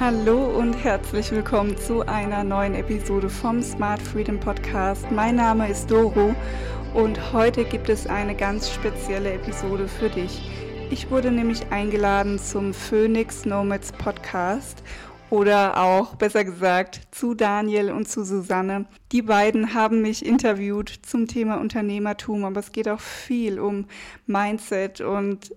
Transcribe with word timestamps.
Hallo 0.00 0.56
und 0.56 0.74
herzlich 0.74 1.32
willkommen 1.32 1.76
zu 1.76 2.06
einer 2.06 2.44
neuen 2.44 2.76
Episode 2.76 3.28
vom 3.28 3.60
Smart 3.60 4.00
Freedom 4.00 4.38
Podcast. 4.38 5.10
Mein 5.10 5.34
Name 5.34 5.68
ist 5.68 5.90
Doro 5.90 6.36
und 6.94 7.32
heute 7.32 7.64
gibt 7.64 7.88
es 7.88 8.06
eine 8.06 8.36
ganz 8.36 8.70
spezielle 8.70 9.32
Episode 9.32 9.88
für 9.88 10.08
dich. 10.08 10.48
Ich 10.90 11.10
wurde 11.10 11.32
nämlich 11.32 11.72
eingeladen 11.72 12.38
zum 12.38 12.74
Phoenix 12.74 13.44
Nomads 13.44 13.90
Podcast 13.90 14.84
oder 15.30 15.76
auch 15.76 16.14
besser 16.14 16.44
gesagt 16.44 17.00
zu 17.10 17.34
Daniel 17.34 17.90
und 17.90 18.08
zu 18.08 18.24
Susanne. 18.24 18.86
Die 19.10 19.22
beiden 19.22 19.74
haben 19.74 20.00
mich 20.00 20.24
interviewt 20.24 20.90
zum 20.90 21.26
Thema 21.26 21.56
Unternehmertum, 21.56 22.44
aber 22.44 22.60
es 22.60 22.70
geht 22.70 22.88
auch 22.88 23.00
viel 23.00 23.58
um 23.58 23.86
Mindset 24.26 25.00
und 25.00 25.52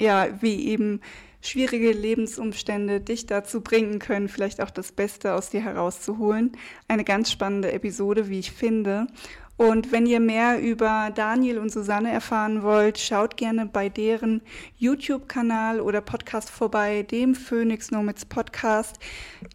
ja, 0.00 0.28
wie 0.40 0.68
eben 0.68 1.02
schwierige 1.42 1.92
Lebensumstände 1.92 3.00
dich 3.00 3.26
dazu 3.26 3.60
bringen 3.60 3.98
können, 3.98 4.28
vielleicht 4.28 4.62
auch 4.62 4.70
das 4.70 4.92
Beste 4.92 5.34
aus 5.34 5.50
dir 5.50 5.60
herauszuholen. 5.60 6.52
Eine 6.88 7.04
ganz 7.04 7.30
spannende 7.30 7.72
Episode, 7.72 8.28
wie 8.28 8.38
ich 8.38 8.52
finde. 8.52 9.08
Und 9.58 9.92
wenn 9.92 10.06
ihr 10.06 10.18
mehr 10.18 10.60
über 10.60 11.12
Daniel 11.14 11.58
und 11.58 11.70
Susanne 11.70 12.10
erfahren 12.10 12.62
wollt, 12.62 12.98
schaut 12.98 13.36
gerne 13.36 13.66
bei 13.66 13.88
deren 13.88 14.40
YouTube-Kanal 14.78 15.80
oder 15.80 16.00
Podcast 16.00 16.50
vorbei, 16.50 17.02
dem 17.02 17.34
Phoenix 17.34 17.90
Nomads 17.90 18.24
Podcast. 18.24 18.98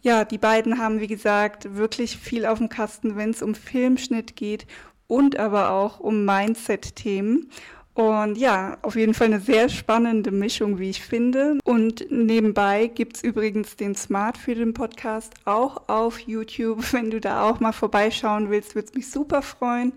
Ja, 0.02 0.24
die 0.24 0.38
beiden 0.38 0.78
haben, 0.78 1.00
wie 1.00 1.08
gesagt, 1.08 1.76
wirklich 1.76 2.16
viel 2.18 2.46
auf 2.46 2.60
dem 2.60 2.70
Kasten, 2.70 3.16
wenn 3.16 3.32
es 3.32 3.42
um 3.42 3.56
Filmschnitt 3.56 4.36
geht 4.36 4.68
und 5.08 5.38
aber 5.38 5.72
auch 5.72 6.00
um 6.00 6.26
Mindset-Themen. 6.26 7.50
Und 7.98 8.38
ja, 8.38 8.78
auf 8.84 8.96
jeden 8.96 9.16
Fall 9.16 9.26
eine 9.26 9.40
sehr 9.40 9.70
spannende 9.70 10.30
Mischung, 10.30 10.78
wie 10.78 10.92
ich 10.92 11.02
finde. 11.02 11.58
Und 11.64 12.06
nebenbei 12.12 12.92
gibt's 12.94 13.24
übrigens 13.24 13.76
den 13.76 13.96
Smart 13.96 14.38
für 14.38 14.54
Podcast 14.72 15.34
auch 15.46 15.90
auf 15.90 16.20
YouTube. 16.20 16.84
Wenn 16.94 17.10
du 17.10 17.20
da 17.20 17.50
auch 17.50 17.60
mal 17.60 17.72
vorbeischauen 17.72 18.52
willst, 18.52 18.76
würde 18.76 18.90
es 18.90 18.94
mich 18.94 19.10
super 19.10 19.42
freuen. 19.42 19.94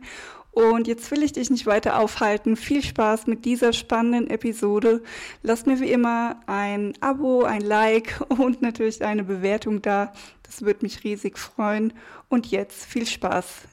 Und 0.52 0.88
jetzt 0.88 1.10
will 1.10 1.22
ich 1.22 1.32
dich 1.32 1.50
nicht 1.50 1.66
weiter 1.66 1.98
aufhalten. 1.98 2.56
Viel 2.56 2.82
Spaß 2.82 3.26
mit 3.26 3.44
dieser 3.44 3.74
spannenden 3.74 4.30
Episode. 4.30 5.02
Lass 5.42 5.66
mir 5.66 5.78
wie 5.78 5.92
immer 5.92 6.40
ein 6.46 6.94
Abo, 7.02 7.42
ein 7.42 7.60
Like 7.60 8.18
und 8.30 8.62
natürlich 8.62 9.04
eine 9.04 9.24
Bewertung 9.24 9.82
da. 9.82 10.14
Das 10.44 10.62
würde 10.62 10.86
mich 10.86 11.04
riesig 11.04 11.36
freuen. 11.36 11.92
Und 12.30 12.46
jetzt 12.46 12.86
viel 12.86 13.04
Spaß. 13.04 13.64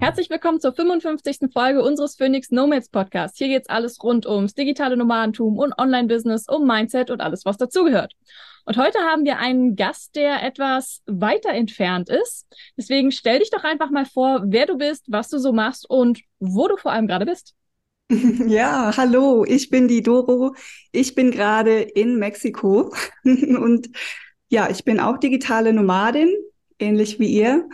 Herzlich 0.00 0.30
willkommen 0.30 0.60
zur 0.60 0.72
55. 0.72 1.52
Folge 1.52 1.82
unseres 1.82 2.16
Phoenix 2.16 2.50
Nomads 2.50 2.88
Podcasts. 2.88 3.36
Hier 3.36 3.48
geht's 3.48 3.68
alles 3.68 4.02
rund 4.02 4.24
ums 4.24 4.54
digitale 4.54 4.96
Nomadentum 4.96 5.58
und 5.58 5.78
Online-Business, 5.78 6.46
um 6.48 6.66
Mindset 6.66 7.10
und 7.10 7.20
alles, 7.20 7.44
was 7.44 7.58
dazugehört. 7.58 8.14
Und 8.64 8.78
heute 8.78 8.98
haben 9.00 9.26
wir 9.26 9.36
einen 9.36 9.76
Gast, 9.76 10.16
der 10.16 10.42
etwas 10.42 11.02
weiter 11.04 11.50
entfernt 11.50 12.08
ist. 12.08 12.46
Deswegen 12.78 13.12
stell 13.12 13.40
dich 13.40 13.50
doch 13.50 13.62
einfach 13.62 13.90
mal 13.90 14.06
vor, 14.06 14.40
wer 14.46 14.64
du 14.64 14.78
bist, 14.78 15.04
was 15.08 15.28
du 15.28 15.38
so 15.38 15.52
machst 15.52 15.88
und 15.88 16.22
wo 16.38 16.66
du 16.66 16.78
vor 16.78 16.92
allem 16.92 17.06
gerade 17.06 17.26
bist. 17.26 17.54
Ja, 18.48 18.96
hallo, 18.96 19.44
ich 19.44 19.68
bin 19.68 19.86
die 19.86 20.02
Doro. 20.02 20.54
Ich 20.92 21.14
bin 21.14 21.30
gerade 21.30 21.82
in 21.82 22.18
Mexiko 22.18 22.90
und 23.24 23.90
ja, 24.48 24.70
ich 24.70 24.82
bin 24.82 24.98
auch 24.98 25.18
digitale 25.18 25.74
Nomadin, 25.74 26.34
ähnlich 26.78 27.20
wie 27.20 27.28
ihr 27.28 27.68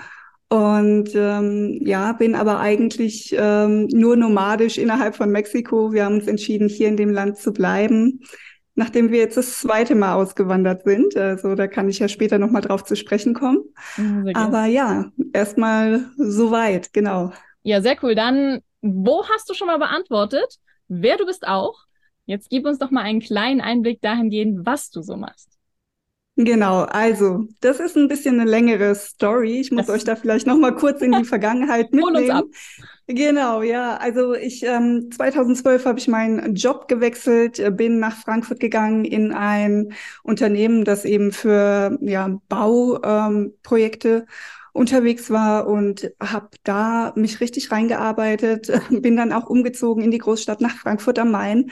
und 0.49 1.11
ähm, 1.15 1.81
ja, 1.85 2.13
bin 2.13 2.37
aber 2.37 2.61
eigentlich 2.61 3.35
ähm, 3.37 3.89
nur 3.89 4.17
nomadisch 4.17 4.79
innerhalb 4.79 5.17
von 5.17 5.31
Mexiko. 5.31 5.93
Wir 5.93 6.05
haben 6.05 6.17
uns 6.17 6.29
entschieden, 6.29 6.69
hier 6.69 6.89
in 6.89 6.97
dem 6.97 7.11
Land 7.11 7.39
zu 7.39 7.53
bleiben, 7.53 8.21
nachdem 8.77 9.11
wir 9.11 9.19
jetzt 9.19 9.37
das 9.37 9.59
zweite 9.59 9.97
Mal 9.97 10.15
ausgewandert 10.15 10.85
sind. 10.85 11.17
Also 11.17 11.57
da 11.57 11.67
kann 11.67 11.89
ich 11.89 11.99
ja 11.99 12.07
später 12.07 12.39
nochmal 12.39 12.63
drauf 12.63 12.85
zu 12.85 12.95
sprechen 12.95 13.35
kommen. 13.35 13.65
aber 14.35 14.67
ja, 14.67 15.11
erstmal 15.33 16.07
soweit, 16.17 16.93
genau. 16.93 17.33
Ja, 17.65 17.81
sehr 17.81 17.97
cool. 18.03 18.15
Dann, 18.15 18.61
wo 18.83 19.25
hast 19.29 19.51
du 19.51 19.55
schon 19.55 19.67
mal 19.67 19.79
beantwortet? 19.79 20.59
Wer 20.87 21.17
du 21.17 21.27
bist 21.27 21.45
auch? 21.49 21.75
Jetzt 22.27 22.51
gib 22.51 22.67
uns 22.67 22.79
doch 22.79 22.93
mal 22.93 23.03
einen 23.03 23.21
kleinen 23.21 23.61
Einblick 23.61 24.01
dahingehend, 24.01 24.65
was 24.65 24.91
du 24.91 25.03
so 25.03 25.17
machst. 25.17 25.56
Genau, 26.39 26.83
also 26.83 27.49
das 27.63 27.81
ist 27.81 27.97
ein 27.97 28.09
bisschen 28.09 28.39
eine 28.39 28.51
längere 28.51 28.95
Story. 28.95 29.59
Ich 29.59 29.71
muss 29.71 29.87
das 29.87 29.97
euch 29.97 30.05
da 30.05 30.17
vielleicht 30.17 30.47
noch 30.47 30.59
mal 30.59 30.75
kurz 30.75 31.01
in 31.01 31.13
die 31.13 31.25
Vergangenheit 31.25 31.93
mitnehmen. 31.93 32.53
Genau, 33.07 33.63
ja. 33.63 33.97
Also 33.97 34.35
ich 34.35 34.63
ähm, 34.63 35.09
2012 35.11 35.87
habe 35.87 35.99
ich 35.99 36.09
meinen 36.09 36.55
Job 36.55 36.89
gewechselt, 36.89 37.59
äh, 37.59 37.71
bin 37.71 38.01
nach 38.01 38.17
Frankfurt 38.19 38.61
gegangen 38.61 39.07
in 39.07 39.33
ein 39.33 39.95
Unternehmen, 40.23 40.85
das 40.85 41.07
eben 41.07 41.33
für 41.33 41.97
ja, 42.03 42.39
Bauprojekte 42.51 44.09
ähm, 44.09 44.27
unterwegs 44.73 45.31
war 45.31 45.67
und 45.67 46.13
habe 46.21 46.51
da 46.65 47.15
mich 47.17 47.41
richtig 47.41 47.73
reingearbeitet, 47.73 48.71
bin 48.91 49.17
dann 49.17 49.33
auch 49.33 49.49
umgezogen 49.49 50.05
in 50.05 50.11
die 50.11 50.19
Großstadt 50.19 50.61
nach 50.61 50.77
Frankfurt 50.77 51.19
am 51.19 51.31
Main 51.31 51.71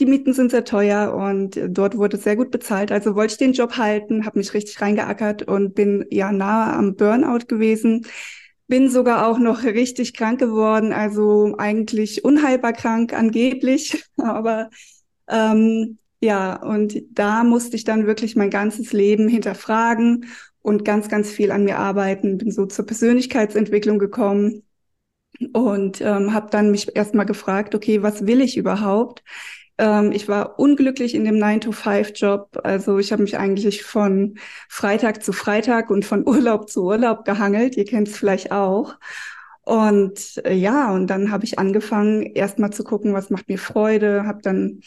die 0.00 0.06
Mieten 0.06 0.32
sind 0.32 0.50
sehr 0.50 0.64
teuer 0.64 1.14
und 1.14 1.60
dort 1.68 1.96
wurde 1.96 2.16
sehr 2.16 2.34
gut 2.34 2.50
bezahlt. 2.50 2.90
Also 2.90 3.14
wollte 3.14 3.32
ich 3.32 3.38
den 3.38 3.52
Job 3.52 3.76
halten, 3.76 4.24
habe 4.26 4.38
mich 4.38 4.54
richtig 4.54 4.80
reingeackert 4.80 5.42
und 5.42 5.74
bin 5.74 6.06
ja 6.10 6.32
nahe 6.32 6.72
am 6.72 6.96
Burnout 6.96 7.46
gewesen. 7.46 8.06
Bin 8.66 8.88
sogar 8.88 9.26
auch 9.26 9.38
noch 9.38 9.62
richtig 9.64 10.14
krank 10.14 10.40
geworden, 10.40 10.92
also 10.92 11.54
eigentlich 11.58 12.24
unheilbar 12.24 12.72
krank 12.72 13.12
angeblich, 13.12 14.02
aber 14.16 14.70
ähm, 15.28 15.98
ja, 16.20 16.62
und 16.62 16.94
da 17.12 17.44
musste 17.44 17.76
ich 17.76 17.84
dann 17.84 18.06
wirklich 18.06 18.36
mein 18.36 18.50
ganzes 18.50 18.92
Leben 18.92 19.28
hinterfragen 19.28 20.26
und 20.62 20.84
ganz, 20.84 21.08
ganz 21.08 21.30
viel 21.30 21.50
an 21.50 21.64
mir 21.64 21.78
arbeiten. 21.78 22.38
Bin 22.38 22.50
so 22.50 22.66
zur 22.66 22.86
Persönlichkeitsentwicklung 22.86 23.98
gekommen 23.98 24.62
und 25.52 26.00
ähm, 26.00 26.34
habe 26.34 26.50
dann 26.50 26.70
mich 26.70 26.94
erstmal 26.96 27.26
gefragt, 27.26 27.74
okay, 27.74 28.02
was 28.02 28.26
will 28.26 28.40
ich 28.40 28.56
überhaupt? 28.56 29.22
Ähm, 29.80 30.12
ich 30.12 30.28
war 30.28 30.58
unglücklich 30.58 31.14
in 31.14 31.24
dem 31.24 31.36
9-to-5-Job. 31.36 32.60
Also 32.64 32.98
ich 32.98 33.12
habe 33.12 33.22
mich 33.22 33.38
eigentlich 33.38 33.82
von 33.82 34.36
Freitag 34.68 35.24
zu 35.24 35.32
Freitag 35.32 35.90
und 35.90 36.04
von 36.04 36.26
Urlaub 36.28 36.68
zu 36.68 36.84
Urlaub 36.84 37.24
gehangelt. 37.24 37.76
Ihr 37.76 37.86
kennt 37.86 38.08
es 38.08 38.16
vielleicht 38.16 38.52
auch. 38.52 38.96
Und 39.62 40.42
äh, 40.44 40.54
ja, 40.54 40.92
und 40.92 41.06
dann 41.08 41.30
habe 41.30 41.44
ich 41.44 41.58
angefangen, 41.58 42.22
erstmal 42.22 42.72
zu 42.72 42.84
gucken, 42.84 43.14
was 43.14 43.30
macht 43.30 43.48
mir 43.48 43.58
Freude, 43.58 44.26
habe 44.26 44.42
dann 44.42 44.80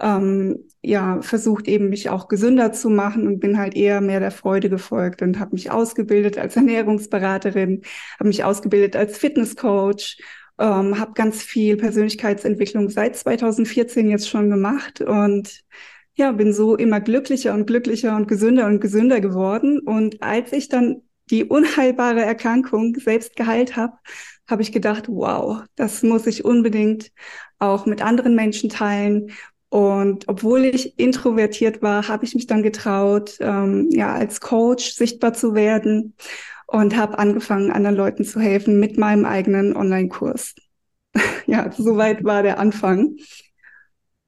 ähm, 0.00 0.58
ja 0.82 1.22
versucht 1.22 1.68
eben 1.68 1.88
mich 1.88 2.10
auch 2.10 2.28
gesünder 2.28 2.72
zu 2.72 2.90
machen 2.90 3.26
und 3.28 3.38
bin 3.40 3.58
halt 3.58 3.74
eher 3.76 4.00
mehr 4.00 4.20
der 4.20 4.32
Freude 4.32 4.68
gefolgt 4.70 5.22
und 5.22 5.38
habe 5.38 5.52
mich 5.54 5.70
ausgebildet 5.70 6.38
als 6.38 6.56
Ernährungsberaterin, 6.56 7.82
habe 8.18 8.28
mich 8.28 8.42
ausgebildet 8.44 8.96
als 8.96 9.18
Fitnesscoach 9.18 10.18
ähm, 10.62 10.98
habe 11.00 11.12
ganz 11.14 11.42
viel 11.42 11.76
Persönlichkeitsentwicklung 11.76 12.88
seit 12.88 13.16
2014 13.16 14.08
jetzt 14.08 14.28
schon 14.28 14.48
gemacht 14.48 15.00
und 15.00 15.60
ja, 16.14 16.30
bin 16.30 16.52
so 16.52 16.76
immer 16.76 17.00
glücklicher 17.00 17.52
und 17.52 17.66
glücklicher 17.66 18.14
und 18.16 18.28
gesünder 18.28 18.66
und 18.66 18.80
gesünder 18.80 19.20
geworden. 19.20 19.80
Und 19.80 20.22
als 20.22 20.52
ich 20.52 20.68
dann 20.68 21.02
die 21.30 21.44
unheilbare 21.44 22.22
Erkrankung 22.22 22.94
selbst 22.96 23.34
geheilt 23.34 23.76
habe, 23.76 23.94
habe 24.48 24.62
ich 24.62 24.70
gedacht, 24.70 25.06
wow, 25.08 25.62
das 25.74 26.02
muss 26.02 26.26
ich 26.26 26.44
unbedingt 26.44 27.10
auch 27.58 27.86
mit 27.86 28.02
anderen 28.02 28.36
Menschen 28.36 28.70
teilen. 28.70 29.32
Und 29.68 30.28
obwohl 30.28 30.64
ich 30.66 30.98
introvertiert 30.98 31.82
war, 31.82 32.06
habe 32.06 32.24
ich 32.24 32.34
mich 32.34 32.46
dann 32.46 32.62
getraut, 32.62 33.36
ähm, 33.40 33.88
ja, 33.90 34.12
als 34.14 34.40
Coach 34.40 34.92
sichtbar 34.92 35.32
zu 35.32 35.54
werden 35.54 36.14
und 36.72 36.96
habe 36.96 37.18
angefangen, 37.18 37.70
anderen 37.70 37.96
Leuten 37.96 38.24
zu 38.24 38.40
helfen 38.40 38.80
mit 38.80 38.96
meinem 38.96 39.26
eigenen 39.26 39.76
Online-Kurs. 39.76 40.54
ja, 41.46 41.70
soweit 41.70 42.24
war 42.24 42.42
der 42.42 42.58
Anfang. 42.58 43.16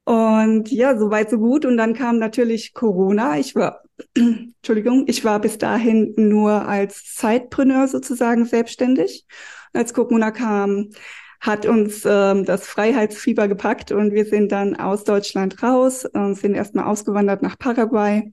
Und 0.03 0.69
ja, 0.71 0.95
soweit 0.95 1.31
so 1.31 1.39
gut. 1.39 1.65
Und 1.65 1.77
dann 1.77 1.95
kam 1.95 2.19
natürlich 2.19 2.75
Corona. 2.75 3.39
Ich 3.39 3.55
war, 3.55 3.81
Entschuldigung, 4.15 5.05
ich 5.07 5.25
war 5.25 5.39
bis 5.39 5.57
dahin 5.57 6.13
nur 6.17 6.67
als 6.67 7.15
Zeitpreneur 7.15 7.87
sozusagen 7.87 8.45
selbstständig. 8.45 9.25
Und 9.73 9.79
als 9.79 9.95
Corona 9.95 10.29
kam, 10.29 10.91
hat 11.39 11.65
uns 11.65 12.03
ähm, 12.05 12.45
das 12.45 12.67
Freiheitsfieber 12.67 13.47
gepackt 13.47 13.91
und 13.91 14.13
wir 14.13 14.25
sind 14.25 14.51
dann 14.51 14.75
aus 14.75 15.03
Deutschland 15.03 15.61
raus, 15.63 16.05
äh, 16.05 16.33
sind 16.33 16.53
erstmal 16.53 16.85
ausgewandert 16.85 17.41
nach 17.41 17.57
Paraguay 17.57 18.31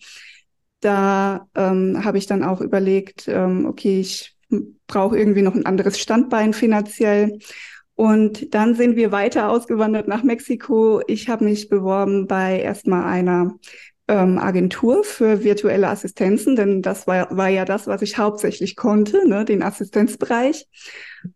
da 0.82 1.48
ähm, 1.54 2.04
habe 2.04 2.18
ich 2.18 2.26
dann 2.26 2.42
auch 2.42 2.60
überlegt, 2.60 3.28
ähm, 3.28 3.66
okay, 3.66 4.00
ich 4.00 4.36
brauche 4.86 5.16
irgendwie 5.16 5.42
noch 5.42 5.54
ein 5.54 5.64
anderes 5.64 5.98
Standbein 5.98 6.52
finanziell. 6.52 7.38
Und 7.94 8.54
dann 8.54 8.74
sind 8.74 8.96
wir 8.96 9.12
weiter 9.12 9.48
ausgewandert 9.48 10.08
nach 10.08 10.22
Mexiko. 10.22 11.02
Ich 11.06 11.28
habe 11.28 11.44
mich 11.44 11.68
beworben 11.68 12.26
bei 12.26 12.60
erstmal 12.60 13.04
einer 13.04 13.54
ähm, 14.08 14.38
Agentur 14.38 15.04
für 15.04 15.44
virtuelle 15.44 15.88
Assistenzen, 15.88 16.56
denn 16.56 16.82
das 16.82 17.06
war, 17.06 17.34
war 17.36 17.48
ja 17.48 17.64
das, 17.64 17.86
was 17.86 18.02
ich 18.02 18.18
hauptsächlich 18.18 18.74
konnte, 18.76 19.28
ne, 19.28 19.44
den 19.44 19.62
Assistenzbereich. 19.62 20.66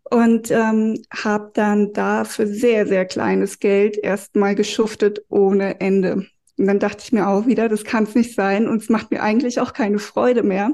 Und 0.03 0.51
ähm, 0.51 1.01
habe 1.15 1.51
dann 1.53 1.93
da 1.93 2.25
für 2.25 2.45
sehr, 2.47 2.85
sehr 2.85 3.05
kleines 3.05 3.59
Geld 3.59 3.97
erstmal 3.97 4.55
geschuftet 4.55 5.23
ohne 5.29 5.79
Ende. 5.79 6.27
Und 6.57 6.67
dann 6.67 6.79
dachte 6.79 7.03
ich 7.03 7.11
mir 7.11 7.27
auch 7.27 7.45
wieder, 7.45 7.69
das 7.69 7.83
kann 7.83 8.03
es 8.03 8.15
nicht 8.15 8.35
sein 8.35 8.67
und 8.67 8.81
es 8.81 8.89
macht 8.89 9.11
mir 9.11 9.21
eigentlich 9.21 9.59
auch 9.59 9.73
keine 9.73 9.99
Freude 9.99 10.43
mehr. 10.43 10.71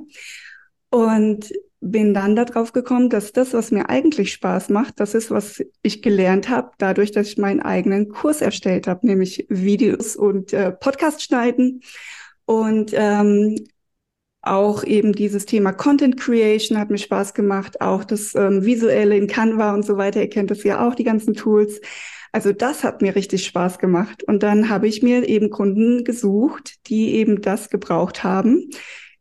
Und 0.90 1.52
bin 1.82 2.14
dann 2.14 2.36
darauf 2.36 2.72
gekommen, 2.72 3.10
dass 3.10 3.34
das, 3.34 3.54
was 3.54 3.72
mir 3.72 3.90
eigentlich 3.90 4.32
Spaß 4.32 4.70
macht, 4.70 5.00
das 5.00 5.14
ist, 5.14 5.32
was 5.32 5.62
ich 5.82 6.02
gelernt 6.02 6.50
habe, 6.50 6.72
dadurch, 6.78 7.12
dass 7.12 7.28
ich 7.28 7.38
meinen 7.38 7.62
eigenen 7.62 8.10
Kurs 8.10 8.42
erstellt 8.42 8.88
habe, 8.88 9.06
nämlich 9.06 9.46
Videos 9.50 10.16
und 10.16 10.54
äh, 10.54 10.72
Podcast 10.72 11.22
schneiden 11.22 11.82
und 12.46 12.92
ähm, 12.94 13.58
auch 14.42 14.84
eben 14.84 15.14
dieses 15.14 15.46
Thema 15.46 15.72
Content 15.72 16.20
Creation 16.20 16.78
hat 16.78 16.90
mir 16.90 16.98
Spaß 16.98 17.34
gemacht, 17.34 17.80
auch 17.82 18.04
das 18.04 18.36
ähm, 18.36 18.66
Visuelle 18.66 19.16
in 19.16 19.28
Canva 19.28 19.74
und 19.74 19.86
so 19.86 19.98
weiter. 19.98 20.22
Ihr 20.22 20.30
kennt 20.30 20.52
das 20.52 20.64
ja 20.64 20.86
auch, 20.86 20.96
die 20.96 21.06
ganzen 21.06 21.34
Tools. 21.34 21.80
Also 22.34 22.52
das 22.52 22.84
hat 22.84 23.02
mir 23.02 23.16
richtig 23.16 23.46
Spaß 23.46 23.80
gemacht. 23.80 24.24
Und 24.24 24.44
dann 24.44 24.68
habe 24.70 24.88
ich 24.88 25.02
mir 25.02 25.30
eben 25.30 25.50
Kunden 25.50 26.04
gesucht, 26.04 26.88
die 26.88 27.14
eben 27.16 27.42
das 27.42 27.70
gebraucht 27.70 28.26
haben 28.26 28.70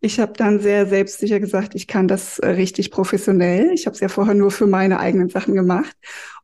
ich 0.05 0.19
habe 0.19 0.33
dann 0.37 0.59
sehr 0.59 0.87
selbstsicher 0.87 1.39
gesagt, 1.39 1.77
ich 1.77 1.87
kann 1.87 2.09
das 2.09 2.41
äh, 2.41 2.49
richtig 2.51 2.91
professionell. 2.91 3.71
Ich 3.73 3.87
habe 3.87 3.95
es 3.95 4.01
ja 4.01 4.09
vorher 4.09 4.35
nur 4.35 4.51
für 4.51 4.67
meine 4.67 4.99
eigenen 4.99 5.29
Sachen 5.29 5.55
gemacht. 5.55 5.97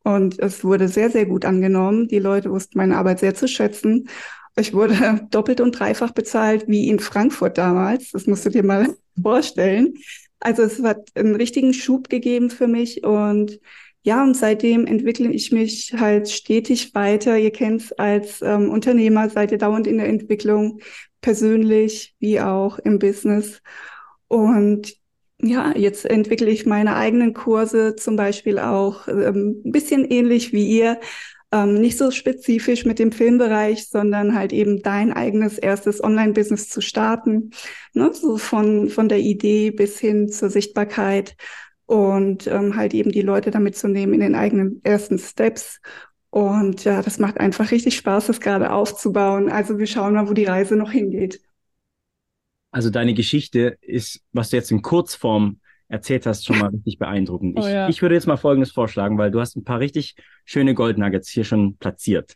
Und 0.04 0.38
es 0.38 0.62
wurde 0.62 0.86
sehr, 0.86 1.10
sehr 1.10 1.26
gut 1.26 1.44
angenommen. 1.44 2.06
Die 2.06 2.20
Leute 2.20 2.52
wussten 2.52 2.78
meine 2.78 2.96
Arbeit 2.96 3.18
sehr 3.18 3.34
zu 3.34 3.48
schätzen. 3.48 4.08
Ich 4.56 4.72
wurde 4.74 5.26
doppelt 5.30 5.60
und 5.60 5.72
dreifach 5.72 6.12
bezahlt 6.12 6.68
wie 6.68 6.88
in 6.88 7.00
Frankfurt 7.00 7.58
damals. 7.58 8.12
Das 8.12 8.28
musst 8.28 8.46
du 8.46 8.50
dir 8.50 8.62
mal 8.62 8.94
vorstellen. 9.20 9.94
Also 10.38 10.62
es 10.62 10.80
hat 10.80 11.08
einen 11.16 11.34
richtigen 11.34 11.74
Schub 11.74 12.08
gegeben 12.08 12.50
für 12.50 12.68
mich 12.68 13.02
und 13.02 13.58
ja, 14.02 14.22
und 14.22 14.34
seitdem 14.34 14.86
entwickle 14.86 15.30
ich 15.30 15.52
mich 15.52 15.94
halt 15.98 16.30
stetig 16.30 16.94
weiter. 16.94 17.36
Ihr 17.38 17.50
kennt 17.50 17.82
es 17.82 17.92
als 17.92 18.40
ähm, 18.42 18.70
Unternehmer, 18.70 19.28
seid 19.28 19.52
ihr 19.52 19.58
dauernd 19.58 19.86
in 19.86 19.98
der 19.98 20.08
Entwicklung, 20.08 20.80
persönlich 21.20 22.14
wie 22.18 22.40
auch 22.40 22.78
im 22.78 22.98
Business. 22.98 23.60
Und 24.28 24.94
ja, 25.40 25.72
jetzt 25.76 26.04
entwickle 26.04 26.48
ich 26.48 26.66
meine 26.66 26.96
eigenen 26.96 27.34
Kurse 27.34 27.96
zum 27.96 28.16
Beispiel 28.16 28.58
auch 28.58 29.08
ähm, 29.08 29.62
ein 29.64 29.72
bisschen 29.72 30.04
ähnlich 30.04 30.52
wie 30.52 30.66
ihr. 30.66 31.00
Ähm, 31.50 31.74
nicht 31.74 31.96
so 31.96 32.10
spezifisch 32.10 32.84
mit 32.84 32.98
dem 32.98 33.10
Filmbereich, 33.10 33.88
sondern 33.88 34.34
halt 34.34 34.52
eben 34.52 34.82
dein 34.82 35.12
eigenes 35.12 35.56
erstes 35.56 36.02
Online-Business 36.02 36.68
zu 36.68 36.82
starten. 36.82 37.50
Ne? 37.94 38.12
So 38.12 38.36
von, 38.36 38.90
von 38.90 39.08
der 39.08 39.20
Idee 39.20 39.70
bis 39.70 39.98
hin 39.98 40.28
zur 40.28 40.50
Sichtbarkeit 40.50 41.36
und 41.88 42.46
ähm, 42.46 42.76
halt 42.76 42.92
eben 42.92 43.10
die 43.10 43.22
Leute 43.22 43.50
damit 43.50 43.74
zu 43.74 43.88
nehmen 43.88 44.12
in 44.12 44.20
den 44.20 44.34
eigenen 44.34 44.80
ersten 44.84 45.18
Steps 45.18 45.80
und 46.30 46.84
ja, 46.84 47.00
das 47.00 47.18
macht 47.18 47.40
einfach 47.40 47.70
richtig 47.70 47.96
Spaß, 47.96 48.26
das 48.26 48.40
gerade 48.40 48.72
aufzubauen. 48.72 49.50
Also 49.50 49.78
wir 49.78 49.86
schauen 49.86 50.14
mal, 50.14 50.28
wo 50.28 50.34
die 50.34 50.44
Reise 50.44 50.76
noch 50.76 50.90
hingeht. 50.90 51.40
Also 52.70 52.90
deine 52.90 53.14
Geschichte 53.14 53.78
ist, 53.80 54.20
was 54.32 54.50
du 54.50 54.56
jetzt 54.56 54.70
in 54.70 54.82
Kurzform 54.82 55.60
erzählt 55.88 56.26
hast, 56.26 56.44
schon 56.44 56.58
mal 56.58 56.68
richtig 56.68 56.98
beeindruckend. 56.98 57.58
Oh, 57.58 57.62
ich, 57.62 57.72
ja. 57.72 57.88
ich 57.88 58.02
würde 58.02 58.14
jetzt 58.14 58.26
mal 58.26 58.36
Folgendes 58.36 58.72
vorschlagen, 58.72 59.16
weil 59.16 59.30
du 59.30 59.40
hast 59.40 59.56
ein 59.56 59.64
paar 59.64 59.80
richtig 59.80 60.16
schöne 60.44 60.74
Goldnuggets 60.74 61.30
hier 61.30 61.44
schon 61.44 61.78
platziert. 61.78 62.34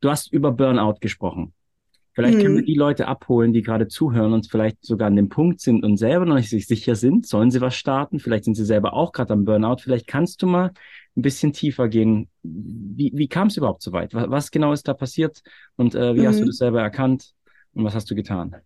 Du 0.00 0.08
hast 0.08 0.32
über 0.32 0.50
Burnout 0.50 0.96
gesprochen. 1.00 1.52
Vielleicht 2.14 2.40
können 2.40 2.56
wir 2.56 2.60
hm. 2.60 2.66
die 2.66 2.74
Leute 2.74 3.08
abholen, 3.08 3.54
die 3.54 3.62
gerade 3.62 3.88
zuhören 3.88 4.34
und 4.34 4.50
vielleicht 4.50 4.84
sogar 4.84 5.06
an 5.06 5.16
dem 5.16 5.30
Punkt 5.30 5.60
sind 5.60 5.82
und 5.82 5.96
selber 5.96 6.26
noch 6.26 6.34
nicht 6.34 6.50
sich 6.50 6.66
sicher 6.66 6.94
sind. 6.94 7.26
Sollen 7.26 7.50
sie 7.50 7.62
was 7.62 7.74
starten? 7.74 8.18
Vielleicht 8.18 8.44
sind 8.44 8.54
sie 8.54 8.66
selber 8.66 8.92
auch 8.92 9.12
gerade 9.12 9.32
am 9.32 9.46
Burnout. 9.46 9.78
Vielleicht 9.78 10.06
kannst 10.06 10.42
du 10.42 10.46
mal 10.46 10.72
ein 11.16 11.22
bisschen 11.22 11.54
tiefer 11.54 11.88
gehen. 11.88 12.28
Wie, 12.42 13.12
wie 13.14 13.28
kam 13.28 13.48
es 13.48 13.56
überhaupt 13.56 13.82
so 13.82 13.92
weit? 13.92 14.12
Was, 14.12 14.28
was, 14.28 14.50
genau 14.50 14.72
ist 14.74 14.88
da 14.88 14.94
passiert 14.94 15.42
und 15.76 15.94
äh, 15.94 16.14
wie 16.14 16.20
mhm. 16.20 16.26
hast 16.26 16.38
du 16.38 16.42
mhm. 16.42 16.48
das 16.48 16.56
selber 16.58 16.82
erkannt 16.82 17.32
und 17.72 17.84
was 17.84 17.94
hast 17.94 18.10
du 18.10 18.14
getan? 18.14 18.56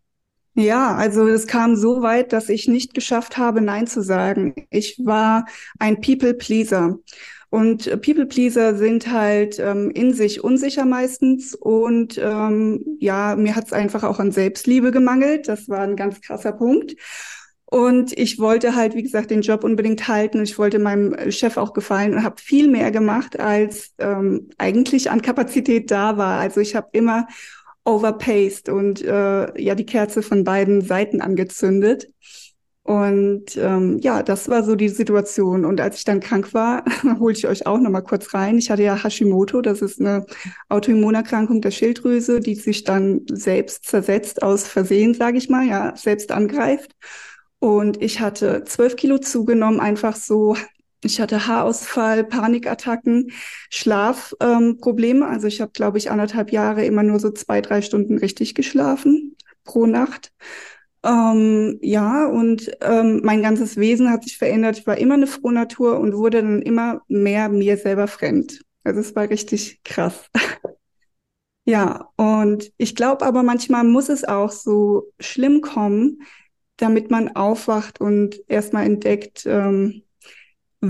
Ja, 0.54 0.94
also 0.94 1.28
es 1.28 1.46
kam 1.46 1.76
so 1.76 2.00
weit, 2.00 2.32
dass 2.32 2.48
ich 2.48 2.66
nicht 2.66 2.94
geschafft 2.94 3.36
habe, 3.36 3.60
Nein 3.60 3.86
zu 3.86 4.02
sagen. 4.02 4.54
Ich 4.70 4.98
war 5.04 5.44
ein 5.78 6.00
People-Pleaser. 6.00 6.98
Und 7.48 7.84
People-Pleaser 8.02 8.76
sind 8.76 9.10
halt 9.10 9.58
ähm, 9.58 9.90
in 9.90 10.12
sich 10.12 10.42
unsicher 10.42 10.84
meistens. 10.84 11.54
Und 11.54 12.18
ähm, 12.18 12.84
ja, 13.00 13.36
mir 13.36 13.54
hat 13.56 13.66
es 13.66 13.72
einfach 13.72 14.02
auch 14.04 14.18
an 14.18 14.32
Selbstliebe 14.32 14.90
gemangelt. 14.90 15.48
Das 15.48 15.68
war 15.68 15.80
ein 15.80 15.96
ganz 15.96 16.20
krasser 16.20 16.52
Punkt. 16.52 16.96
Und 17.68 18.16
ich 18.16 18.38
wollte 18.38 18.76
halt, 18.76 18.94
wie 18.94 19.02
gesagt, 19.02 19.30
den 19.30 19.42
Job 19.42 19.64
unbedingt 19.64 20.06
halten. 20.06 20.42
Ich 20.42 20.56
wollte 20.58 20.78
meinem 20.78 21.30
Chef 21.32 21.56
auch 21.56 21.72
gefallen 21.72 22.14
und 22.14 22.22
habe 22.22 22.40
viel 22.40 22.68
mehr 22.68 22.92
gemacht, 22.92 23.40
als 23.40 23.92
ähm, 23.98 24.50
eigentlich 24.56 25.10
an 25.10 25.20
Kapazität 25.20 25.90
da 25.90 26.16
war. 26.16 26.38
Also 26.38 26.60
ich 26.60 26.76
habe 26.76 26.88
immer 26.92 27.26
overpaced 27.84 28.68
und 28.68 29.02
äh, 29.02 29.60
ja 29.60 29.74
die 29.74 29.86
Kerze 29.86 30.22
von 30.22 30.44
beiden 30.44 30.80
Seiten 30.82 31.20
angezündet. 31.20 32.08
Und 32.86 33.56
ähm, 33.56 33.98
ja, 33.98 34.22
das 34.22 34.48
war 34.48 34.62
so 34.62 34.76
die 34.76 34.88
Situation. 34.88 35.64
Und 35.64 35.80
als 35.80 35.98
ich 35.98 36.04
dann 36.04 36.20
krank 36.20 36.54
war, 36.54 36.84
hole 37.18 37.34
ich 37.34 37.48
euch 37.48 37.66
auch 37.66 37.80
noch 37.80 37.90
mal 37.90 38.00
kurz 38.00 38.32
rein. 38.32 38.58
Ich 38.58 38.70
hatte 38.70 38.84
ja 38.84 39.02
Hashimoto, 39.02 39.60
das 39.60 39.82
ist 39.82 40.00
eine 40.00 40.24
Autoimmunerkrankung 40.68 41.60
der 41.60 41.72
Schilddrüse, 41.72 42.38
die 42.38 42.54
sich 42.54 42.84
dann 42.84 43.22
selbst 43.28 43.86
zersetzt 43.86 44.40
aus 44.44 44.68
Versehen, 44.68 45.14
sage 45.14 45.36
ich 45.36 45.48
mal, 45.48 45.66
ja, 45.66 45.96
selbst 45.96 46.30
angreift. 46.30 46.92
Und 47.58 48.00
ich 48.00 48.20
hatte 48.20 48.62
zwölf 48.64 48.94
Kilo 48.94 49.18
zugenommen, 49.18 49.80
einfach 49.80 50.14
so. 50.14 50.56
Ich 51.02 51.20
hatte 51.20 51.48
Haarausfall, 51.48 52.22
Panikattacken, 52.22 53.32
Schlafprobleme. 53.68 55.24
Ähm, 55.24 55.32
also 55.32 55.48
ich 55.48 55.60
habe, 55.60 55.72
glaube 55.72 55.98
ich, 55.98 56.12
anderthalb 56.12 56.52
Jahre 56.52 56.84
immer 56.84 57.02
nur 57.02 57.18
so 57.18 57.32
zwei, 57.32 57.60
drei 57.60 57.82
Stunden 57.82 58.16
richtig 58.18 58.54
geschlafen 58.54 59.34
pro 59.64 59.86
Nacht. 59.86 60.30
Ähm, 61.04 61.78
ja, 61.82 62.26
und 62.26 62.70
ähm, 62.80 63.20
mein 63.24 63.42
ganzes 63.42 63.76
Wesen 63.76 64.10
hat 64.10 64.24
sich 64.24 64.38
verändert. 64.38 64.78
Ich 64.78 64.86
war 64.86 64.98
immer 64.98 65.14
eine 65.14 65.26
Frohnatur 65.26 65.98
und 66.00 66.14
wurde 66.16 66.42
dann 66.42 66.62
immer 66.62 67.02
mehr 67.08 67.48
mir 67.48 67.76
selber 67.76 68.08
fremd. 68.08 68.62
Also 68.84 69.00
es 69.00 69.14
war 69.14 69.28
richtig 69.30 69.82
krass. 69.84 70.28
ja, 71.64 72.08
und 72.16 72.72
ich 72.76 72.94
glaube 72.94 73.24
aber 73.26 73.42
manchmal 73.42 73.84
muss 73.84 74.08
es 74.08 74.24
auch 74.24 74.50
so 74.50 75.12
schlimm 75.20 75.60
kommen, 75.60 76.22
damit 76.76 77.10
man 77.10 77.34
aufwacht 77.36 78.00
und 78.00 78.40
erstmal 78.48 78.86
entdeckt, 78.86 79.44
ähm, 79.46 80.02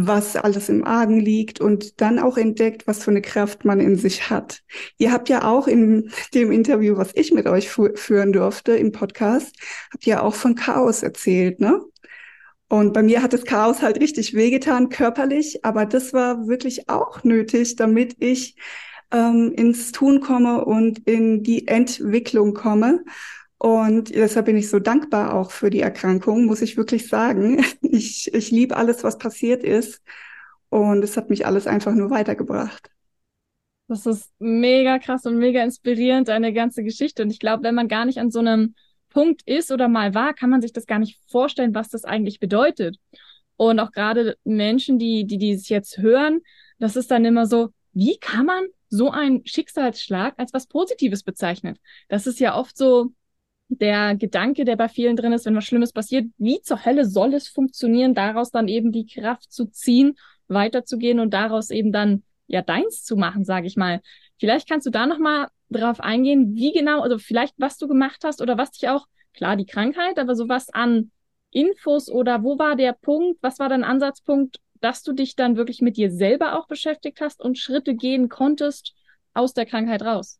was 0.04 0.36
alles 0.36 0.68
im 0.68 0.84
Argen 0.84 1.18
liegt 1.20 1.60
und 1.60 2.00
dann 2.00 2.18
auch 2.18 2.36
entdeckt, 2.36 2.86
was 2.86 3.02
für 3.02 3.10
eine 3.10 3.22
Kraft 3.22 3.64
man 3.64 3.80
in 3.80 3.96
sich 3.96 4.28
hat. 4.28 4.62
Ihr 4.98 5.12
habt 5.12 5.28
ja 5.28 5.44
auch 5.44 5.66
in 5.66 6.10
dem 6.34 6.52
Interview, 6.52 6.96
was 6.96 7.12
ich 7.14 7.32
mit 7.32 7.46
euch 7.46 7.70
fu 7.70 7.88
führen 7.94 8.32
durfte 8.32 8.76
im 8.76 8.92
Podcast, 8.92 9.56
habt 9.92 10.06
ihr 10.06 10.22
auch 10.22 10.34
von 10.34 10.54
Chaos 10.54 11.02
erzählt, 11.02 11.60
ne? 11.60 11.80
Und 12.68 12.92
bei 12.92 13.02
mir 13.02 13.22
hat 13.22 13.32
das 13.32 13.44
Chaos 13.44 13.80
halt 13.80 14.00
richtig 14.00 14.34
wehgetan, 14.34 14.88
körperlich, 14.88 15.64
aber 15.64 15.86
das 15.86 16.12
war 16.12 16.48
wirklich 16.48 16.88
auch 16.88 17.22
nötig, 17.22 17.76
damit 17.76 18.16
ich 18.18 18.56
ähm, 19.12 19.52
ins 19.56 19.92
Tun 19.92 20.20
komme 20.20 20.64
und 20.64 20.98
in 21.06 21.42
die 21.42 21.68
Entwicklung 21.68 22.54
komme. 22.54 23.04
Und 23.58 24.14
deshalb 24.14 24.46
bin 24.46 24.56
ich 24.56 24.68
so 24.68 24.78
dankbar 24.78 25.34
auch 25.34 25.50
für 25.50 25.70
die 25.70 25.80
Erkrankung, 25.80 26.44
muss 26.44 26.62
ich 26.62 26.76
wirklich 26.76 27.08
sagen. 27.08 27.64
Ich, 27.82 28.32
ich 28.34 28.50
liebe 28.50 28.76
alles, 28.76 29.04
was 29.04 29.16
passiert 29.16 29.62
ist. 29.62 30.02
Und 30.68 31.02
es 31.02 31.16
hat 31.16 31.30
mich 31.30 31.46
alles 31.46 31.66
einfach 31.66 31.94
nur 31.94 32.10
weitergebracht. 32.10 32.90
Das 33.88 34.04
ist 34.04 34.30
mega 34.38 34.98
krass 34.98 35.24
und 35.24 35.38
mega 35.38 35.62
inspirierend, 35.62 36.28
deine 36.28 36.52
ganze 36.52 36.82
Geschichte. 36.82 37.22
Und 37.22 37.30
ich 37.30 37.38
glaube, 37.38 37.62
wenn 37.62 37.74
man 37.74 37.88
gar 37.88 38.04
nicht 38.04 38.18
an 38.18 38.30
so 38.30 38.40
einem 38.40 38.74
Punkt 39.08 39.42
ist 39.46 39.70
oder 39.70 39.88
mal 39.88 40.14
war, 40.14 40.34
kann 40.34 40.50
man 40.50 40.60
sich 40.60 40.74
das 40.74 40.86
gar 40.86 40.98
nicht 40.98 41.18
vorstellen, 41.30 41.74
was 41.74 41.88
das 41.88 42.04
eigentlich 42.04 42.38
bedeutet. 42.38 42.98
Und 43.56 43.80
auch 43.80 43.92
gerade 43.92 44.36
Menschen, 44.44 44.98
die, 44.98 45.24
die, 45.24 45.38
die 45.38 45.52
es 45.52 45.70
jetzt 45.70 45.98
hören, 45.98 46.40
das 46.78 46.96
ist 46.96 47.10
dann 47.10 47.24
immer 47.24 47.46
so, 47.46 47.70
wie 47.92 48.18
kann 48.18 48.44
man 48.44 48.66
so 48.90 49.10
einen 49.10 49.46
Schicksalsschlag 49.46 50.34
als 50.36 50.52
was 50.52 50.66
Positives 50.66 51.22
bezeichnen? 51.22 51.78
Das 52.08 52.26
ist 52.26 52.40
ja 52.40 52.54
oft 52.58 52.76
so, 52.76 53.12
der 53.68 54.14
Gedanke, 54.14 54.64
der 54.64 54.76
bei 54.76 54.88
vielen 54.88 55.16
drin 55.16 55.32
ist, 55.32 55.46
wenn 55.46 55.56
was 55.56 55.64
Schlimmes 55.64 55.92
passiert, 55.92 56.26
wie 56.38 56.60
zur 56.62 56.84
Hölle 56.84 57.04
soll 57.04 57.34
es 57.34 57.48
funktionieren, 57.48 58.14
daraus 58.14 58.50
dann 58.50 58.68
eben 58.68 58.92
die 58.92 59.06
Kraft 59.06 59.52
zu 59.52 59.66
ziehen, 59.66 60.16
weiterzugehen 60.48 61.20
und 61.20 61.34
daraus 61.34 61.70
eben 61.70 61.92
dann 61.92 62.22
ja 62.46 62.62
deins 62.62 63.02
zu 63.02 63.16
machen, 63.16 63.44
sage 63.44 63.66
ich 63.66 63.76
mal. 63.76 64.00
Vielleicht 64.38 64.68
kannst 64.68 64.86
du 64.86 64.90
da 64.90 65.06
noch 65.06 65.18
mal 65.18 65.48
drauf 65.68 66.00
eingehen, 66.00 66.54
wie 66.54 66.72
genau, 66.72 67.00
also 67.00 67.18
vielleicht 67.18 67.54
was 67.58 67.76
du 67.78 67.88
gemacht 67.88 68.22
hast 68.24 68.40
oder 68.40 68.56
was 68.56 68.70
dich 68.70 68.88
auch 68.88 69.06
klar 69.34 69.56
die 69.56 69.66
Krankheit, 69.66 70.18
aber 70.18 70.36
sowas 70.36 70.70
an 70.70 71.10
Infos 71.50 72.08
oder 72.08 72.42
wo 72.42 72.58
war 72.58 72.76
der 72.76 72.92
Punkt, 72.92 73.42
was 73.42 73.58
war 73.58 73.68
dein 73.68 73.84
Ansatzpunkt, 73.84 74.58
dass 74.80 75.02
du 75.02 75.12
dich 75.12 75.36
dann 75.36 75.56
wirklich 75.56 75.80
mit 75.80 75.96
dir 75.96 76.10
selber 76.10 76.58
auch 76.58 76.68
beschäftigt 76.68 77.20
hast 77.20 77.42
und 77.42 77.58
Schritte 77.58 77.94
gehen 77.94 78.28
konntest 78.28 78.94
aus 79.34 79.54
der 79.54 79.66
Krankheit 79.66 80.02
raus? 80.02 80.38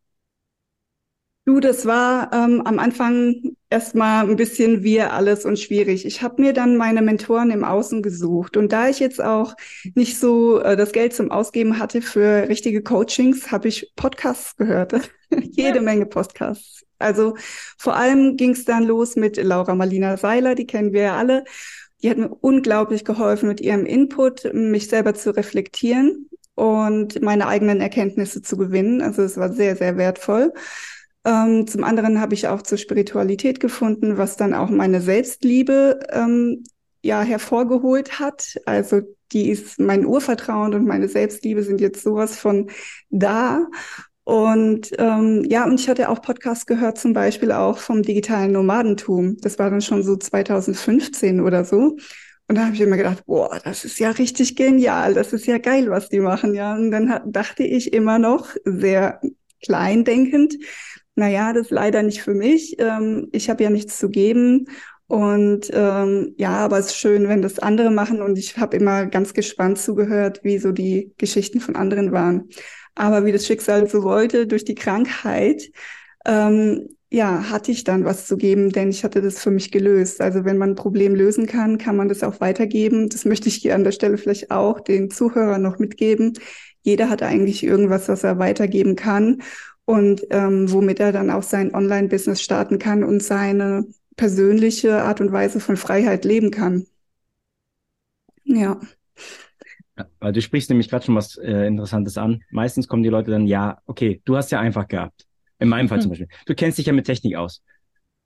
Du, 1.56 1.60
das 1.60 1.86
war 1.86 2.30
ähm, 2.34 2.60
am 2.66 2.78
Anfang 2.78 3.56
erstmal 3.70 4.28
ein 4.28 4.36
bisschen 4.36 4.82
wir 4.82 5.14
alles 5.14 5.46
und 5.46 5.58
schwierig. 5.58 6.04
Ich 6.04 6.20
habe 6.20 6.42
mir 6.42 6.52
dann 6.52 6.76
meine 6.76 7.00
Mentoren 7.00 7.50
im 7.50 7.64
Außen 7.64 8.02
gesucht 8.02 8.58
und 8.58 8.72
da 8.72 8.90
ich 8.90 8.98
jetzt 8.98 9.22
auch 9.22 9.54
nicht 9.94 10.18
so 10.18 10.60
äh, 10.60 10.76
das 10.76 10.92
Geld 10.92 11.14
zum 11.14 11.30
Ausgeben 11.30 11.78
hatte 11.78 12.02
für 12.02 12.46
richtige 12.46 12.82
Coachings, 12.82 13.52
habe 13.52 13.68
ich 13.68 13.90
Podcasts 13.96 14.54
gehört. 14.56 15.00
Jede 15.30 15.76
ja. 15.76 15.80
Menge 15.80 16.04
Podcasts. 16.04 16.84
Also 16.98 17.38
vor 17.78 17.96
allem 17.96 18.36
ging 18.36 18.50
es 18.50 18.66
dann 18.66 18.84
los 18.84 19.16
mit 19.16 19.42
Laura 19.42 19.74
Marlina 19.74 20.18
Seiler, 20.18 20.56
die 20.56 20.66
kennen 20.66 20.92
wir 20.92 21.00
ja 21.00 21.16
alle. 21.16 21.44
Die 22.02 22.10
hat 22.10 22.18
mir 22.18 22.28
unglaublich 22.28 23.06
geholfen 23.06 23.48
mit 23.48 23.62
ihrem 23.62 23.86
Input, 23.86 24.52
mich 24.52 24.88
selber 24.88 25.14
zu 25.14 25.34
reflektieren 25.34 26.28
und 26.54 27.22
meine 27.22 27.46
eigenen 27.48 27.80
Erkenntnisse 27.80 28.42
zu 28.42 28.58
gewinnen. 28.58 29.00
Also 29.00 29.22
es 29.22 29.38
war 29.38 29.50
sehr, 29.54 29.74
sehr 29.74 29.96
wertvoll. 29.96 30.52
Ähm, 31.26 31.66
zum 31.66 31.82
anderen 31.82 32.20
habe 32.20 32.34
ich 32.34 32.46
auch 32.46 32.62
zur 32.62 32.78
Spiritualität 32.78 33.58
gefunden, 33.58 34.16
was 34.16 34.36
dann 34.36 34.54
auch 34.54 34.70
meine 34.70 35.00
Selbstliebe 35.00 35.98
ähm, 36.10 36.62
ja 37.02 37.22
hervorgeholt 37.22 38.20
hat. 38.20 38.56
Also 38.64 39.00
die 39.32 39.50
ist 39.50 39.80
mein 39.80 40.06
Urvertrauen 40.06 40.72
und 40.74 40.86
meine 40.86 41.08
Selbstliebe 41.08 41.64
sind 41.64 41.80
jetzt 41.80 42.04
sowas 42.04 42.38
von 42.38 42.70
da. 43.10 43.66
Und 44.22 44.90
ähm, 44.98 45.44
ja, 45.48 45.64
und 45.64 45.80
ich 45.80 45.88
hatte 45.88 46.08
auch 46.08 46.22
Podcasts 46.22 46.66
gehört, 46.66 46.98
zum 46.98 47.12
Beispiel 47.12 47.50
auch 47.50 47.78
vom 47.78 48.02
digitalen 48.02 48.52
Nomadentum. 48.52 49.36
Das 49.40 49.58
war 49.58 49.68
dann 49.68 49.80
schon 49.82 50.04
so 50.04 50.16
2015 50.16 51.40
oder 51.40 51.64
so. 51.64 51.96
Und 52.48 52.54
da 52.54 52.66
habe 52.66 52.74
ich 52.74 52.80
immer 52.80 52.96
gedacht, 52.96 53.26
boah, 53.26 53.58
das 53.64 53.84
ist 53.84 53.98
ja 53.98 54.10
richtig 54.10 54.54
genial, 54.54 55.14
das 55.14 55.32
ist 55.32 55.46
ja 55.46 55.58
geil, 55.58 55.90
was 55.90 56.08
die 56.08 56.20
machen, 56.20 56.54
ja. 56.54 56.74
Und 56.74 56.92
dann 56.92 57.20
dachte 57.26 57.64
ich 57.64 57.92
immer 57.92 58.20
noch 58.20 58.54
sehr 58.64 59.20
klein 59.60 60.04
denkend, 60.04 60.56
naja, 61.16 61.52
das 61.52 61.66
ist 61.66 61.70
leider 61.70 62.02
nicht 62.02 62.22
für 62.22 62.34
mich. 62.34 62.76
Ähm, 62.78 63.28
ich 63.32 63.50
habe 63.50 63.64
ja 63.64 63.70
nichts 63.70 63.98
zu 63.98 64.10
geben. 64.10 64.66
Und 65.08 65.70
ähm, 65.72 66.34
ja, 66.36 66.56
aber 66.58 66.78
es 66.78 66.86
ist 66.86 66.96
schön, 66.96 67.28
wenn 67.28 67.40
das 67.42 67.58
andere 67.58 67.90
machen. 67.90 68.20
Und 68.20 68.38
ich 68.38 68.58
habe 68.58 68.76
immer 68.76 69.06
ganz 69.06 69.32
gespannt 69.34 69.78
zugehört, 69.78 70.40
wie 70.42 70.58
so 70.58 70.72
die 70.72 71.12
Geschichten 71.16 71.60
von 71.60 71.74
anderen 71.74 72.12
waren. 72.12 72.50
Aber 72.94 73.24
wie 73.24 73.32
das 73.32 73.46
Schicksal 73.46 73.88
so 73.88 74.02
wollte, 74.02 74.46
durch 74.46 74.64
die 74.64 74.74
Krankheit, 74.74 75.70
ähm, 76.26 76.88
ja, 77.10 77.50
hatte 77.50 77.70
ich 77.70 77.84
dann 77.84 78.04
was 78.04 78.26
zu 78.26 78.36
geben, 78.36 78.70
denn 78.70 78.90
ich 78.90 79.04
hatte 79.04 79.22
das 79.22 79.38
für 79.38 79.50
mich 79.50 79.70
gelöst. 79.70 80.20
Also 80.20 80.44
wenn 80.44 80.58
man 80.58 80.70
ein 80.70 80.76
Problem 80.76 81.14
lösen 81.14 81.46
kann, 81.46 81.78
kann 81.78 81.96
man 81.96 82.08
das 82.08 82.22
auch 82.22 82.40
weitergeben. 82.40 83.08
Das 83.08 83.24
möchte 83.24 83.48
ich 83.48 83.56
hier 83.56 83.74
an 83.74 83.84
der 83.84 83.92
Stelle 83.92 84.18
vielleicht 84.18 84.50
auch 84.50 84.80
den 84.80 85.10
Zuhörern 85.10 85.62
noch 85.62 85.78
mitgeben. 85.78 86.34
Jeder 86.82 87.08
hat 87.08 87.22
eigentlich 87.22 87.62
irgendwas, 87.62 88.08
was 88.08 88.24
er 88.24 88.38
weitergeben 88.38 88.96
kann 88.96 89.40
und 89.86 90.22
ähm, 90.30 90.70
womit 90.70 91.00
er 91.00 91.12
dann 91.12 91.30
auch 91.30 91.42
sein 91.42 91.74
Online-Business 91.74 92.42
starten 92.42 92.78
kann 92.78 93.02
und 93.02 93.22
seine 93.22 93.86
persönliche 94.16 95.02
Art 95.02 95.20
und 95.20 95.32
Weise 95.32 95.60
von 95.60 95.76
Freiheit 95.76 96.24
leben 96.24 96.50
kann. 96.50 96.86
Ja. 98.44 98.80
Weil 100.18 100.32
du 100.32 100.42
sprichst 100.42 100.68
nämlich 100.68 100.90
gerade 100.90 101.06
schon 101.06 101.14
was 101.14 101.36
äh, 101.36 101.66
Interessantes 101.66 102.18
an. 102.18 102.42
Meistens 102.50 102.88
kommen 102.88 103.02
die 103.02 103.08
Leute 103.08 103.30
dann, 103.30 103.46
ja, 103.46 103.78
okay, 103.86 104.20
du 104.24 104.36
hast 104.36 104.50
ja 104.50 104.60
einfach 104.60 104.88
gehabt. 104.88 105.26
In 105.58 105.68
meinem 105.68 105.88
Fall 105.88 105.98
mhm. 105.98 106.02
zum 106.02 106.10
Beispiel. 106.10 106.28
Du 106.44 106.54
kennst 106.54 106.78
dich 106.78 106.86
ja 106.86 106.92
mit 106.92 107.06
Technik 107.06 107.36
aus. 107.36 107.62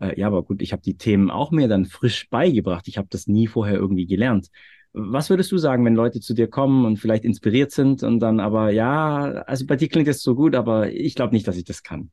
Äh, 0.01 0.19
ja, 0.19 0.27
aber 0.27 0.43
gut, 0.43 0.63
ich 0.63 0.73
habe 0.73 0.83
die 0.83 0.97
Themen 0.97 1.31
auch 1.31 1.53
mir 1.53 1.69
dann 1.69 1.85
frisch 1.85 2.29
beigebracht. 2.29 2.89
Ich 2.89 2.99
habe 2.99 3.09
das 3.11 3.27
nie 3.27 3.47
vorher 3.47 3.77
irgendwie 3.77 4.07
gelernt. 4.07 4.49
Was 4.93 5.31
würdest 5.31 5.53
du 5.53 5.59
sagen, 5.59 5.85
wenn 5.85 5.95
Leute 5.95 6.21
zu 6.21 6.35
dir 6.35 6.49
kommen 6.49 6.85
und 6.85 6.99
vielleicht 6.99 7.25
inspiriert 7.25 7.71
sind 7.71 8.03
und 8.03 8.19
dann 8.21 8.41
aber, 8.41 8.71
ja, 8.71 9.45
also 9.47 9.65
bei 9.67 9.77
dir 9.77 9.89
klingt 9.89 10.09
das 10.09 10.21
so 10.21 10.35
gut, 10.35 10.55
aber 10.57 10.91
ich 10.91 11.15
glaube 11.15 11.33
nicht, 11.33 11.47
dass 11.47 11.57
ich 11.57 11.65
das 11.65 11.83
kann? 11.83 12.11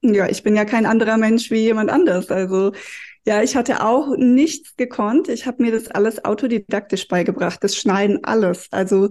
Ja, 0.00 0.28
ich 0.28 0.42
bin 0.44 0.54
ja 0.54 0.64
kein 0.64 0.86
anderer 0.86 1.16
Mensch 1.16 1.50
wie 1.50 1.56
jemand 1.60 1.90
anders. 1.90 2.30
Also 2.30 2.72
ja, 3.26 3.42
ich 3.42 3.56
hatte 3.56 3.84
auch 3.84 4.16
nichts 4.16 4.76
gekonnt. 4.76 5.28
Ich 5.28 5.46
habe 5.46 5.62
mir 5.62 5.72
das 5.72 5.88
alles 5.88 6.24
autodidaktisch 6.24 7.08
beigebracht, 7.08 7.62
das 7.64 7.76
Schneiden 7.76 8.24
alles. 8.24 8.68
Also 8.70 9.10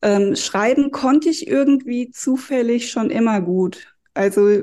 ähm, 0.00 0.34
schreiben 0.34 0.90
konnte 0.90 1.28
ich 1.28 1.46
irgendwie 1.46 2.10
zufällig 2.10 2.90
schon 2.90 3.10
immer 3.10 3.42
gut. 3.42 3.91
Also 4.14 4.62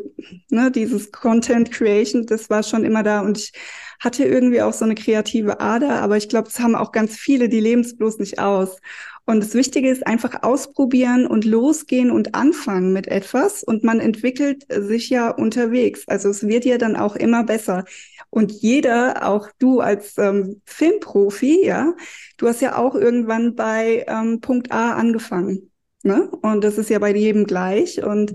ne, 0.49 0.71
dieses 0.71 1.11
Content 1.11 1.71
Creation, 1.71 2.25
das 2.25 2.49
war 2.49 2.63
schon 2.63 2.83
immer 2.83 3.03
da 3.03 3.21
und 3.21 3.37
ich 3.37 3.53
hatte 3.99 4.23
irgendwie 4.23 4.61
auch 4.61 4.73
so 4.73 4.85
eine 4.85 4.95
kreative 4.95 5.59
Ader, 5.59 6.01
aber 6.01 6.17
ich 6.17 6.29
glaube, 6.29 6.47
es 6.47 6.59
haben 6.59 6.75
auch 6.75 6.91
ganz 6.91 7.17
viele, 7.17 7.49
die 7.49 7.59
leben 7.59 7.81
es 7.81 7.97
bloß 7.97 8.19
nicht 8.19 8.39
aus. 8.39 8.77
Und 9.25 9.43
das 9.43 9.53
Wichtige 9.53 9.89
ist 9.89 10.07
einfach 10.07 10.41
ausprobieren 10.41 11.27
und 11.27 11.45
losgehen 11.45 12.09
und 12.09 12.33
anfangen 12.33 12.93
mit 12.93 13.07
etwas 13.07 13.63
und 13.63 13.83
man 13.83 13.99
entwickelt 13.99 14.65
sich 14.69 15.09
ja 15.09 15.29
unterwegs. 15.29 16.03
Also 16.07 16.29
es 16.29 16.47
wird 16.47 16.65
ja 16.65 16.79
dann 16.79 16.95
auch 16.95 17.15
immer 17.15 17.43
besser. 17.43 17.85
Und 18.31 18.51
jeder, 18.51 19.27
auch 19.27 19.49
du 19.59 19.81
als 19.81 20.17
ähm, 20.17 20.61
Filmprofi, 20.65 21.65
ja, 21.65 21.93
du 22.37 22.47
hast 22.47 22.61
ja 22.61 22.77
auch 22.77 22.95
irgendwann 22.95 23.55
bei 23.55 24.05
ähm, 24.07 24.41
Punkt 24.41 24.71
A 24.71 24.93
angefangen. 24.93 25.71
Ne? 26.03 26.29
Und 26.41 26.63
das 26.63 26.77
ist 26.77 26.89
ja 26.89 26.99
bei 26.99 27.13
jedem 27.13 27.45
gleich. 27.45 28.03
Und 28.03 28.33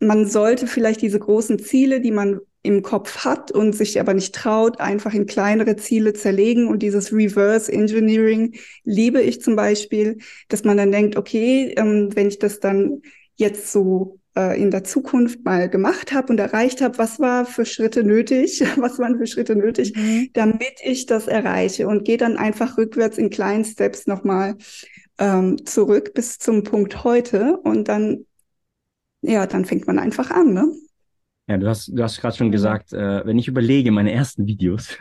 man 0.00 0.26
sollte 0.26 0.66
vielleicht 0.66 1.02
diese 1.02 1.18
großen 1.18 1.58
Ziele, 1.58 2.00
die 2.00 2.10
man 2.10 2.40
im 2.62 2.82
Kopf 2.82 3.24
hat 3.24 3.50
und 3.50 3.74
sich 3.74 4.00
aber 4.00 4.14
nicht 4.14 4.34
traut, 4.34 4.80
einfach 4.80 5.14
in 5.14 5.26
kleinere 5.26 5.76
Ziele 5.76 6.12
zerlegen. 6.12 6.66
Und 6.66 6.82
dieses 6.82 7.12
Reverse 7.12 7.72
Engineering 7.72 8.54
liebe 8.84 9.22
ich 9.22 9.40
zum 9.40 9.56
Beispiel, 9.56 10.18
dass 10.48 10.64
man 10.64 10.76
dann 10.76 10.92
denkt, 10.92 11.16
okay, 11.16 11.72
ähm, 11.76 12.10
wenn 12.14 12.28
ich 12.28 12.38
das 12.38 12.60
dann 12.60 13.02
jetzt 13.36 13.72
so 13.72 14.18
äh, 14.36 14.60
in 14.60 14.70
der 14.70 14.84
Zukunft 14.84 15.44
mal 15.44 15.68
gemacht 15.68 16.12
habe 16.12 16.32
und 16.32 16.38
erreicht 16.38 16.80
habe, 16.80 16.98
was 16.98 17.18
war 17.18 17.44
für 17.44 17.64
Schritte 17.64 18.04
nötig, 18.04 18.62
was 18.76 18.98
waren 18.98 19.18
für 19.18 19.26
Schritte 19.26 19.56
nötig, 19.56 19.94
mhm. 19.96 20.30
damit 20.32 20.80
ich 20.82 21.06
das 21.06 21.26
erreiche 21.26 21.88
und 21.88 22.04
gehe 22.04 22.18
dann 22.18 22.36
einfach 22.36 22.78
rückwärts 22.78 23.18
in 23.18 23.30
kleinen 23.30 23.64
Steps 23.64 24.06
nochmal 24.06 24.56
ähm, 25.18 25.64
zurück 25.66 26.14
bis 26.14 26.38
zum 26.38 26.62
Punkt 26.62 27.02
heute 27.04 27.56
und 27.58 27.88
dann, 27.88 28.26
ja, 29.22 29.46
dann 29.46 29.64
fängt 29.64 29.86
man 29.86 29.98
einfach 29.98 30.30
an, 30.30 30.52
ne? 30.52 30.72
Ja, 31.48 31.56
du 31.56 31.66
hast, 31.66 31.88
du 31.88 32.02
hast 32.02 32.20
gerade 32.20 32.36
schon 32.36 32.52
gesagt, 32.52 32.92
äh, 32.92 33.24
wenn 33.24 33.38
ich 33.38 33.48
überlege, 33.48 33.90
meine 33.90 34.12
ersten 34.12 34.46
Videos, 34.46 34.98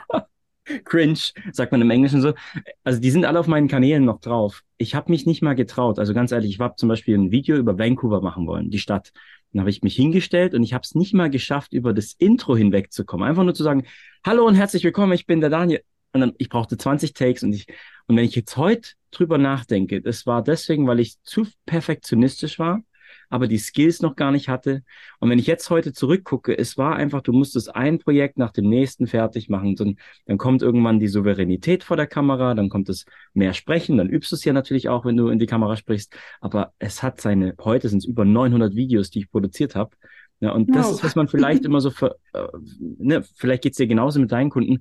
cringe, 0.84 1.18
sagt 1.52 1.70
man 1.70 1.80
im 1.80 1.90
Englischen 1.90 2.20
so, 2.20 2.34
also 2.82 3.00
die 3.00 3.10
sind 3.12 3.24
alle 3.24 3.38
auf 3.38 3.46
meinen 3.46 3.68
Kanälen 3.68 4.04
noch 4.04 4.20
drauf. 4.20 4.62
Ich 4.78 4.96
habe 4.96 5.12
mich 5.12 5.26
nicht 5.26 5.42
mal 5.42 5.54
getraut. 5.54 6.00
Also 6.00 6.12
ganz 6.12 6.32
ehrlich, 6.32 6.50
ich 6.50 6.60
habe 6.60 6.74
zum 6.76 6.88
Beispiel 6.88 7.16
ein 7.16 7.30
Video 7.30 7.56
über 7.56 7.78
Vancouver 7.78 8.20
machen 8.20 8.48
wollen, 8.48 8.70
die 8.70 8.80
Stadt. 8.80 9.12
Dann 9.52 9.60
habe 9.60 9.70
ich 9.70 9.82
mich 9.82 9.94
hingestellt 9.94 10.54
und 10.54 10.64
ich 10.64 10.74
habe 10.74 10.82
es 10.82 10.96
nicht 10.96 11.14
mal 11.14 11.30
geschafft, 11.30 11.72
über 11.72 11.94
das 11.94 12.14
Intro 12.18 12.56
hinwegzukommen. 12.56 13.26
Einfach 13.26 13.44
nur 13.44 13.54
zu 13.54 13.62
sagen, 13.62 13.86
hallo 14.24 14.44
und 14.44 14.56
herzlich 14.56 14.82
willkommen, 14.82 15.12
ich 15.12 15.26
bin 15.26 15.40
der 15.40 15.50
Daniel. 15.50 15.82
Und 16.12 16.20
dann, 16.20 16.32
ich 16.38 16.48
brauchte 16.48 16.76
20 16.76 17.12
Takes 17.12 17.44
und 17.44 17.52
ich, 17.52 17.66
und 18.08 18.16
wenn 18.16 18.24
ich 18.24 18.34
jetzt 18.34 18.56
heute 18.56 18.90
drüber 19.12 19.38
nachdenke, 19.38 20.02
das 20.02 20.26
war 20.26 20.42
deswegen, 20.42 20.88
weil 20.88 20.98
ich 20.98 21.22
zu 21.22 21.46
perfektionistisch 21.64 22.58
war 22.58 22.82
aber 23.28 23.48
die 23.48 23.58
Skills 23.58 24.02
noch 24.02 24.16
gar 24.16 24.32
nicht 24.32 24.48
hatte. 24.48 24.82
Und 25.18 25.30
wenn 25.30 25.38
ich 25.38 25.46
jetzt 25.46 25.68
heute 25.70 25.92
zurückgucke, 25.92 26.56
es 26.56 26.78
war 26.78 26.96
einfach, 26.96 27.22
du 27.22 27.32
musstest 27.32 27.74
ein 27.74 27.98
Projekt 27.98 28.38
nach 28.38 28.52
dem 28.52 28.68
nächsten 28.68 29.06
fertig 29.06 29.48
machen. 29.48 29.76
Dann, 29.76 29.96
dann 30.26 30.38
kommt 30.38 30.62
irgendwann 30.62 31.00
die 31.00 31.08
Souveränität 31.08 31.84
vor 31.84 31.96
der 31.96 32.06
Kamera, 32.06 32.54
dann 32.54 32.68
kommt 32.68 32.88
es 32.88 33.04
mehr 33.34 33.54
Sprechen, 33.54 33.96
dann 33.96 34.08
übst 34.08 34.32
du 34.32 34.36
es 34.36 34.44
ja 34.44 34.52
natürlich 34.52 34.88
auch, 34.88 35.04
wenn 35.04 35.16
du 35.16 35.28
in 35.28 35.38
die 35.38 35.46
Kamera 35.46 35.76
sprichst. 35.76 36.16
Aber 36.40 36.72
es 36.78 37.02
hat 37.02 37.20
seine, 37.20 37.54
heute 37.62 37.88
sind 37.88 37.98
es 37.98 38.04
über 38.04 38.24
900 38.24 38.74
Videos, 38.74 39.10
die 39.10 39.20
ich 39.20 39.30
produziert 39.30 39.74
habe. 39.74 39.96
Ja, 40.40 40.52
und 40.52 40.68
wow. 40.68 40.76
das 40.76 40.90
ist, 40.92 41.04
was 41.04 41.16
man 41.16 41.28
vielleicht 41.28 41.64
immer 41.66 41.80
so, 41.80 41.90
für, 41.90 42.16
äh, 42.32 42.46
ne, 42.78 43.22
vielleicht 43.36 43.62
geht's 43.62 43.78
dir 43.78 43.86
genauso 43.86 44.20
mit 44.20 44.32
deinen 44.32 44.50
Kunden. 44.50 44.80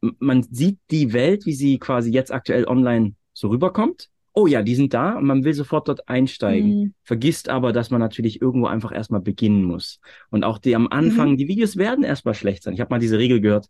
Man 0.00 0.44
sieht 0.44 0.78
die 0.90 1.12
Welt, 1.12 1.44
wie 1.44 1.54
sie 1.54 1.78
quasi 1.78 2.10
jetzt 2.12 2.32
aktuell 2.32 2.66
online 2.66 3.14
so 3.32 3.48
rüberkommt 3.48 4.10
oh 4.38 4.46
ja, 4.46 4.62
die 4.62 4.76
sind 4.76 4.94
da 4.94 5.14
und 5.14 5.24
man 5.24 5.42
will 5.42 5.52
sofort 5.52 5.88
dort 5.88 6.08
einsteigen. 6.08 6.70
Mhm. 6.70 6.94
Vergisst 7.02 7.48
aber, 7.48 7.72
dass 7.72 7.90
man 7.90 8.00
natürlich 8.00 8.40
irgendwo 8.40 8.68
einfach 8.68 8.92
erstmal 8.92 9.20
beginnen 9.20 9.64
muss. 9.64 9.98
Und 10.30 10.44
auch 10.44 10.58
die 10.58 10.76
am 10.76 10.86
Anfang, 10.86 11.32
mhm. 11.32 11.36
die 11.38 11.48
Videos 11.48 11.76
werden 11.76 12.04
erstmal 12.04 12.34
schlecht 12.34 12.62
sein. 12.62 12.72
Ich 12.72 12.80
habe 12.80 12.94
mal 12.94 13.00
diese 13.00 13.18
Regel 13.18 13.40
gehört, 13.40 13.66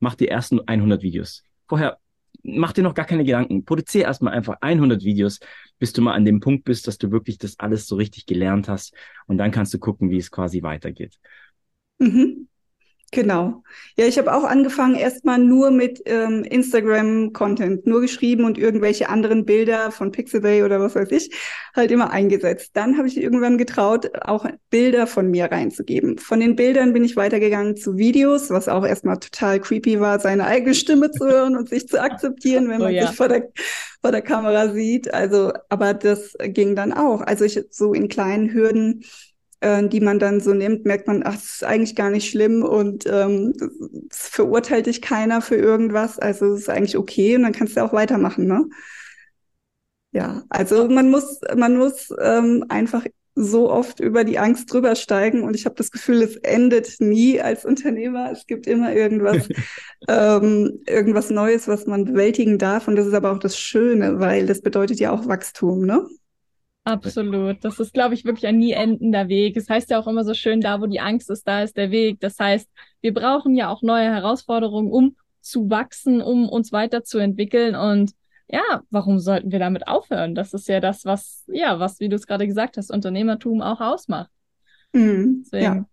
mach 0.00 0.16
die 0.16 0.26
ersten 0.26 0.60
100 0.66 1.02
Videos. 1.02 1.44
Vorher 1.68 1.98
mach 2.42 2.72
dir 2.72 2.82
noch 2.82 2.94
gar 2.94 3.04
keine 3.04 3.22
Gedanken. 3.22 3.64
Produziere 3.64 4.06
erstmal 4.06 4.34
einfach 4.34 4.56
100 4.60 5.04
Videos, 5.04 5.38
bis 5.78 5.92
du 5.92 6.02
mal 6.02 6.14
an 6.14 6.24
dem 6.24 6.40
Punkt 6.40 6.64
bist, 6.64 6.88
dass 6.88 6.98
du 6.98 7.12
wirklich 7.12 7.38
das 7.38 7.60
alles 7.60 7.86
so 7.86 7.94
richtig 7.94 8.26
gelernt 8.26 8.68
hast. 8.68 8.92
Und 9.28 9.38
dann 9.38 9.52
kannst 9.52 9.72
du 9.74 9.78
gucken, 9.78 10.10
wie 10.10 10.18
es 10.18 10.32
quasi 10.32 10.64
weitergeht. 10.64 11.20
Mhm. 12.00 12.48
Genau. 13.12 13.64
Ja, 13.96 14.06
ich 14.06 14.18
habe 14.18 14.32
auch 14.32 14.44
angefangen 14.44 14.94
erstmal 14.94 15.38
nur 15.38 15.72
mit 15.72 16.00
ähm, 16.06 16.44
Instagram-Content, 16.44 17.84
nur 17.84 18.00
geschrieben 18.00 18.44
und 18.44 18.56
irgendwelche 18.56 19.08
anderen 19.08 19.44
Bilder 19.44 19.90
von 19.90 20.12
Pixabay 20.12 20.62
oder 20.62 20.78
was 20.78 20.94
weiß 20.94 21.10
ich, 21.10 21.34
halt 21.74 21.90
immer 21.90 22.10
eingesetzt. 22.10 22.70
Dann 22.74 22.96
habe 22.98 23.08
ich 23.08 23.20
irgendwann 23.20 23.58
getraut, 23.58 24.10
auch 24.22 24.46
Bilder 24.70 25.08
von 25.08 25.28
mir 25.28 25.46
reinzugeben. 25.46 26.18
Von 26.18 26.38
den 26.38 26.54
Bildern 26.54 26.92
bin 26.92 27.02
ich 27.02 27.16
weitergegangen 27.16 27.76
zu 27.76 27.98
Videos, 27.98 28.48
was 28.50 28.68
auch 28.68 28.86
erstmal 28.86 29.18
total 29.18 29.58
creepy 29.58 29.98
war, 29.98 30.20
seine 30.20 30.46
eigene 30.46 30.74
Stimme 30.74 31.10
zu 31.10 31.26
hören 31.26 31.56
und 31.56 31.68
sich 31.68 31.88
zu 31.88 32.00
akzeptieren, 32.00 32.68
wenn 32.68 32.80
oh 32.80 32.84
man 32.84 32.92
oh, 32.92 32.96
ja. 32.96 33.08
sich 33.08 33.16
vor 33.16 33.26
der, 33.26 33.48
vor 34.00 34.12
der 34.12 34.22
Kamera 34.22 34.72
sieht. 34.72 35.12
Also, 35.12 35.52
aber 35.68 35.94
das 35.94 36.36
ging 36.40 36.76
dann 36.76 36.92
auch. 36.92 37.22
Also 37.22 37.44
ich 37.44 37.60
so 37.70 37.92
in 37.92 38.08
kleinen 38.08 38.52
Hürden 38.52 39.02
äh, 39.60 39.86
die 39.88 40.00
man 40.00 40.18
dann 40.18 40.40
so 40.40 40.52
nimmt, 40.54 40.84
merkt 40.84 41.06
man, 41.06 41.22
ach, 41.24 41.34
das 41.34 41.44
ist 41.44 41.64
eigentlich 41.64 41.96
gar 41.96 42.10
nicht 42.10 42.30
schlimm 42.30 42.62
und 42.62 43.06
ähm, 43.06 43.52
es 44.10 44.28
verurteilt 44.28 44.86
dich 44.86 45.02
keiner 45.02 45.40
für 45.42 45.56
irgendwas. 45.56 46.18
Also 46.18 46.54
es 46.54 46.60
ist 46.60 46.70
eigentlich 46.70 46.96
okay 46.96 47.36
und 47.36 47.42
dann 47.42 47.52
kannst 47.52 47.76
du 47.76 47.84
auch 47.84 47.92
weitermachen, 47.92 48.46
ne? 48.46 48.66
Ja, 50.12 50.42
also 50.48 50.88
man 50.88 51.10
muss, 51.10 51.40
man 51.56 51.76
muss 51.76 52.12
ähm, 52.20 52.64
einfach 52.68 53.04
so 53.36 53.70
oft 53.70 54.00
über 54.00 54.24
die 54.24 54.38
Angst 54.38 54.72
drüber 54.72 54.96
steigen 54.96 55.42
und 55.44 55.54
ich 55.54 55.64
habe 55.66 55.76
das 55.76 55.92
Gefühl, 55.92 56.20
es 56.22 56.36
endet 56.36 57.00
nie 57.00 57.40
als 57.40 57.64
Unternehmer. 57.64 58.30
Es 58.32 58.46
gibt 58.46 58.66
immer 58.66 58.92
irgendwas, 58.92 59.48
ähm, 60.08 60.82
irgendwas 60.86 61.30
Neues, 61.30 61.68
was 61.68 61.86
man 61.86 62.06
bewältigen 62.06 62.58
darf 62.58 62.88
und 62.88 62.96
das 62.96 63.06
ist 63.06 63.14
aber 63.14 63.30
auch 63.32 63.38
das 63.38 63.56
Schöne, 63.56 64.18
weil 64.18 64.46
das 64.46 64.62
bedeutet 64.62 64.98
ja 64.98 65.12
auch 65.12 65.26
Wachstum, 65.28 65.86
ne? 65.86 66.06
Absolut. 66.90 67.64
Das 67.64 67.78
ist, 67.78 67.94
glaube 67.94 68.14
ich, 68.14 68.24
wirklich 68.24 68.46
ein 68.46 68.58
nie 68.58 68.72
endender 68.72 69.28
Weg. 69.28 69.56
Es 69.56 69.68
heißt 69.68 69.90
ja 69.90 70.00
auch 70.00 70.06
immer 70.06 70.24
so 70.24 70.34
schön, 70.34 70.60
da 70.60 70.80
wo 70.80 70.86
die 70.86 71.00
Angst 71.00 71.30
ist, 71.30 71.46
da 71.46 71.62
ist 71.62 71.76
der 71.76 71.90
Weg. 71.90 72.20
Das 72.20 72.38
heißt, 72.38 72.68
wir 73.00 73.14
brauchen 73.14 73.54
ja 73.54 73.68
auch 73.68 73.82
neue 73.82 74.12
Herausforderungen, 74.12 74.90
um 74.90 75.16
zu 75.40 75.70
wachsen, 75.70 76.20
um 76.20 76.48
uns 76.48 76.72
weiterzuentwickeln. 76.72 77.76
Und 77.76 78.12
ja, 78.48 78.82
warum 78.90 79.18
sollten 79.20 79.52
wir 79.52 79.58
damit 79.58 79.86
aufhören? 79.86 80.34
Das 80.34 80.52
ist 80.52 80.68
ja 80.68 80.80
das, 80.80 81.04
was, 81.04 81.44
ja, 81.46 81.78
was, 81.78 82.00
wie 82.00 82.08
du 82.08 82.16
es 82.16 82.26
gerade 82.26 82.46
gesagt 82.46 82.76
hast, 82.76 82.90
Unternehmertum 82.90 83.62
auch 83.62 83.80
ausmacht. 83.80 84.30
Mhm, 84.92 85.42
Deswegen. 85.44 85.64
Ja. 85.64 85.84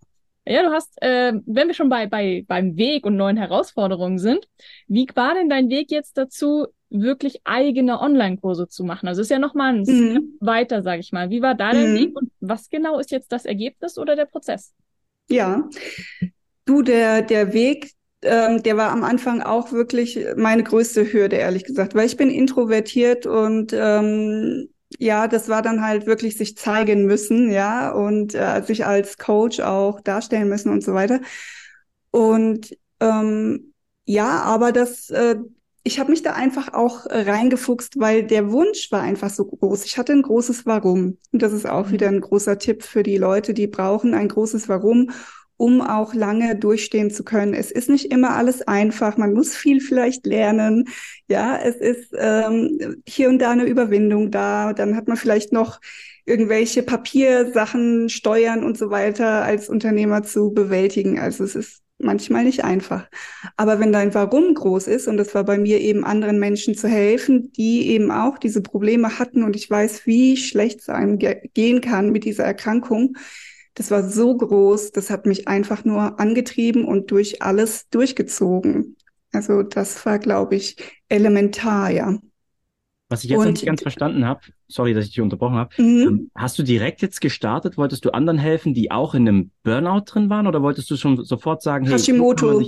Ja, 0.50 0.64
du 0.64 0.72
hast, 0.72 1.02
äh, 1.02 1.34
wenn 1.46 1.68
wir 1.68 1.74
schon 1.74 1.90
bei, 1.90 2.08
bei 2.08 2.46
beim 2.48 2.78
Weg 2.78 3.06
und 3.06 3.18
neuen 3.18 3.36
Herausforderungen 3.36 4.18
sind, 4.18 4.48
wie 4.88 5.06
war 5.14 5.34
denn 5.34 5.50
dein 5.50 5.70
Weg 5.70 5.92
jetzt 5.92 6.18
dazu, 6.18 6.68
wirklich 6.90 7.42
eigene 7.44 8.00
Online-Kurse 8.00 8.68
zu 8.68 8.84
machen. 8.84 9.08
Also 9.08 9.22
ist 9.22 9.32
ja 9.32 9.40
nochmal 9.40 9.76
ein 9.76 9.82
mhm. 9.82 10.38
weiter, 10.40 10.82
sage 10.82 11.02
ich 11.02 11.12
mal. 11.12 11.30
Wie 11.30 11.42
war 11.42 11.56
da 11.56 11.72
der 11.72 11.88
mhm. 11.90 11.96
Weg 11.96 12.16
und 12.16 12.32
was 12.40 12.70
genau 12.70 13.00
ist 13.00 13.12
jetzt 13.12 13.32
das 13.32 13.46
Ergebnis 13.46 13.98
oder 13.98 14.16
der 14.16 14.26
Prozess? 14.26 14.74
Ja, 15.30 15.68
du, 16.66 16.82
der, 16.82 17.22
der 17.22 17.54
Weg, 17.54 17.92
ähm, 18.22 18.64
der 18.64 18.78
war 18.78 18.92
am 18.92 19.04
Anfang 19.04 19.42
auch 19.42 19.72
wirklich 19.72 20.20
meine 20.38 20.64
größte 20.64 21.12
Hürde, 21.12 21.36
ehrlich 21.36 21.66
gesagt, 21.66 21.96
weil 21.96 22.08
ich 22.08 22.18
bin 22.18 22.30
introvertiert 22.30 23.26
und 23.26 23.74
ähm, 23.74 24.70
ja, 25.00 25.28
das 25.28 25.50
war 25.50 25.62
dann 25.62 25.82
halt 25.82 26.06
wirklich 26.06 26.38
sich 26.38 26.56
zeigen 26.58 27.06
müssen, 27.06 27.52
ja, 27.52 27.92
und 27.92 28.34
äh, 28.34 28.62
sich 28.64 28.86
als 28.86 29.18
Coach 29.18 29.60
auch 29.60 30.00
darstellen 30.00 30.48
müssen 30.48 30.72
und 30.72 30.84
so 30.84 30.94
weiter. 30.94 31.20
Und 32.12 32.76
ähm, 33.02 33.74
ja, 34.06 34.42
aber 34.44 34.72
das, 34.72 35.10
äh, 35.10 35.36
ich 35.88 36.00
habe 36.00 36.12
mich 36.12 36.22
da 36.22 36.34
einfach 36.34 36.74
auch 36.74 37.06
äh, 37.06 37.22
reingefuchst, 37.22 37.98
weil 37.98 38.24
der 38.24 38.52
Wunsch 38.52 38.92
war 38.92 39.02
einfach 39.02 39.30
so 39.30 39.46
groß. 39.46 39.86
Ich 39.86 39.98
hatte 39.98 40.12
ein 40.12 40.22
großes 40.22 40.66
Warum. 40.66 41.18
Und 41.32 41.42
das 41.42 41.54
ist 41.54 41.68
auch 41.68 41.88
mhm. 41.88 41.92
wieder 41.94 42.08
ein 42.10 42.20
großer 42.20 42.60
Tipp 42.60 42.84
für 42.84 43.04
die 43.04 43.18
Leute, 43.18 43.54
die 43.54 43.68
brauchen 43.68 44.14
ein 44.14 44.28
großes 44.28 44.68
Warum, 44.68 45.12
um 45.56 45.82
auch 45.82 46.14
lange 46.14 46.58
durchstehen 46.58 47.10
zu 47.10 47.24
können. 47.24 47.54
Es 47.54 47.72
ist 47.72 47.90
nicht 47.90 48.12
immer 48.12 48.36
alles 48.36 48.62
einfach. 48.68 49.16
Man 49.16 49.34
muss 49.34 49.56
viel 49.56 49.80
vielleicht 49.80 50.26
lernen. 50.26 50.90
Ja, 51.30 51.58
es 51.58 51.78
ist 51.78 52.14
ähm, 52.18 53.02
hier 53.08 53.30
und 53.30 53.40
da 53.40 53.52
eine 53.52 53.66
Überwindung 53.66 54.30
da. 54.30 54.74
Dann 54.74 54.98
hat 54.98 55.08
man 55.08 55.16
vielleicht 55.16 55.54
noch 55.54 55.80
irgendwelche 56.26 56.84
Papiersachen, 56.84 58.10
Steuern 58.10 58.66
und 58.66 58.78
so 58.78 58.90
weiter 58.90 59.44
als 59.44 59.70
Unternehmer 59.70 60.22
zu 60.24 60.52
bewältigen. 60.52 61.18
Also 61.18 61.46
es 61.46 61.56
ist 61.56 61.82
manchmal 62.00 62.44
nicht 62.44 62.64
einfach. 62.64 63.08
Aber 63.56 63.80
wenn 63.80 63.92
dein 63.92 64.14
Warum 64.14 64.54
groß 64.54 64.88
ist, 64.88 65.08
und 65.08 65.18
das 65.18 65.34
war 65.36 65.44
bei 65.44 65.58
mir 65.58 65.80
eben 65.80 66.04
anderen 66.04 66.40
Menschen 66.40 66.76
zu 66.76 66.88
helfen, 66.88 67.52
die 67.54 67.90
eben 67.90 68.12
auch 68.12 68.38
diese 68.38 68.62
Probleme 68.62 69.20
hatten 69.20 69.44
und 69.44 69.56
ich 69.56 69.70
weiß, 69.70 70.06
wie 70.06 70.38
schlecht 70.38 70.82
es 70.82 70.90
einem 70.90 71.18
ge 71.18 71.50
gehen 71.54 71.82
kann 71.82 72.12
mit 72.12 72.26
dieser 72.26 72.44
Erkrankung, 72.44 73.18
das 73.74 73.92
war 73.92 74.10
so 74.10 74.36
groß, 74.36 74.92
das 74.92 75.10
hat 75.12 75.26
mich 75.28 75.48
einfach 75.48 75.86
nur 75.86 76.20
angetrieben 76.20 76.86
und 76.86 77.12
durch 77.12 77.42
alles 77.44 77.88
durchgezogen. 77.90 78.98
Also 79.32 79.62
das 79.62 80.04
war, 80.06 80.18
glaube 80.20 80.56
ich, 80.56 80.78
elementar, 81.10 81.92
ja. 81.92 82.18
Was 83.10 83.24
ich 83.24 83.30
jetzt 83.30 83.40
und, 83.40 83.52
nicht 83.52 83.66
ganz 83.66 83.82
verstanden 83.82 84.26
habe, 84.26 84.42
sorry, 84.68 84.94
dass 84.94 85.06
ich 85.06 85.12
dich 85.12 85.22
unterbrochen 85.22 85.56
habe, 85.56 85.82
mhm. 85.82 86.08
ähm, 86.08 86.32
hast 86.36 86.60
du 86.60 86.64
direkt 86.64 87.02
jetzt 87.02 87.22
gestartet? 87.22 87.78
Wolltest 87.78 88.04
du 88.04 88.12
anderen 88.12 88.38
helfen, 88.38 88.74
die 88.74 88.92
auch 88.92 89.16
in 89.16 89.28
einem 89.28 89.52
Burnout 89.64 90.04
drin 90.06 90.30
waren, 90.30 90.46
oder 90.46 90.62
wolltest 90.62 90.92
du 90.92 90.98
schon 90.98 91.24
sofort 91.24 91.62
sagen, 91.62 91.86
hey, 91.86 91.94
Hashimoto. 91.94 92.64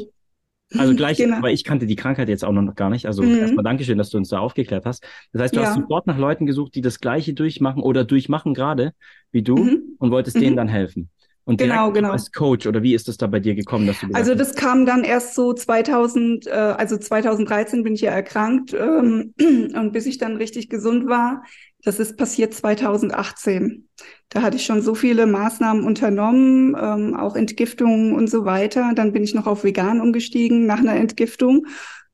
Also 0.77 0.95
gleich, 0.95 1.17
genau. 1.17 1.41
weil 1.41 1.53
ich 1.53 1.63
kannte 1.63 1.87
die 1.87 1.95
Krankheit 1.95 2.29
jetzt 2.29 2.45
auch 2.45 2.51
noch 2.53 2.75
gar 2.75 2.89
nicht. 2.89 3.05
Also 3.05 3.23
mhm. 3.23 3.37
erstmal 3.37 3.63
Dankeschön, 3.63 3.97
dass 3.97 4.11
du 4.11 4.17
uns 4.17 4.29
da 4.29 4.39
aufgeklärt 4.39 4.85
hast. 4.85 5.03
Das 5.33 5.41
heißt, 5.41 5.55
du 5.55 5.59
ja. 5.59 5.67
hast 5.67 5.75
sofort 5.75 6.07
nach 6.07 6.17
Leuten 6.17 6.45
gesucht, 6.45 6.75
die 6.75 6.81
das 6.81 6.99
Gleiche 6.99 7.33
durchmachen 7.33 7.81
oder 7.81 8.05
durchmachen 8.05 8.53
gerade 8.53 8.93
wie 9.31 9.41
du 9.41 9.57
mhm. 9.57 9.81
und 9.97 10.11
wolltest 10.11 10.37
mhm. 10.37 10.41
denen 10.41 10.55
dann 10.55 10.67
helfen. 10.67 11.09
Und 11.49 11.57
genau, 11.57 11.91
genau. 11.91 12.11
als 12.11 12.31
Coach 12.31 12.67
oder 12.67 12.83
wie 12.83 12.93
ist 12.93 13.07
das 13.07 13.17
da 13.17 13.25
bei 13.25 13.39
dir 13.39 13.55
gekommen, 13.55 13.87
dass 13.87 13.99
du 14.01 14.07
Also 14.13 14.35
das 14.35 14.53
kam 14.53 14.85
dann 14.85 15.03
erst 15.03 15.33
so 15.33 15.51
2000, 15.51 16.45
äh, 16.45 16.51
also 16.51 16.95
2013 16.95 17.81
bin 17.81 17.95
ich 17.95 18.01
ja 18.01 18.11
erkrankt 18.11 18.75
ähm, 18.75 19.33
und 19.73 19.91
bis 19.91 20.05
ich 20.05 20.19
dann 20.19 20.37
richtig 20.37 20.69
gesund 20.69 21.09
war, 21.09 21.43
das 21.83 21.99
ist 21.99 22.17
passiert 22.17 22.53
2018. 22.53 23.89
Da 24.29 24.43
hatte 24.43 24.57
ich 24.57 24.65
schon 24.65 24.83
so 24.83 24.93
viele 24.93 25.25
Maßnahmen 25.25 25.85
unternommen, 25.85 26.77
ähm, 26.79 27.15
auch 27.15 27.35
Entgiftungen 27.35 28.13
und 28.13 28.29
so 28.29 28.45
weiter. 28.45 28.91
Dann 28.93 29.11
bin 29.11 29.23
ich 29.23 29.33
noch 29.33 29.47
auf 29.47 29.63
vegan 29.63 30.01
umgestiegen 30.01 30.67
nach 30.67 30.81
einer 30.81 30.97
Entgiftung. 30.97 31.65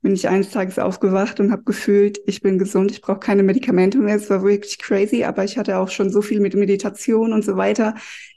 Bin 0.02 0.14
ich 0.14 0.30
eines 0.30 0.52
Tages 0.52 0.80
aufgewacht 0.80 1.42
und 1.42 1.52
habe 1.52 1.64
gefühlt, 1.64 2.20
ich 2.26 2.42
bin 2.42 2.58
gesund, 2.58 2.92
ich 2.92 3.02
brauche 3.02 3.20
keine 3.20 3.44
Medikamente 3.44 3.98
mehr. 3.98 4.16
Es 4.16 4.30
war 4.30 4.44
wirklich 4.44 4.80
crazy, 4.80 5.26
aber 5.26 5.44
ich 5.44 5.58
hatte 5.58 5.78
auch 5.78 5.90
schon 5.90 6.10
so 6.10 6.22
viel 6.22 6.40
mit 6.40 6.56
Meditation 6.56 7.34
und 7.34 7.44
so 7.44 7.58
weiter 7.58 7.96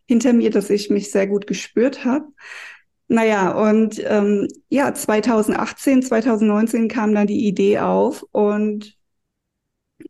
hinter 0.08 0.32
mir, 0.32 0.50
dass 0.50 0.70
ich 0.70 0.90
mich 0.90 1.10
sehr 1.10 1.26
gut 1.26 1.46
gespürt 1.46 2.04
habe. 2.04 2.24
Naja, 3.08 3.52
und 3.52 4.02
ähm, 4.04 4.48
ja, 4.68 4.92
2018, 4.92 6.02
2019 6.02 6.88
kam 6.88 7.14
dann 7.14 7.26
die 7.26 7.46
Idee 7.46 7.78
auf 7.78 8.24
und 8.32 8.98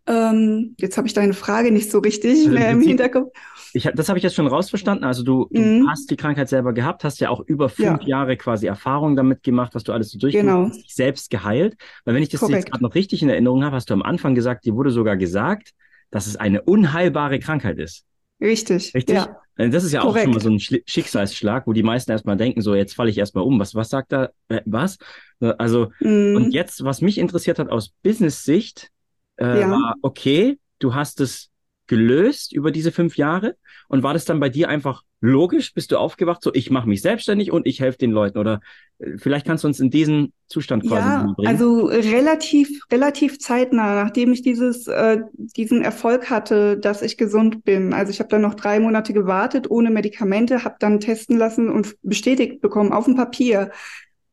ähm, 0.07 0.75
jetzt 0.79 0.97
habe 0.97 1.07
ich 1.07 1.15
deine 1.15 1.33
Frage 1.33 1.71
nicht 1.73 1.91
so 1.91 1.99
richtig 1.99 2.39
also 2.39 2.51
mehr 2.51 2.71
im 2.71 2.81
Hinterkopf. 2.81 3.33
Ich, 3.73 3.89
das 3.95 4.09
habe 4.09 4.19
ich 4.19 4.23
jetzt 4.23 4.35
schon 4.35 4.47
rausverstanden. 4.47 5.05
Also 5.05 5.23
du, 5.23 5.49
du 5.51 5.61
mhm. 5.61 5.89
hast 5.89 6.11
die 6.11 6.17
Krankheit 6.17 6.49
selber 6.49 6.73
gehabt, 6.73 7.05
hast 7.05 7.21
ja 7.21 7.31
auch 7.31 7.41
über 7.41 7.69
fünf 7.69 8.03
ja. 8.03 8.09
Jahre 8.09 8.37
quasi 8.37 8.67
Erfahrung 8.67 9.15
damit 9.15 9.43
gemacht, 9.43 9.75
was 9.75 9.85
du 9.85 9.93
alles 9.93 10.11
so 10.11 10.19
durchgemacht 10.19 10.57
genau. 10.57 10.69
hast, 10.69 10.83
dich 10.83 10.95
selbst 10.95 11.31
geheilt. 11.31 11.77
Weil 12.05 12.15
wenn 12.15 12.23
ich 12.23 12.31
das 12.31 12.41
Korrekt. 12.41 12.59
jetzt 12.59 12.71
gerade 12.71 12.83
noch 12.83 12.95
richtig 12.95 13.23
in 13.23 13.29
Erinnerung 13.29 13.65
habe, 13.65 13.77
hast 13.77 13.91
du 13.91 13.95
am 13.95 14.03
Anfang 14.03 14.35
gesagt, 14.35 14.65
dir 14.65 14.75
wurde 14.75 14.91
sogar 14.91 15.17
gesagt, 15.17 15.73
dass 16.11 16.27
es 16.27 16.37
eine 16.37 16.63
unheilbare 16.63 17.39
Krankheit 17.39 17.79
ist. 17.79 18.08
Richtig. 18.41 18.95
Richtig? 18.95 19.17
Ja. 19.17 19.41
Äh, 19.57 19.71
das 19.71 19.85
ist 19.85 19.93
ja 19.93 20.01
Korrekt. 20.01 20.29
auch 20.29 20.41
schon 20.41 20.51
mal 20.51 20.59
so 20.59 20.75
ein 20.75 20.83
Schicksalsschlag, 20.87 21.67
wo 21.67 21.73
die 21.73 21.83
meisten 21.83 22.11
erstmal 22.11 22.37
denken, 22.37 22.63
so 22.63 22.75
jetzt 22.75 22.95
falle 22.95 23.11
ich 23.11 23.19
erstmal 23.19 23.45
um. 23.45 23.59
Was, 23.59 23.75
was 23.75 23.91
sagt 23.91 24.13
da? 24.13 24.31
Äh, 24.49 24.63
was? 24.65 24.99
Also, 25.41 25.91
mm. 26.01 26.37
und 26.37 26.53
jetzt, 26.53 26.85
was 26.85 27.01
mich 27.01 27.19
interessiert 27.19 27.59
hat 27.59 27.71
aus 27.71 27.91
Business-Sicht, 28.03 28.91
äh, 29.37 29.61
ja. 29.61 29.71
war, 29.71 29.95
okay, 30.03 30.59
du 30.79 30.95
hast 30.95 31.21
es 31.21 31.51
gelöst 31.89 32.53
über 32.53 32.71
diese 32.71 32.93
fünf 32.93 33.17
Jahre 33.17 33.57
und 33.89 34.03
war 34.03 34.13
das 34.13 34.25
dann 34.25 34.39
bei 34.39 34.49
dir 34.49 34.69
einfach 34.69 35.03
logisch? 35.21 35.75
Bist 35.75 35.91
du 35.91 35.97
aufgewacht, 35.97 36.43
so 36.43 36.53
ich 36.55 36.71
mache 36.71 36.89
mich 36.89 37.03
selbstständig 37.03 37.51
und 37.51 37.67
ich 37.67 37.81
helfe 37.81 37.99
den 37.99 38.13
Leuten? 38.13 38.39
Oder 38.39 38.61
äh, 38.99 39.17
vielleicht 39.17 39.47
kannst 39.47 39.65
du 39.65 39.69
uns 39.69 39.81
in 39.81 39.91
diesen 39.91 40.33
Zustand 40.47 40.87
quasi 40.87 41.09
ja, 41.09 41.33
bringen? 41.37 41.49
Also 41.49 41.87
relativ, 41.87 42.85
relativ 42.93 43.39
zeitnah, 43.39 44.03
nachdem 44.03 44.33
ich 44.33 44.43
dieses, 44.43 44.87
äh, 44.87 45.23
diesen 45.35 45.83
Erfolg 45.83 46.31
hatte, 46.31 46.79
dass 46.79 47.03
ich 47.03 47.17
gesund 47.17 47.65
bin. 47.65 47.93
Also 47.93 48.11
ich 48.11 48.21
habe 48.21 48.29
dann 48.29 48.43
noch 48.43 48.55
drei 48.55 48.79
Monate 48.79 49.13
gewartet 49.13 49.71
ohne 49.71 49.91
Medikamente, 49.91 50.65
habe 50.65 50.77
dann 50.79 51.01
testen 51.01 51.37
lassen 51.37 51.71
und 51.71 51.97
bestätigt 52.03 52.61
bekommen 52.61 52.93
auf 52.93 53.07
dem 53.07 53.17
Papier. 53.17 53.71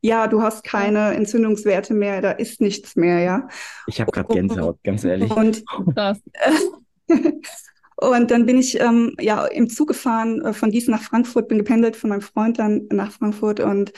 Ja, 0.02 0.28
du 0.28 0.44
hast 0.44 0.64
keine 0.64 1.16
Entzündungswerte 1.16 1.96
mehr, 1.96 2.22
da 2.22 2.32
ist 2.32 2.62
nichts 2.62 2.96
mehr, 2.96 3.22
ja. 3.22 3.48
Ich 3.88 4.00
habe 4.00 4.12
gerade 4.12 4.32
Gänsehaut, 4.32 4.78
ganz 4.84 5.04
ehrlich. 5.04 5.32
Und 5.32 5.64
das. 5.96 6.22
Und 7.98 8.30
dann 8.30 8.46
bin 8.46 8.58
ich 8.58 8.80
ähm, 8.82 9.16
ja 9.20 9.46
im 9.46 9.70
Zug 9.70 9.88
gefahren 9.88 10.42
äh, 10.42 10.54
von 10.54 10.70
Gießen 10.70 10.92
nach 10.92 11.04
Frankfurt, 11.04 11.48
bin 11.48 11.60
gependelt 11.60 11.96
von 11.96 12.10
meinem 12.10 12.22
Freund 12.22 12.60
dann 12.60 12.88
nach 12.92 13.12
Frankfurt 13.14 13.62
und 13.62 13.94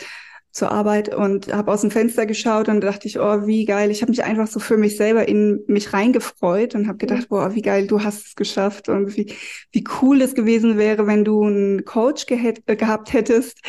zur 0.51 0.71
Arbeit 0.71 1.13
und 1.13 1.53
habe 1.53 1.71
aus 1.71 1.81
dem 1.81 1.91
Fenster 1.91 2.25
geschaut 2.25 2.67
und 2.67 2.81
dachte 2.81 3.07
ich, 3.07 3.19
oh, 3.19 3.45
wie 3.45 3.65
geil. 3.65 3.91
Ich 3.91 4.01
habe 4.01 4.09
mich 4.11 4.23
einfach 4.23 4.47
so 4.47 4.59
für 4.59 4.77
mich 4.77 4.97
selber 4.97 5.27
in 5.27 5.63
mich 5.67 5.93
reingefreut 5.93 6.73
und 6.73 6.87
habe 6.87 6.97
gedacht, 6.97 7.29
boah, 7.29 7.53
wie 7.53 7.61
geil, 7.61 7.85
du 7.85 8.03
hast 8.03 8.25
es 8.25 8.35
geschafft 8.35 8.89
und 8.89 9.15
wie, 9.15 9.35
wie 9.71 9.83
cool 10.01 10.21
es 10.21 10.33
gewesen 10.33 10.77
wäre, 10.77 11.05
wenn 11.05 11.23
du 11.23 11.43
einen 11.43 11.85
Coach 11.85 12.25
ge 12.25 12.55
gehabt 12.65 13.13
hättest, 13.13 13.59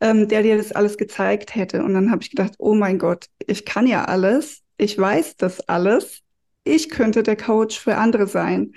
ähm, 0.00 0.28
der 0.28 0.42
dir 0.42 0.56
das 0.56 0.70
alles 0.72 0.96
gezeigt 0.98 1.54
hätte. 1.56 1.82
Und 1.82 1.94
dann 1.94 2.10
habe 2.12 2.22
ich 2.22 2.30
gedacht, 2.30 2.54
oh 2.58 2.74
mein 2.74 2.98
Gott, 2.98 3.26
ich 3.44 3.64
kann 3.64 3.88
ja 3.88 4.04
alles, 4.04 4.62
ich 4.78 4.96
weiß 4.96 5.36
das 5.36 5.68
alles, 5.68 6.22
ich 6.66 6.88
könnte 6.90 7.22
der 7.22 7.36
Coach 7.36 7.78
für 7.78 7.96
andere 7.96 8.26
sein. 8.26 8.72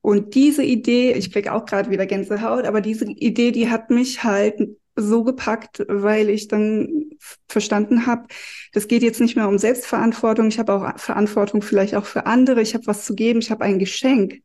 Und 0.00 0.34
diese 0.34 0.62
Idee, 0.62 1.12
ich 1.12 1.32
kriege 1.32 1.52
auch 1.52 1.64
gerade 1.64 1.90
wieder 1.90 2.06
Gänsehaut, 2.06 2.64
aber 2.64 2.80
diese 2.80 3.04
Idee, 3.04 3.52
die 3.52 3.68
hat 3.70 3.90
mich 3.90 4.24
halt 4.24 4.68
so 4.96 5.22
gepackt, 5.24 5.84
weil 5.88 6.28
ich 6.28 6.48
dann 6.48 7.10
verstanden 7.48 8.06
habe, 8.06 8.26
das 8.72 8.88
geht 8.88 9.02
jetzt 9.02 9.20
nicht 9.20 9.36
mehr 9.36 9.48
um 9.48 9.58
Selbstverantwortung, 9.58 10.48
ich 10.48 10.58
habe 10.58 10.72
auch 10.72 10.98
Verantwortung 10.98 11.62
vielleicht 11.62 11.94
auch 11.94 12.04
für 12.04 12.26
andere, 12.26 12.62
ich 12.62 12.74
habe 12.74 12.86
was 12.86 13.04
zu 13.04 13.14
geben, 13.14 13.40
ich 13.40 13.50
habe 13.50 13.64
ein 13.64 13.78
Geschenk. 13.78 14.40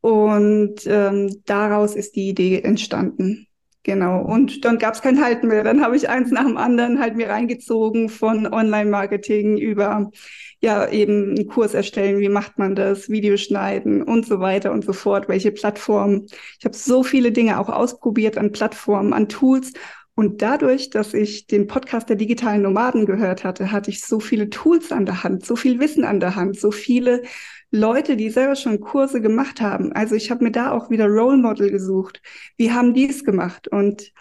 Und 0.00 0.80
ähm, 0.86 1.42
daraus 1.44 1.94
ist 1.94 2.16
die 2.16 2.28
Idee 2.28 2.60
entstanden. 2.60 3.46
Genau. 3.82 4.20
Und 4.22 4.64
dann 4.66 4.78
gab 4.78 4.94
es 4.94 5.00
kein 5.00 5.22
Halten 5.22 5.48
mehr. 5.48 5.64
Dann 5.64 5.82
habe 5.82 5.96
ich 5.96 6.08
eins 6.10 6.30
nach 6.30 6.44
dem 6.44 6.58
anderen 6.58 7.00
halt 7.00 7.16
mir 7.16 7.30
reingezogen 7.30 8.10
von 8.10 8.46
Online-Marketing 8.52 9.56
über 9.56 10.10
ja 10.60 10.86
eben 10.88 11.30
einen 11.30 11.46
Kurs 11.48 11.72
erstellen, 11.72 12.20
wie 12.20 12.28
macht 12.28 12.58
man 12.58 12.74
das, 12.74 13.08
Videos 13.08 13.40
schneiden 13.40 14.02
und 14.02 14.26
so 14.26 14.40
weiter 14.40 14.72
und 14.72 14.84
so 14.84 14.92
fort, 14.92 15.28
welche 15.28 15.52
Plattformen. 15.52 16.26
Ich 16.58 16.64
habe 16.66 16.76
so 16.76 17.02
viele 17.02 17.32
Dinge 17.32 17.58
auch 17.58 17.70
ausprobiert 17.70 18.36
an 18.36 18.52
Plattformen, 18.52 19.14
an 19.14 19.28
Tools. 19.28 19.72
Und 20.20 20.42
dadurch, 20.42 20.90
dass 20.90 21.14
ich 21.14 21.46
den 21.46 21.66
Podcast 21.66 22.10
der 22.10 22.16
digitalen 22.16 22.60
Nomaden 22.60 23.06
gehört 23.06 23.42
hatte, 23.42 23.72
hatte 23.72 23.88
ich 23.88 24.02
so 24.02 24.20
viele 24.20 24.50
Tools 24.50 24.92
an 24.92 25.06
der 25.06 25.24
Hand, 25.24 25.46
so 25.46 25.56
viel 25.56 25.80
Wissen 25.80 26.04
an 26.04 26.20
der 26.20 26.36
Hand, 26.36 26.60
so 26.60 26.70
viele 26.70 27.22
Leute, 27.70 28.18
die 28.18 28.28
selber 28.28 28.54
schon 28.54 28.80
Kurse 28.80 29.22
gemacht 29.22 29.62
haben. 29.62 29.94
Also 29.94 30.14
ich 30.16 30.30
habe 30.30 30.44
mir 30.44 30.50
da 30.50 30.72
auch 30.72 30.90
wieder 30.90 31.06
Role 31.06 31.38
Model 31.38 31.70
gesucht. 31.70 32.20
Wie 32.58 32.70
haben 32.70 32.92
die 32.92 33.08
es 33.08 33.24
gemacht? 33.24 33.66
Und 33.68 34.12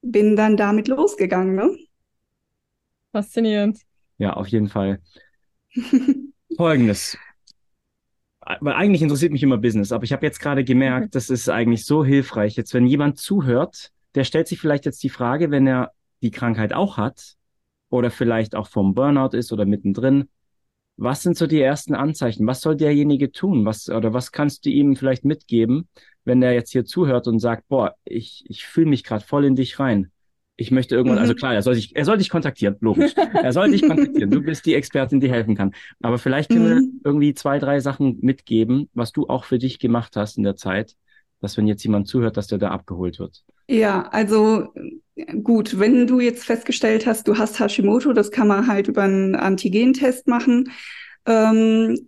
bin 0.00 0.34
dann 0.34 0.56
damit 0.56 0.88
losgegangen. 0.88 1.54
Ne? 1.54 1.70
Faszinierend. 3.12 3.78
Ja, 4.18 4.32
auf 4.32 4.48
jeden 4.48 4.70
Fall. 4.70 4.98
Folgendes. 6.56 7.16
Weil 8.40 8.74
eigentlich 8.74 9.02
interessiert 9.02 9.30
mich 9.30 9.44
immer 9.44 9.58
Business, 9.58 9.92
aber 9.92 10.02
ich 10.02 10.12
habe 10.12 10.26
jetzt 10.26 10.40
gerade 10.40 10.64
gemerkt, 10.64 11.06
mhm. 11.06 11.10
das 11.12 11.30
ist 11.30 11.48
eigentlich 11.48 11.84
so 11.84 12.04
hilfreich. 12.04 12.56
Jetzt, 12.56 12.74
wenn 12.74 12.88
jemand 12.88 13.18
zuhört, 13.18 13.92
der 14.14 14.24
stellt 14.24 14.48
sich 14.48 14.60
vielleicht 14.60 14.84
jetzt 14.84 15.02
die 15.02 15.08
Frage, 15.08 15.50
wenn 15.50 15.66
er 15.66 15.92
die 16.22 16.30
Krankheit 16.30 16.72
auch 16.72 16.96
hat 16.96 17.34
oder 17.88 18.10
vielleicht 18.10 18.54
auch 18.54 18.68
vom 18.68 18.94
Burnout 18.94 19.36
ist 19.36 19.52
oder 19.52 19.66
mittendrin, 19.66 20.28
was 20.96 21.22
sind 21.22 21.36
so 21.36 21.46
die 21.46 21.60
ersten 21.60 21.94
Anzeichen? 21.94 22.46
Was 22.46 22.60
soll 22.60 22.76
derjenige 22.76 23.32
tun? 23.32 23.64
Was 23.64 23.88
oder 23.88 24.12
was 24.12 24.30
kannst 24.32 24.64
du 24.66 24.70
ihm 24.70 24.94
vielleicht 24.94 25.24
mitgeben, 25.24 25.88
wenn 26.24 26.40
der 26.40 26.52
jetzt 26.52 26.70
hier 26.70 26.84
zuhört 26.84 27.26
und 27.26 27.38
sagt, 27.38 27.68
boah, 27.68 27.94
ich, 28.04 28.44
ich 28.48 28.66
fühle 28.66 28.88
mich 28.88 29.04
gerade 29.04 29.24
voll 29.24 29.44
in 29.44 29.56
dich 29.56 29.78
rein. 29.78 30.10
Ich 30.56 30.70
möchte 30.70 30.94
irgendwann, 30.94 31.18
also 31.18 31.32
mhm. 31.32 31.36
also 31.36 31.40
klar, 31.40 31.54
er 31.54 31.62
soll 31.62 31.74
sich, 31.74 31.96
er 31.96 32.04
soll 32.04 32.18
dich 32.18 32.28
kontaktieren, 32.28 32.76
logisch. 32.80 33.14
er 33.16 33.52
soll 33.52 33.70
dich 33.70 33.82
kontaktieren. 33.82 34.30
Du 34.30 34.42
bist 34.42 34.66
die 34.66 34.74
Expertin, 34.74 35.18
die 35.18 35.30
helfen 35.30 35.56
kann. 35.56 35.74
Aber 36.02 36.18
vielleicht 36.18 36.50
können 36.50 36.68
wir 36.68 36.74
mhm. 36.76 37.00
irgendwie 37.04 37.34
zwei, 37.34 37.58
drei 37.58 37.80
Sachen 37.80 38.18
mitgeben, 38.20 38.88
was 38.92 39.12
du 39.12 39.28
auch 39.28 39.44
für 39.44 39.58
dich 39.58 39.78
gemacht 39.78 40.14
hast 40.16 40.36
in 40.36 40.44
der 40.44 40.56
Zeit, 40.56 40.94
dass 41.42 41.56
wenn 41.56 41.66
jetzt 41.66 41.82
jemand 41.84 42.08
zuhört, 42.08 42.36
dass 42.36 42.46
der 42.46 42.58
da 42.58 42.70
abgeholt 42.70 43.18
wird. 43.18 43.42
Ja, 43.68 44.08
also 44.08 44.68
gut, 45.42 45.78
wenn 45.78 46.06
du 46.06 46.20
jetzt 46.20 46.44
festgestellt 46.44 47.06
hast, 47.06 47.28
du 47.28 47.36
hast 47.36 47.60
Hashimoto, 47.60 48.12
das 48.12 48.30
kann 48.30 48.48
man 48.48 48.66
halt 48.66 48.88
über 48.88 49.02
einen 49.02 49.34
Antigentest 49.34 50.26
machen. 50.28 50.72
Ähm, 51.26 51.98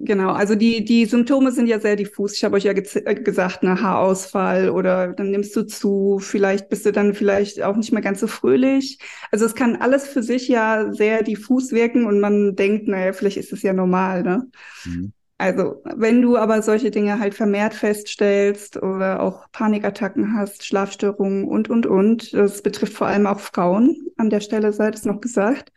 Genau, 0.00 0.32
also 0.32 0.56
die, 0.56 0.84
die 0.84 1.06
Symptome 1.06 1.52
sind 1.52 1.68
ja 1.68 1.78
sehr 1.78 1.94
diffus. 1.94 2.34
Ich 2.34 2.44
habe 2.44 2.56
euch 2.56 2.64
ja 2.64 2.72
äh, 2.72 3.14
gesagt, 3.14 3.62
ne, 3.62 3.80
Haarausfall 3.80 4.68
oder 4.70 5.12
dann 5.12 5.30
nimmst 5.30 5.54
du 5.54 5.62
zu, 5.62 6.18
vielleicht 6.20 6.68
bist 6.68 6.84
du 6.84 6.90
dann 6.92 7.14
vielleicht 7.14 7.62
auch 7.62 7.76
nicht 7.76 7.92
mehr 7.92 8.02
ganz 8.02 8.18
so 8.20 8.26
fröhlich. 8.26 8.98
Also 9.30 9.46
es 9.46 9.54
kann 9.54 9.76
alles 9.76 10.06
für 10.06 10.22
sich 10.22 10.48
ja 10.48 10.92
sehr 10.92 11.22
diffus 11.22 11.70
wirken 11.70 12.06
und 12.06 12.18
man 12.20 12.56
denkt, 12.56 12.88
naja, 12.88 13.12
vielleicht 13.12 13.36
ist 13.36 13.52
es 13.52 13.62
ja 13.62 13.72
normal, 13.72 14.24
ne? 14.24 14.50
Mhm. 14.84 15.12
Also, 15.36 15.82
wenn 15.96 16.22
du 16.22 16.36
aber 16.36 16.62
solche 16.62 16.90
Dinge 16.90 17.18
halt 17.18 17.34
vermehrt 17.34 17.74
feststellst 17.74 18.76
oder 18.76 19.20
auch 19.20 19.50
Panikattacken 19.50 20.36
hast, 20.36 20.64
Schlafstörungen 20.64 21.44
und, 21.44 21.68
und, 21.68 21.86
und, 21.86 22.32
das 22.32 22.62
betrifft 22.62 22.94
vor 22.94 23.08
allem 23.08 23.26
auch 23.26 23.40
Frauen, 23.40 23.96
an 24.16 24.30
der 24.30 24.40
Stelle 24.40 24.72
sei 24.72 24.90
es 24.90 25.04
noch 25.04 25.20
gesagt, 25.20 25.72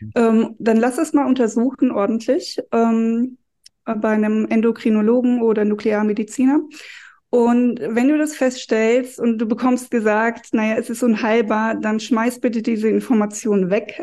mhm. 0.00 0.12
ähm, 0.14 0.56
dann 0.58 0.76
lass 0.76 0.98
es 0.98 1.14
mal 1.14 1.26
untersuchen 1.26 1.90
ordentlich. 1.90 2.60
Ähm, 2.70 3.38
bei 3.94 4.10
einem 4.10 4.46
Endokrinologen 4.46 5.42
oder 5.42 5.64
Nuklearmediziner. 5.64 6.60
Und 7.30 7.80
wenn 7.80 8.08
du 8.08 8.16
das 8.16 8.34
feststellst 8.34 9.20
und 9.20 9.38
du 9.38 9.46
bekommst 9.46 9.90
gesagt, 9.90 10.54
naja, 10.54 10.76
es 10.76 10.88
ist 10.88 11.02
unheilbar, 11.02 11.74
dann 11.74 12.00
schmeiß 12.00 12.40
bitte 12.40 12.62
diese 12.62 12.88
Information 12.88 13.70
weg 13.70 14.00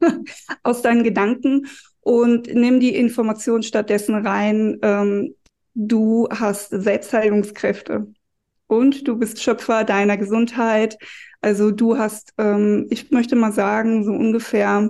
aus 0.62 0.82
deinen 0.82 1.02
Gedanken 1.02 1.66
und 2.06 2.54
nimm 2.54 2.78
die 2.78 2.94
Information 2.94 3.64
stattdessen 3.64 4.14
rein, 4.14 4.78
ähm, 4.82 5.34
du 5.74 6.28
hast 6.30 6.70
Selbstheilungskräfte 6.70 8.06
und 8.68 9.08
du 9.08 9.16
bist 9.16 9.42
Schöpfer 9.42 9.82
deiner 9.82 10.16
Gesundheit. 10.16 10.98
Also 11.40 11.72
du 11.72 11.98
hast, 11.98 12.32
ähm, 12.38 12.86
ich 12.90 13.10
möchte 13.10 13.34
mal 13.34 13.50
sagen, 13.50 14.04
so 14.04 14.12
ungefähr 14.12 14.88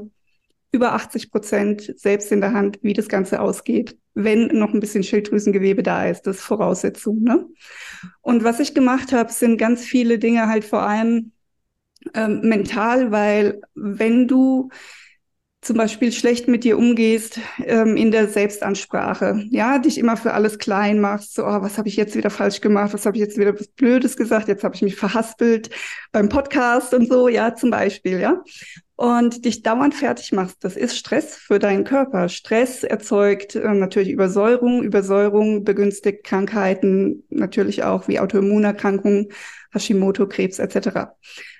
über 0.73 0.93
80 0.93 1.31
Prozent 1.31 1.95
selbst 1.97 2.31
in 2.33 2.43
der 2.43 2.53
Hand, 2.53 2.81
wie 2.83 2.93
das 2.93 3.09
Ganze 3.09 3.41
ausgeht, 3.41 3.97
wenn 4.13 4.49
noch 4.49 4.75
ein 4.75 4.81
bisschen 4.81 5.03
Schilddrüsengewebe 5.03 5.83
da 5.83 6.07
ist. 6.07 6.27
Das 6.27 6.37
ist 6.37 6.43
Voraussetzung. 6.43 7.23
Ne? 7.23 7.47
Und 8.21 8.45
was 8.45 8.61
ich 8.61 8.75
gemacht 8.75 9.13
habe, 9.13 9.33
sind 9.33 9.57
ganz 9.57 9.87
viele 9.87 10.19
Dinge 10.19 10.49
halt 10.49 10.67
vor 10.67 10.83
allem 10.83 11.33
ähm, 12.13 12.43
mental, 12.43 13.11
weil 13.11 13.63
wenn 13.75 14.29
du 14.29 14.69
zum 15.67 15.77
Beispiel 15.77 16.13
schlecht 16.13 16.47
mit 16.47 16.65
dir 16.65 16.79
umgehst 16.79 17.41
ähm, 17.65 17.97
in 17.97 18.13
der 18.13 18.29
Selbstansprache, 18.29 19.45
ja, 19.51 19.79
dich 19.79 19.99
immer 19.99 20.17
für 20.17 20.33
alles 20.33 20.59
klein 20.59 21.01
machst, 21.01 21.35
so, 21.35 21.45
oh, 21.45 21.63
was 21.63 21.77
habe 21.77 21.89
ich 21.89 21.97
jetzt 21.97 22.17
wieder 22.17 22.31
falsch 22.31 22.61
gemacht, 22.61 22.95
was 22.95 23.05
habe 23.05 23.17
ich 23.17 23.21
jetzt 23.21 23.37
wieder 23.37 23.53
was 23.59 23.67
Blödes 23.69 24.17
gesagt, 24.17 24.49
jetzt 24.49 24.63
habe 24.63 24.77
ich 24.77 24.83
mich 24.83 24.97
verhaspelt 24.97 25.71
beim 26.13 26.29
Podcast 26.29 26.95
und 26.95 27.09
so, 27.09 27.29
ja, 27.29 27.55
zum 27.55 27.71
Beispiel, 27.71 28.21
ja 28.21 28.43
und 28.97 29.45
dich 29.45 29.63
dauernd 29.63 29.95
fertig 29.95 30.33
machst. 30.33 30.65
Das 30.65 30.75
ist 30.75 30.97
Stress 30.97 31.37
für 31.37 31.59
deinen 31.59 31.85
Körper. 31.85 32.31
Stress 32.31 32.83
erzeugt 32.83 33.55
äh, 33.55 33.75
natürlich 33.75 34.11
Übersäuerung. 34.11 34.83
Übersäuerung 34.83 35.65
begünstigt 35.65 36.25
Krankheiten, 36.25 37.25
natürlich 37.29 37.85
auch 37.85 38.09
wie 38.09 38.19
Autoimmunerkrankungen, 38.19 39.29
Hashimoto, 39.71 40.27
Krebs 40.27 40.59
etc. 40.59 41.11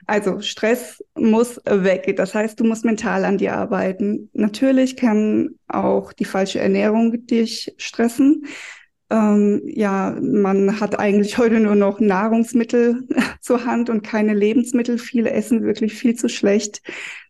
Also 0.07 0.41
Stress 0.41 1.03
muss 1.17 1.61
weg. 1.65 2.15
Das 2.17 2.35
heißt, 2.35 2.61
du 2.61 2.65
musst 2.65 2.85
mental 2.85 3.25
an 3.25 3.39
dir 3.39 3.55
arbeiten. 3.57 4.31
Natürlich 4.33 4.97
kann 4.97 5.57
auch 5.69 6.13
die 6.13 6.25
falsche 6.25 6.61
Ernährung 6.61 7.27
dich 7.27 7.75
stressen. 7.77 8.47
Ähm, 9.11 9.63
ja, 9.67 10.17
man 10.21 10.81
hat 10.81 10.99
eigentlich 10.99 11.39
heute 11.39 11.61
nur 11.61 11.75
noch 11.75 12.01
Nahrungsmittel 12.01 13.07
zur 13.41 13.65
Hand 13.65 13.91
und 13.91 14.03
keine 14.03 14.35
Lebensmittel. 14.35 14.99
Viele 14.99 15.31
essen 15.31 15.65
wirklich 15.65 15.95
viel 15.95 16.15
zu 16.15 16.29
schlecht. 16.29 16.83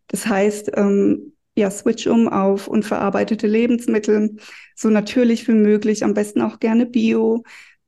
Das 0.08 0.26
heißt, 0.26 0.72
ähm, 0.74 1.32
ja, 1.56 1.70
switch 1.70 2.06
um 2.06 2.28
auf 2.28 2.68
unverarbeitete 2.68 3.46
Lebensmittel, 3.46 4.36
so 4.74 4.90
natürlich 4.90 5.48
wie 5.48 5.54
möglich, 5.54 6.04
am 6.04 6.12
besten 6.12 6.42
auch 6.42 6.60
gerne 6.60 6.84
Bio. 6.84 7.44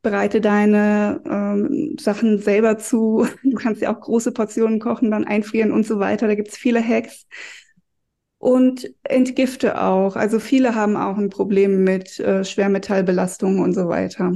Bereite 0.08 0.40
deine 0.40 1.20
ähm, 1.26 1.96
Sachen 2.00 2.38
selber 2.38 2.78
zu. 2.78 3.26
Du 3.42 3.56
kannst 3.56 3.82
ja 3.82 3.94
auch 3.94 4.00
große 4.00 4.32
Portionen 4.32 4.80
kochen, 4.80 5.10
dann 5.10 5.24
einfrieren 5.24 5.70
und 5.70 5.86
so 5.86 5.98
weiter. 5.98 6.26
Da 6.26 6.34
gibt's 6.34 6.56
viele 6.56 6.82
Hacks. 6.82 7.26
Und 8.38 8.88
entgifte 9.02 9.82
auch. 9.82 10.16
Also 10.16 10.38
viele 10.38 10.74
haben 10.74 10.96
auch 10.96 11.18
ein 11.18 11.28
Problem 11.28 11.82
mit 11.84 12.20
äh, 12.20 12.44
Schwermetallbelastung 12.44 13.58
und 13.58 13.74
so 13.74 13.88
weiter. 13.88 14.32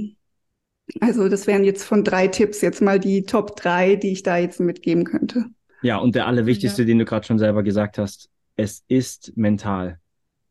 Also 1.00 1.28
das 1.28 1.46
wären 1.46 1.64
jetzt 1.64 1.84
von 1.84 2.04
drei 2.04 2.26
Tipps 2.26 2.60
jetzt 2.60 2.82
mal 2.82 2.98
die 2.98 3.22
Top 3.22 3.56
drei, 3.56 3.94
die 3.94 4.12
ich 4.12 4.22
da 4.22 4.36
jetzt 4.36 4.60
mitgeben 4.60 5.04
könnte. 5.04 5.46
Ja, 5.82 5.98
und 5.98 6.14
der 6.14 6.26
allerwichtigste, 6.26 6.82
ja. 6.82 6.86
den 6.86 6.98
du 6.98 7.04
gerade 7.04 7.26
schon 7.26 7.38
selber 7.38 7.62
gesagt 7.62 7.96
hast, 7.96 8.28
es 8.56 8.84
ist 8.88 9.32
mental. 9.36 10.00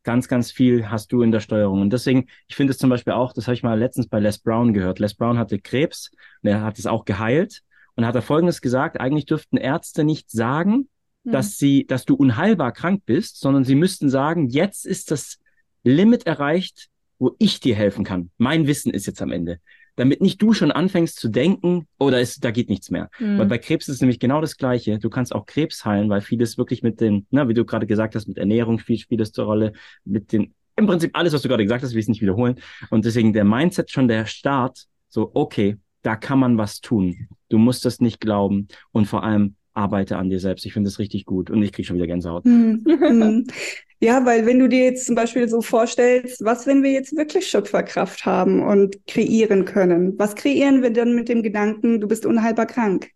Ganz, 0.04 0.28
ganz 0.28 0.52
viel 0.52 0.90
hast 0.90 1.12
du 1.12 1.22
in 1.22 1.32
der 1.32 1.40
Steuerung. 1.40 1.82
Und 1.82 1.94
deswegen, 1.94 2.28
ich 2.48 2.56
finde 2.56 2.72
es 2.72 2.78
zum 2.78 2.90
Beispiel 2.90 3.14
auch, 3.14 3.34
das 3.34 3.48
habe 3.48 3.54
ich 3.54 3.64
mal 3.64 3.78
letztens 3.78 4.08
bei 4.08 4.20
Les 4.20 4.40
Brown 4.40 4.74
gehört. 4.74 5.00
Les 5.00 5.14
Brown 5.14 5.38
hatte 5.38 5.60
Krebs 5.60 6.12
und 6.42 6.50
er 6.50 6.62
hat 6.62 6.80
es 6.80 6.88
auch 6.88 7.06
geheilt. 7.06 7.62
Und 7.96 8.06
hat 8.06 8.16
er 8.16 8.22
Folgendes 8.22 8.62
gesagt, 8.62 9.00
eigentlich 9.00 9.26
dürften 9.26 9.58
Ärzte 9.58 10.04
nicht 10.04 10.32
sagen, 10.32 10.88
hm. 11.24 11.32
dass 11.34 11.58
sie, 11.58 11.86
dass 11.86 12.06
du 12.06 12.16
unheilbar 12.16 12.72
krank 12.72 13.04
bist, 13.06 13.40
sondern 13.40 13.64
sie 13.64 13.76
müssten 13.76 14.10
sagen, 14.10 14.48
jetzt 14.48 14.86
ist 14.86 15.12
das 15.12 15.40
Limit 15.84 16.26
erreicht, 16.26 16.88
wo 17.20 17.36
ich 17.38 17.60
dir 17.60 17.76
helfen 17.76 18.04
kann. 18.04 18.32
Mein 18.38 18.66
Wissen 18.66 18.94
ist 18.94 19.06
jetzt 19.06 19.22
am 19.22 19.32
Ende. 19.32 19.60
Damit 20.02 20.20
nicht 20.20 20.42
du 20.42 20.52
schon 20.52 20.72
anfängst 20.72 21.20
zu 21.20 21.30
denken, 21.30 21.86
oder 22.00 22.18
oh, 22.18 22.20
ist, 22.20 22.44
da 22.44 22.50
geht 22.50 22.70
nichts 22.70 22.90
mehr. 22.90 23.12
Mhm. 23.20 23.38
Weil 23.38 23.46
bei 23.46 23.58
Krebs 23.60 23.88
ist 23.88 23.96
es 23.96 24.02
nämlich 24.02 24.18
genau 24.18 24.42
das 24.42 24.58
Gleiche. 24.58 24.98
Du 24.98 25.12
kannst 25.12 25.36
auch 25.36 25.46
Krebs 25.46 25.86
heilen, 25.86 26.10
weil 26.10 26.22
vieles 26.22 26.58
wirklich 26.58 26.82
mit 26.82 27.00
den, 27.02 27.28
na, 27.30 27.48
wie 27.48 27.54
du 27.54 27.66
gerade 27.66 27.86
gesagt 27.86 28.16
hast, 28.16 28.28
mit 28.28 28.40
Ernährung 28.40 28.80
viel 28.80 28.98
spielt 28.98 29.22
es 29.22 29.32
zur 29.32 29.46
Rolle, 29.46 29.74
mit 30.04 30.32
den, 30.32 30.56
im 30.76 30.88
Prinzip 30.88 31.12
alles, 31.14 31.34
was 31.34 31.44
du 31.44 31.50
gerade 31.50 31.64
gesagt 31.64 31.84
hast, 31.84 31.92
will 31.92 32.00
ich 32.00 32.06
es 32.06 32.10
nicht 32.10 32.24
wiederholen. 32.24 32.56
Und 32.90 33.06
deswegen 33.06 33.32
der 33.32 33.44
Mindset 33.44 33.92
schon 33.92 34.08
der 34.08 34.26
Start, 34.26 34.88
so, 35.08 35.30
okay, 35.36 35.78
da 36.02 36.16
kann 36.16 36.40
man 36.40 36.58
was 36.58 36.82
tun. 36.82 37.28
Du 37.50 37.60
musst 37.60 37.86
das 37.86 38.00
nicht 38.00 38.20
glauben 38.20 38.70
und 38.92 39.06
vor 39.06 39.24
allem 39.24 39.56
arbeite 39.74 40.18
an 40.18 40.32
dir 40.32 40.40
selbst. 40.40 40.66
Ich 40.66 40.74
finde 40.74 40.90
das 40.90 40.98
richtig 40.98 41.26
gut 41.26 41.52
und 41.52 41.62
ich 41.62 41.72
kriege 41.72 41.86
schon 41.86 41.98
wieder 41.98 42.08
Gänsehaut. 42.08 42.44
Ja, 44.02 44.26
weil 44.26 44.48
wenn 44.48 44.58
du 44.58 44.68
dir 44.68 44.84
jetzt 44.86 45.06
zum 45.06 45.14
Beispiel 45.16 45.48
so 45.48 45.62
vorstellst, 45.62 46.44
was, 46.44 46.66
wenn 46.66 46.82
wir 46.82 46.92
jetzt 46.92 47.16
wirklich 47.16 47.48
Schöpferkraft 47.48 48.26
haben 48.26 48.64
und 48.64 49.06
kreieren 49.06 49.64
können? 49.66 50.18
Was 50.18 50.36
kreieren 50.36 50.82
wir 50.82 50.92
dann 50.92 51.14
mit 51.14 51.30
dem 51.30 51.44
Gedanken, 51.44 52.02
du 52.02 52.08
bist 52.08 52.26
unheilbar 52.26 52.66
krank? 52.66 53.12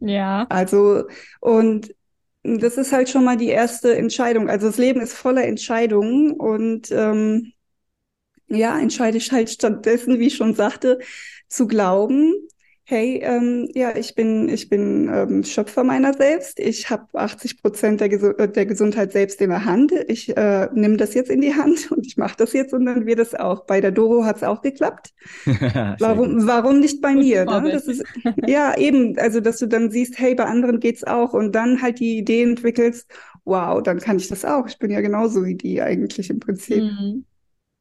Ja. 0.00 0.46
Also, 0.48 1.04
und 1.40 1.94
das 2.42 2.76
ist 2.78 2.92
halt 2.92 3.08
schon 3.10 3.24
mal 3.24 3.36
die 3.36 3.48
erste 3.48 3.94
Entscheidung. 3.96 4.48
Also 4.48 4.68
das 4.68 4.78
Leben 4.78 5.00
ist 5.00 5.14
voller 5.14 5.44
Entscheidungen 5.44 6.32
und 6.32 6.90
ähm, 6.92 7.52
ja, 8.48 8.78
entscheide 8.78 9.18
ich 9.18 9.32
halt 9.32 9.50
stattdessen, 9.50 10.18
wie 10.18 10.28
ich 10.28 10.36
schon 10.36 10.54
sagte, 10.54 10.98
zu 11.48 11.66
glauben, 11.66 12.32
hey, 12.88 13.20
ähm, 13.20 13.68
ja, 13.74 13.96
ich 13.96 14.14
bin, 14.14 14.48
ich 14.48 14.68
bin 14.68 15.10
ähm, 15.12 15.42
Schöpfer 15.42 15.82
meiner 15.82 16.14
selbst. 16.14 16.60
Ich 16.60 16.88
habe 16.88 17.06
80 17.14 17.60
Prozent 17.60 18.00
der, 18.00 18.08
Gesu 18.08 18.32
der 18.32 18.64
Gesundheit 18.64 19.10
selbst 19.10 19.40
in 19.40 19.50
der 19.50 19.64
Hand. 19.64 19.92
Ich 20.06 20.36
äh, 20.36 20.68
nehme 20.72 20.96
das 20.96 21.12
jetzt 21.14 21.28
in 21.28 21.40
die 21.40 21.52
Hand 21.52 21.90
und 21.90 22.06
ich 22.06 22.16
mache 22.16 22.36
das 22.38 22.52
jetzt 22.52 22.72
und 22.72 22.86
dann 22.86 23.04
wird 23.04 23.18
es 23.18 23.34
auch. 23.34 23.66
Bei 23.66 23.80
der 23.80 23.90
Doro 23.90 24.24
hat 24.24 24.36
es 24.36 24.44
auch 24.44 24.62
geklappt. 24.62 25.12
warum, 25.98 26.46
warum 26.46 26.78
nicht 26.78 27.02
bei 27.02 27.12
mir? 27.14 27.44
Ne? 27.44 27.72
Das 27.72 27.88
ist, 27.88 28.04
ja, 28.46 28.78
eben, 28.78 29.18
also 29.18 29.40
dass 29.40 29.58
du 29.58 29.66
dann 29.66 29.90
siehst, 29.90 30.20
hey, 30.20 30.36
bei 30.36 30.44
anderen 30.44 30.78
geht's 30.78 31.02
auch 31.02 31.32
und 31.32 31.56
dann 31.56 31.82
halt 31.82 31.98
die 31.98 32.18
Idee 32.18 32.44
entwickelst, 32.44 33.10
wow, 33.44 33.82
dann 33.82 33.98
kann 33.98 34.18
ich 34.18 34.28
das 34.28 34.44
auch. 34.44 34.68
Ich 34.68 34.78
bin 34.78 34.92
ja 34.92 35.00
genauso 35.00 35.44
wie 35.44 35.56
die 35.56 35.82
eigentlich 35.82 36.30
im 36.30 36.38
Prinzip. 36.38 36.84
Mhm. 36.84 37.24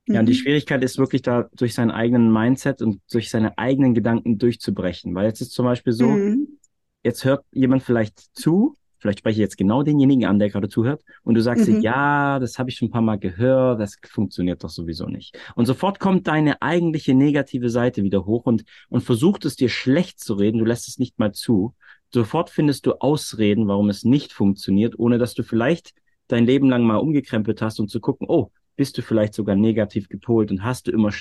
Ja, 0.08 0.20
und 0.20 0.28
die 0.28 0.34
mhm. 0.34 0.38
Schwierigkeit 0.38 0.84
ist 0.84 0.98
wirklich 0.98 1.24
da 1.24 1.50
durch 1.54 1.74
seinen 1.74 1.92
eigenen 1.92 2.32
Mindset 2.32 2.82
und 2.82 3.02
durch 3.12 3.30
seine 3.30 3.58
eigenen 3.58 3.94
Gedanken 3.94 4.38
durchzubrechen. 4.38 5.16
Weil 5.16 5.26
jetzt 5.26 5.42
ist 5.42 5.52
zum 5.52 5.66
Beispiel 5.66 5.94
so, 5.94 6.08
mhm. 6.08 6.60
jetzt 7.04 7.26
hört 7.26 7.44
jemand 7.52 7.82
vielleicht 7.82 8.20
zu, 8.36 8.76
vielleicht 9.00 9.20
spreche 9.20 9.36
ich 9.36 9.42
jetzt 9.42 9.58
genau 9.58 9.82
denjenigen 9.84 10.26
an, 10.26 10.38
der 10.38 10.50
gerade 10.50 10.70
zuhört, 10.70 11.04
und 11.24 11.36
du 11.36 11.42
sagst 11.42 11.68
mhm. 11.68 11.76
dir, 11.76 11.82
ja, 11.82 12.40
das 12.40 12.60
habe 12.60 12.70
ich 12.70 12.78
schon 12.78 12.90
ein 12.90 12.92
paar 12.92 13.02
Mal 13.02 13.18
gehört, 13.18 13.80
das 13.80 13.98
funktioniert 14.04 14.64
doch 14.64 14.70
sowieso 14.70 15.08
nicht. 15.08 15.38
Und 15.56 15.66
sofort 15.66 16.00
kommt 16.00 16.28
deine 16.28 16.62
eigentliche 16.62 17.16
negative 17.16 17.70
Seite 17.70 18.04
wieder 18.04 18.26
hoch 18.26 18.46
und, 18.46 18.64
und 18.90 19.02
versucht 19.02 19.46
es 19.46 19.56
dir 19.56 19.70
schlecht 19.70 20.20
zu 20.20 20.36
reden, 20.36 20.60
du 20.60 20.66
lässt 20.66 20.88
es 20.88 21.00
nicht 21.00 21.18
mal 21.18 21.32
zu. 21.34 21.74
Sofort 22.14 22.50
findest 22.52 22.86
du 22.86 22.94
Ausreden, 22.94 23.68
warum 23.68 23.90
es 23.90 24.06
nicht 24.06 24.32
funktioniert, 24.32 24.98
ohne 25.00 25.18
dass 25.18 25.34
du 25.34 25.44
vielleicht 25.44 25.94
dein 26.28 26.46
Leben 26.46 26.70
lang 26.70 26.84
mal 26.84 26.98
umgekrempelt 26.98 27.62
hast, 27.62 27.80
um 27.80 27.88
zu 27.88 28.00
gucken, 28.00 28.28
oh, 28.30 28.52
bist 28.76 28.98
du 28.98 29.02
vielleicht 29.02 29.34
sogar 29.34 29.56
negativ 29.56 30.10
gepolt 30.10 30.52
und 30.52 30.64
hast 30.64 30.88
du 30.88 30.92
immer 30.92 31.12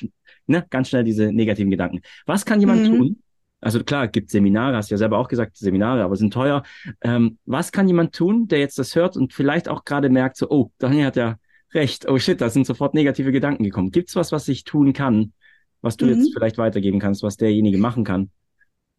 ne, 0.47 0.67
ganz 0.71 0.88
schnell 0.88 1.05
diese 1.05 1.33
negativen 1.33 1.71
Gedanken. 1.71 2.01
Was 2.27 2.45
kann 2.45 2.61
jemand 2.61 2.83
mhm. 2.83 2.97
tun? 2.97 3.23
Also 3.61 3.83
klar, 3.83 4.09
gibt 4.09 4.31
Seminare, 4.31 4.77
hast 4.77 4.90
du 4.90 4.95
ja 4.95 4.99
selber 4.99 5.19
auch 5.19 5.29
gesagt, 5.29 5.57
Seminare, 5.57 6.03
aber 6.03 6.17
sind 6.17 6.35
teuer. 6.35 6.62
Ähm, 7.01 7.38
was 7.47 7.73
kann 7.73 7.88
jemand 7.88 8.14
tun, 8.14 8.47
der 8.47 8.59
jetzt 8.59 8.79
das 8.79 8.95
hört 8.95 9.17
und 9.17 9.33
vielleicht 9.33 9.69
auch 9.69 9.85
gerade 9.85 10.11
merkt, 10.11 10.37
so, 10.37 10.51
oh, 10.51 10.71
Daniel 10.79 11.07
hat 11.07 11.17
ja 11.17 11.37
recht, 11.73 12.07
oh 12.09 12.19
shit, 12.19 12.40
da 12.40 12.51
sind 12.51 12.67
sofort 12.67 12.93
negative 12.93 13.33
Gedanken 13.33 13.64
gekommen. 13.64 13.90
Gibt's 13.90 14.17
was, 14.17 14.33
was 14.33 14.49
ich 14.49 14.64
tun 14.64 14.93
kann, 14.93 15.33
was 15.81 15.97
du 15.97 16.05
mhm. 16.05 16.12
jetzt 16.12 16.33
vielleicht 16.35 16.59
weitergeben 16.59 17.01
kannst, 17.01 17.23
was 17.23 17.38
derjenige 17.38 17.79
machen 17.79 18.05
kann? 18.05 18.31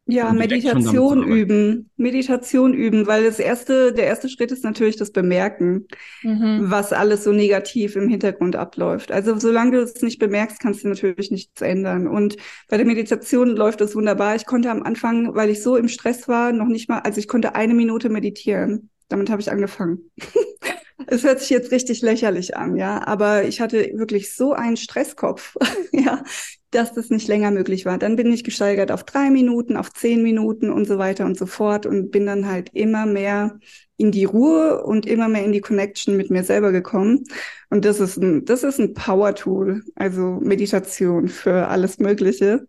Ja, 0.08 0.32
Meditation 0.34 1.24
üben, 1.24 1.90
Meditation 1.98 2.76
üben, 2.76 3.08
weil 3.08 3.24
das 3.24 3.40
erste, 3.40 3.92
der 3.92 4.06
erste 4.06 4.30
Schritt 4.30 4.52
ist 4.52 4.64
natürlich 4.64 4.98
das 4.98 5.12
Bemerken, 5.12 5.88
mhm. 6.22 6.66
was 6.66 6.94
alles 6.94 7.24
so 7.24 7.32
negativ 7.32 7.96
im 7.96 8.08
Hintergrund 8.08 8.56
abläuft. 8.56 9.12
Also 9.12 9.40
solange 9.40 9.72
du 9.72 9.82
es 9.82 10.04
nicht 10.04 10.20
bemerkst, 10.20 10.60
kannst 10.60 10.84
du 10.84 10.90
natürlich 10.90 11.32
nichts 11.32 11.60
ändern. 11.62 12.08
Und 12.08 12.38
bei 12.70 12.78
der 12.78 12.86
Meditation 12.86 13.50
läuft 13.50 13.82
das 13.82 13.96
wunderbar. 13.96 14.36
Ich 14.36 14.46
konnte 14.46 14.70
am 14.70 14.84
Anfang, 14.84 15.34
weil 15.34 15.50
ich 15.50 15.64
so 15.64 15.76
im 15.76 15.88
Stress 15.88 16.28
war, 16.28 16.52
noch 16.52 16.68
nicht 16.68 16.88
mal, 16.88 17.00
also 17.00 17.18
ich 17.18 17.28
konnte 17.28 17.56
eine 17.56 17.74
Minute 17.74 18.10
meditieren. 18.10 18.92
Damit 19.08 19.32
habe 19.32 19.42
ich 19.42 19.52
angefangen. 19.52 20.12
Es 21.08 21.24
hört 21.24 21.40
sich 21.40 21.50
jetzt 21.50 21.72
richtig 21.72 22.02
lächerlich 22.02 22.56
an, 22.56 22.78
ja, 22.78 23.06
aber 23.06 23.44
ich 23.44 23.60
hatte 23.60 23.92
wirklich 23.96 24.34
so 24.34 24.54
einen 24.54 24.78
Stresskopf, 24.78 25.56
ja, 25.92 26.24
dass 26.76 26.94
das 26.94 27.10
nicht 27.10 27.28
länger 27.28 27.52
möglich 27.52 27.86
war. 27.86 27.98
Dann 27.98 28.16
bin 28.16 28.32
ich 28.32 28.44
gesteigert 28.44 28.92
auf 28.92 29.04
drei 29.04 29.30
Minuten, 29.30 29.78
auf 29.78 29.92
zehn 29.92 30.22
Minuten 30.22 30.70
und 30.70 30.86
so 30.86 30.98
weiter 30.98 31.26
und 31.26 31.38
so 31.38 31.46
fort 31.46 31.86
und 31.86 32.12
bin 32.12 32.26
dann 32.26 32.48
halt 32.48 32.70
immer 32.74 33.06
mehr 33.06 33.60
in 33.98 34.12
die 34.12 34.26
Ruhe 34.26 34.84
und 34.84 35.06
immer 35.06 35.30
mehr 35.30 35.46
in 35.46 35.54
die 35.54 35.62
Connection 35.62 36.18
mit 36.18 36.30
mir 36.30 36.44
selber 36.44 36.72
gekommen. 36.72 37.24
Und 37.70 37.86
das 37.86 38.00
ist 38.00 38.18
ein, 38.18 38.46
das 38.46 38.64
ist 38.64 38.80
ein 38.80 38.94
Power-Tool, 38.94 39.84
also 39.96 40.40
Meditation 40.42 41.30
für 41.30 41.68
alles 41.68 42.00
Mögliche. 42.00 42.68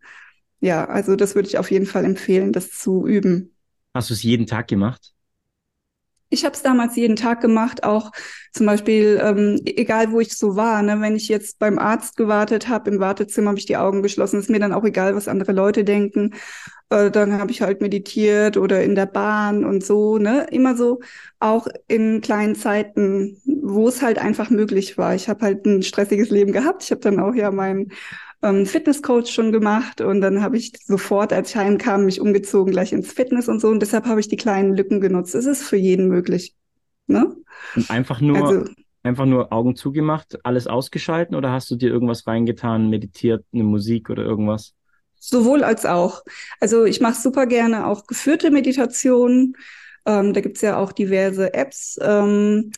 Ja, 0.61 0.87
also 0.87 1.17
das 1.17 1.35
würde 1.35 1.49
ich 1.49 1.59
auf 1.59 1.71
jeden 1.71 1.87
Fall 1.87 2.05
empfehlen, 2.05 2.53
das 2.53 2.71
zu 2.71 3.07
üben. 3.07 3.55
Hast 3.95 4.11
du 4.11 4.15
es 4.15 4.23
jeden 4.23 4.47
Tag 4.47 4.69
gemacht? 4.69 5.13
Ich 6.29 6.45
habe 6.45 6.55
es 6.55 6.63
damals 6.63 6.97
jeden 6.97 7.17
Tag 7.17 7.41
gemacht, 7.41 7.85
auch 7.85 8.11
zum 8.53 8.67
Beispiel, 8.67 9.21
ähm, 9.23 9.61
egal 9.65 10.11
wo 10.11 10.21
ich 10.21 10.37
so 10.37 10.57
war, 10.57 10.83
ne, 10.83 11.01
wenn 11.01 11.15
ich 11.15 11.29
jetzt 11.29 11.59
beim 11.61 11.79
Arzt 11.79 12.17
gewartet 12.17 12.69
habe, 12.69 12.91
im 12.91 12.99
Wartezimmer 13.01 13.51
habe 13.51 13.59
ich 13.59 13.67
die 13.67 13.77
Augen 13.77 14.03
geschlossen, 14.03 14.41
ist 14.41 14.51
mir 14.51 14.59
dann 14.59 14.73
auch 14.73 14.85
egal, 14.85 15.15
was 15.15 15.29
andere 15.29 15.53
Leute 15.53 15.85
denken. 15.85 16.35
Äh, 16.91 17.11
dann 17.11 17.39
habe 17.39 17.51
ich 17.51 17.63
halt 17.63 17.81
meditiert 17.81 18.57
oder 18.57 18.83
in 18.83 18.95
der 18.95 19.07
Bahn 19.07 19.65
und 19.65 19.85
so, 19.85 20.19
ne, 20.19 20.47
immer 20.51 20.77
so 20.77 21.01
auch 21.41 21.67
in 21.89 22.21
kleinen 22.21 22.55
Zeiten, 22.55 23.41
wo 23.45 23.89
es 23.89 24.03
halt 24.03 24.19
einfach 24.19 24.51
möglich 24.51 24.97
war. 24.99 25.15
Ich 25.15 25.29
habe 25.29 25.45
halt 25.45 25.67
ein 25.67 25.83
stressiges 25.83 26.31
Leben 26.31 26.53
gehabt. 26.53 26.85
Ich 26.85 26.91
habe 26.91 27.01
dann 27.01 27.21
auch 27.21 27.35
ja 27.35 27.51
mein 27.51 27.93
ähm, 28.43 28.67
Fitnesscoach 28.67 29.29
schon 29.29 29.53
gemacht 29.53 30.01
und 30.01 30.21
dann 30.21 30.43
habe 30.43 30.57
ich 30.57 30.73
sofort, 30.85 31.33
als 31.33 31.51
ich 31.51 31.57
heimkam, 31.57 32.05
mich 32.05 32.21
umgezogen 32.21 32.73
gleich 32.73 32.93
ins 32.93 33.13
Fitness 33.13 33.49
und 33.49 33.61
so 33.61 33.69
und 33.69 33.81
deshalb 33.81 34.07
habe 34.07 34.21
ich 34.21 34.29
die 34.29 34.37
kleinen 34.37 34.75
Lücken 34.75 35.01
genutzt. 35.01 35.35
Es 35.35 35.47
ist 35.47 35.63
für 35.63 35.77
jeden 35.77 36.09
möglich. 36.09 36.55
Ne? 37.07 37.37
Und 37.75 37.91
einfach 37.91 38.21
nur, 38.21 38.47
also, 38.47 38.71
einfach 39.03 39.27
nur 39.27 39.53
Augen 39.53 39.77
zugemacht, 39.77 40.39
alles 40.45 40.67
ausgeschalten 40.67 41.35
oder 41.35 41.53
hast 41.53 41.71
du 41.71 41.77
dir 41.77 41.91
irgendwas 41.91 42.27
reingetan, 42.27 42.91
meditiert, 42.91 43.45
eine 43.53 43.65
Musik 43.65 44.11
oder 44.11 44.25
irgendwas? 44.25 44.75
Sowohl 45.19 45.65
als 45.65 45.87
auch. 45.87 46.23
Also 46.61 46.85
ich 46.85 47.01
mache 47.01 47.21
super 47.21 47.47
gerne 47.47 47.87
auch 47.87 48.07
geführte 48.07 48.51
Meditationen. 48.51 49.57
Ähm, 50.05 50.35
da 50.35 50.41
gibt's 50.41 50.61
ja 50.61 50.77
auch 50.77 50.93
diverse 50.93 51.55
Apps. 51.55 51.99
Ähm, 52.01 52.71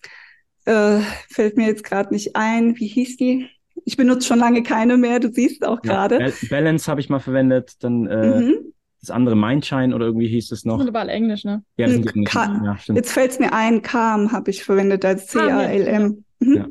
äh, 0.64 1.00
fällt 1.30 1.56
mir 1.56 1.66
jetzt 1.66 1.84
gerade 1.84 2.12
nicht 2.12 2.36
ein. 2.36 2.76
Wie 2.76 2.86
hieß 2.86 3.16
die? 3.16 3.48
Ich 3.84 3.96
benutze 3.96 4.26
schon 4.26 4.38
lange 4.38 4.62
keine 4.62 4.96
mehr, 4.96 5.20
du 5.20 5.32
siehst 5.32 5.64
auch 5.66 5.80
ja, 5.84 6.06
gerade. 6.06 6.32
Balance 6.50 6.90
habe 6.90 7.00
ich 7.00 7.08
mal 7.08 7.18
verwendet, 7.18 7.72
dann 7.80 8.06
äh, 8.06 8.40
mhm. 8.40 8.72
das 9.00 9.10
andere 9.10 9.36
Mindshine 9.36 9.94
oder 9.94 10.06
irgendwie 10.06 10.28
hieß 10.28 10.52
es 10.52 10.64
noch. 10.64 10.78
Das 10.78 10.88
überall 10.88 11.08
Englisch, 11.08 11.44
ne? 11.44 11.62
Ja, 11.76 11.86
das 11.86 11.96
sind 11.96 12.14
Englisch. 12.14 12.34
Ja, 12.34 12.76
Jetzt 12.94 13.12
fällt 13.12 13.32
es 13.32 13.38
mir 13.38 13.52
ein, 13.52 13.82
Calm 13.82 14.32
habe 14.32 14.50
ich 14.50 14.64
verwendet 14.64 15.04
als 15.04 15.26
C-A-L-M. 15.28 16.24
Mhm. 16.40 16.54
Ja. 16.54 16.66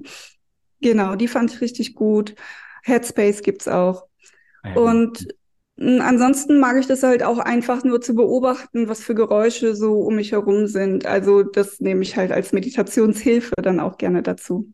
Genau, 0.82 1.16
die 1.16 1.28
fand 1.28 1.52
ich 1.54 1.62
richtig 1.62 1.96
gut. 1.96 2.36
Headspace 2.84 3.42
gibt's 3.42 3.68
auch. 3.68 4.04
Ah, 4.64 4.70
ja, 4.70 4.76
Und 4.76 5.28
Ansonsten 5.80 6.60
mag 6.60 6.78
ich 6.78 6.88
das 6.88 7.04
halt 7.04 7.22
auch 7.22 7.38
einfach 7.38 7.84
nur 7.84 8.02
zu 8.02 8.16
beobachten, 8.16 8.90
was 8.90 9.04
für 9.04 9.14
Geräusche 9.14 9.76
so 9.76 10.00
um 10.00 10.16
mich 10.16 10.32
herum 10.32 10.66
sind. 10.66 11.06
Also 11.06 11.44
das 11.44 11.80
nehme 11.80 12.02
ich 12.02 12.18
halt 12.18 12.32
als 12.32 12.52
Meditationshilfe 12.52 13.54
dann 13.62 13.80
auch 13.80 14.00
gerne 14.00 14.24
dazu. 14.24 14.74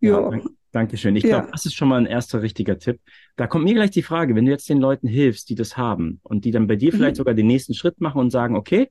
Ja, 0.00 0.32
ja 0.32 0.40
Dankeschön. 0.72 1.14
Ich 1.16 1.24
ja. 1.24 1.40
glaube, 1.40 1.52
das 1.52 1.66
ist 1.66 1.74
schon 1.74 1.88
mal 1.88 2.00
ein 2.00 2.06
erster 2.06 2.42
richtiger 2.42 2.78
Tipp. 2.78 2.98
Da 3.36 3.46
kommt 3.46 3.64
mir 3.64 3.74
gleich 3.74 3.90
die 3.90 4.02
Frage, 4.02 4.34
wenn 4.34 4.46
du 4.46 4.50
jetzt 4.50 4.68
den 4.68 4.80
Leuten 4.80 5.06
hilfst, 5.06 5.50
die 5.50 5.54
das 5.54 5.76
haben 5.76 6.20
und 6.22 6.44
die 6.44 6.50
dann 6.50 6.66
bei 6.66 6.76
dir 6.76 6.92
mhm. 6.92 6.96
vielleicht 6.96 7.16
sogar 7.16 7.34
den 7.34 7.46
nächsten 7.46 7.74
Schritt 7.74 8.00
machen 8.00 8.20
und 8.20 8.30
sagen, 8.30 8.56
okay, 8.56 8.90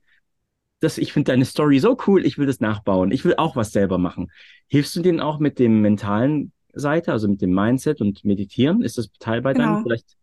das, 0.78 0.98
ich 0.98 1.12
finde 1.12 1.32
deine 1.32 1.44
Story 1.44 1.78
so 1.80 1.96
cool, 2.06 2.24
ich 2.24 2.38
will 2.38 2.46
das 2.46 2.60
nachbauen, 2.60 3.12
ich 3.12 3.24
will 3.24 3.34
auch 3.36 3.56
was 3.56 3.72
selber 3.72 3.98
machen. 3.98 4.30
Hilfst 4.68 4.94
du 4.96 5.02
denen 5.02 5.20
auch 5.20 5.38
mit 5.38 5.58
dem 5.58 5.80
mentalen 5.80 6.52
Seite, 6.72 7.12
also 7.12 7.28
mit 7.28 7.42
dem 7.42 7.52
Mindset 7.52 8.00
und 8.00 8.24
Meditieren? 8.24 8.82
Ist 8.82 8.98
das 8.98 9.10
Teil 9.18 9.42
bei 9.42 9.52
genau. 9.52 9.74
deinem 9.74 9.82
vielleicht? 9.82 10.16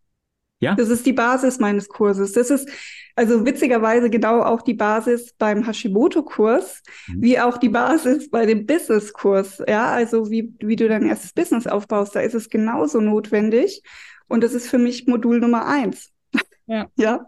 Ja. 0.60 0.76
Das 0.76 0.90
ist 0.90 1.06
die 1.06 1.14
Basis 1.14 1.60
meines 1.60 1.88
Kurses. 1.88 2.34
Das 2.34 2.50
ist 2.50 2.70
also 3.16 3.46
witzigerweise 3.46 4.10
genau 4.10 4.42
auch 4.42 4.62
die 4.62 4.74
Basis 4.74 5.34
beim 5.38 5.66
Hashimoto-Kurs, 5.66 6.82
mhm. 7.08 7.22
wie 7.22 7.40
auch 7.40 7.58
die 7.58 7.68
Basis 7.68 8.30
bei 8.30 8.46
dem 8.46 8.66
Business-Kurs. 8.66 9.62
Ja, 9.68 9.92
also 9.92 10.30
wie, 10.32 10.54
wie 10.60 10.78
du 10.78 10.88
dein 10.88 11.06
erstes 11.06 11.34
Business 11.34 11.68
aufbaust, 11.68 12.16
da 12.16 12.22
ist 12.22 12.34
es 12.34 12.50
genauso 12.50 13.02
notwendig. 13.02 13.84
Und 14.30 14.44
das 14.44 14.54
ist 14.54 14.70
für 14.70 14.78
mich 14.78 15.08
Modul 15.08 15.40
Nummer 15.40 15.66
eins. 15.68 16.12
Ja. 16.66 16.88
ja. 16.96 17.26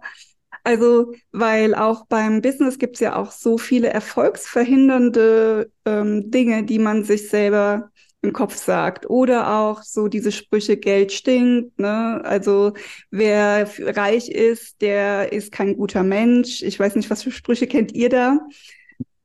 Also, 0.63 1.13
weil 1.31 1.73
auch 1.73 2.05
beim 2.05 2.41
Business 2.41 2.77
gibt 2.77 2.95
es 2.95 2.99
ja 2.99 3.15
auch 3.15 3.31
so 3.31 3.57
viele 3.57 3.89
erfolgsverhindernde 3.89 5.71
ähm, 5.85 6.29
Dinge, 6.29 6.63
die 6.63 6.79
man 6.79 7.03
sich 7.03 7.29
selber 7.29 7.89
im 8.21 8.33
Kopf 8.33 8.55
sagt. 8.55 9.09
Oder 9.09 9.59
auch 9.59 9.81
so 9.81 10.07
diese 10.07 10.31
Sprüche, 10.31 10.77
Geld 10.77 11.11
stinkt, 11.11 11.79
ne? 11.79 12.21
Also 12.23 12.73
wer 13.09 13.67
reich 13.79 14.29
ist, 14.29 14.81
der 14.81 15.31
ist 15.33 15.51
kein 15.51 15.75
guter 15.75 16.03
Mensch. 16.03 16.61
Ich 16.61 16.79
weiß 16.79 16.95
nicht, 16.95 17.09
was 17.09 17.23
für 17.23 17.31
Sprüche 17.31 17.67
kennt 17.67 17.93
ihr 17.93 18.09
da? 18.09 18.39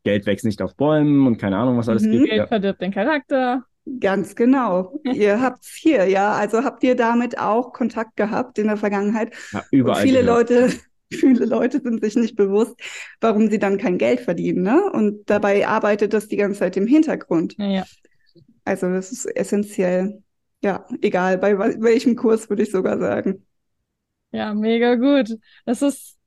Geld 0.04 0.26
wächst 0.26 0.44
nicht 0.44 0.62
auf 0.62 0.76
Bäumen 0.76 1.26
und 1.26 1.36
keine 1.38 1.58
Ahnung, 1.58 1.76
was 1.76 1.88
alles 1.88 2.02
mhm. 2.02 2.12
gibt. 2.12 2.30
Geld 2.30 2.48
verdirbt 2.48 2.80
den 2.80 2.92
Charakter. 2.92 3.64
Ganz 4.00 4.34
genau. 4.34 4.98
ihr 5.04 5.40
habt's 5.40 5.74
hier, 5.74 6.06
ja. 6.06 6.32
Also 6.32 6.64
habt 6.64 6.82
ihr 6.82 6.96
damit 6.96 7.38
auch 7.38 7.72
Kontakt 7.72 8.16
gehabt 8.16 8.58
in 8.58 8.66
der 8.66 8.76
Vergangenheit? 8.76 9.32
Ja, 9.52 9.64
überall. 9.70 10.00
Und 10.00 10.08
viele 10.08 10.20
gehört. 10.24 10.50
Leute, 10.50 10.76
viele 11.12 11.44
Leute 11.44 11.80
sind 11.80 12.02
sich 12.02 12.16
nicht 12.16 12.34
bewusst, 12.34 12.74
warum 13.20 13.48
sie 13.48 13.58
dann 13.58 13.78
kein 13.78 13.98
Geld 13.98 14.20
verdienen, 14.20 14.62
ne? 14.62 14.90
Und 14.92 15.28
dabei 15.30 15.68
arbeitet 15.68 16.14
das 16.14 16.28
die 16.28 16.36
ganze 16.36 16.60
Zeit 16.60 16.76
im 16.76 16.86
Hintergrund. 16.86 17.54
Ja, 17.58 17.66
ja. 17.66 17.84
Also 18.66 18.90
das 18.90 19.12
ist 19.12 19.26
essentiell. 19.26 20.22
Ja, 20.62 20.84
egal 21.00 21.38
bei 21.38 21.56
welchem 21.58 22.16
Kurs 22.16 22.50
würde 22.50 22.64
ich 22.64 22.72
sogar 22.72 22.98
sagen. 22.98 23.46
Ja, 24.32 24.52
mega 24.54 24.96
gut. 24.96 25.38
Das 25.64 25.82
ist, 25.82 26.18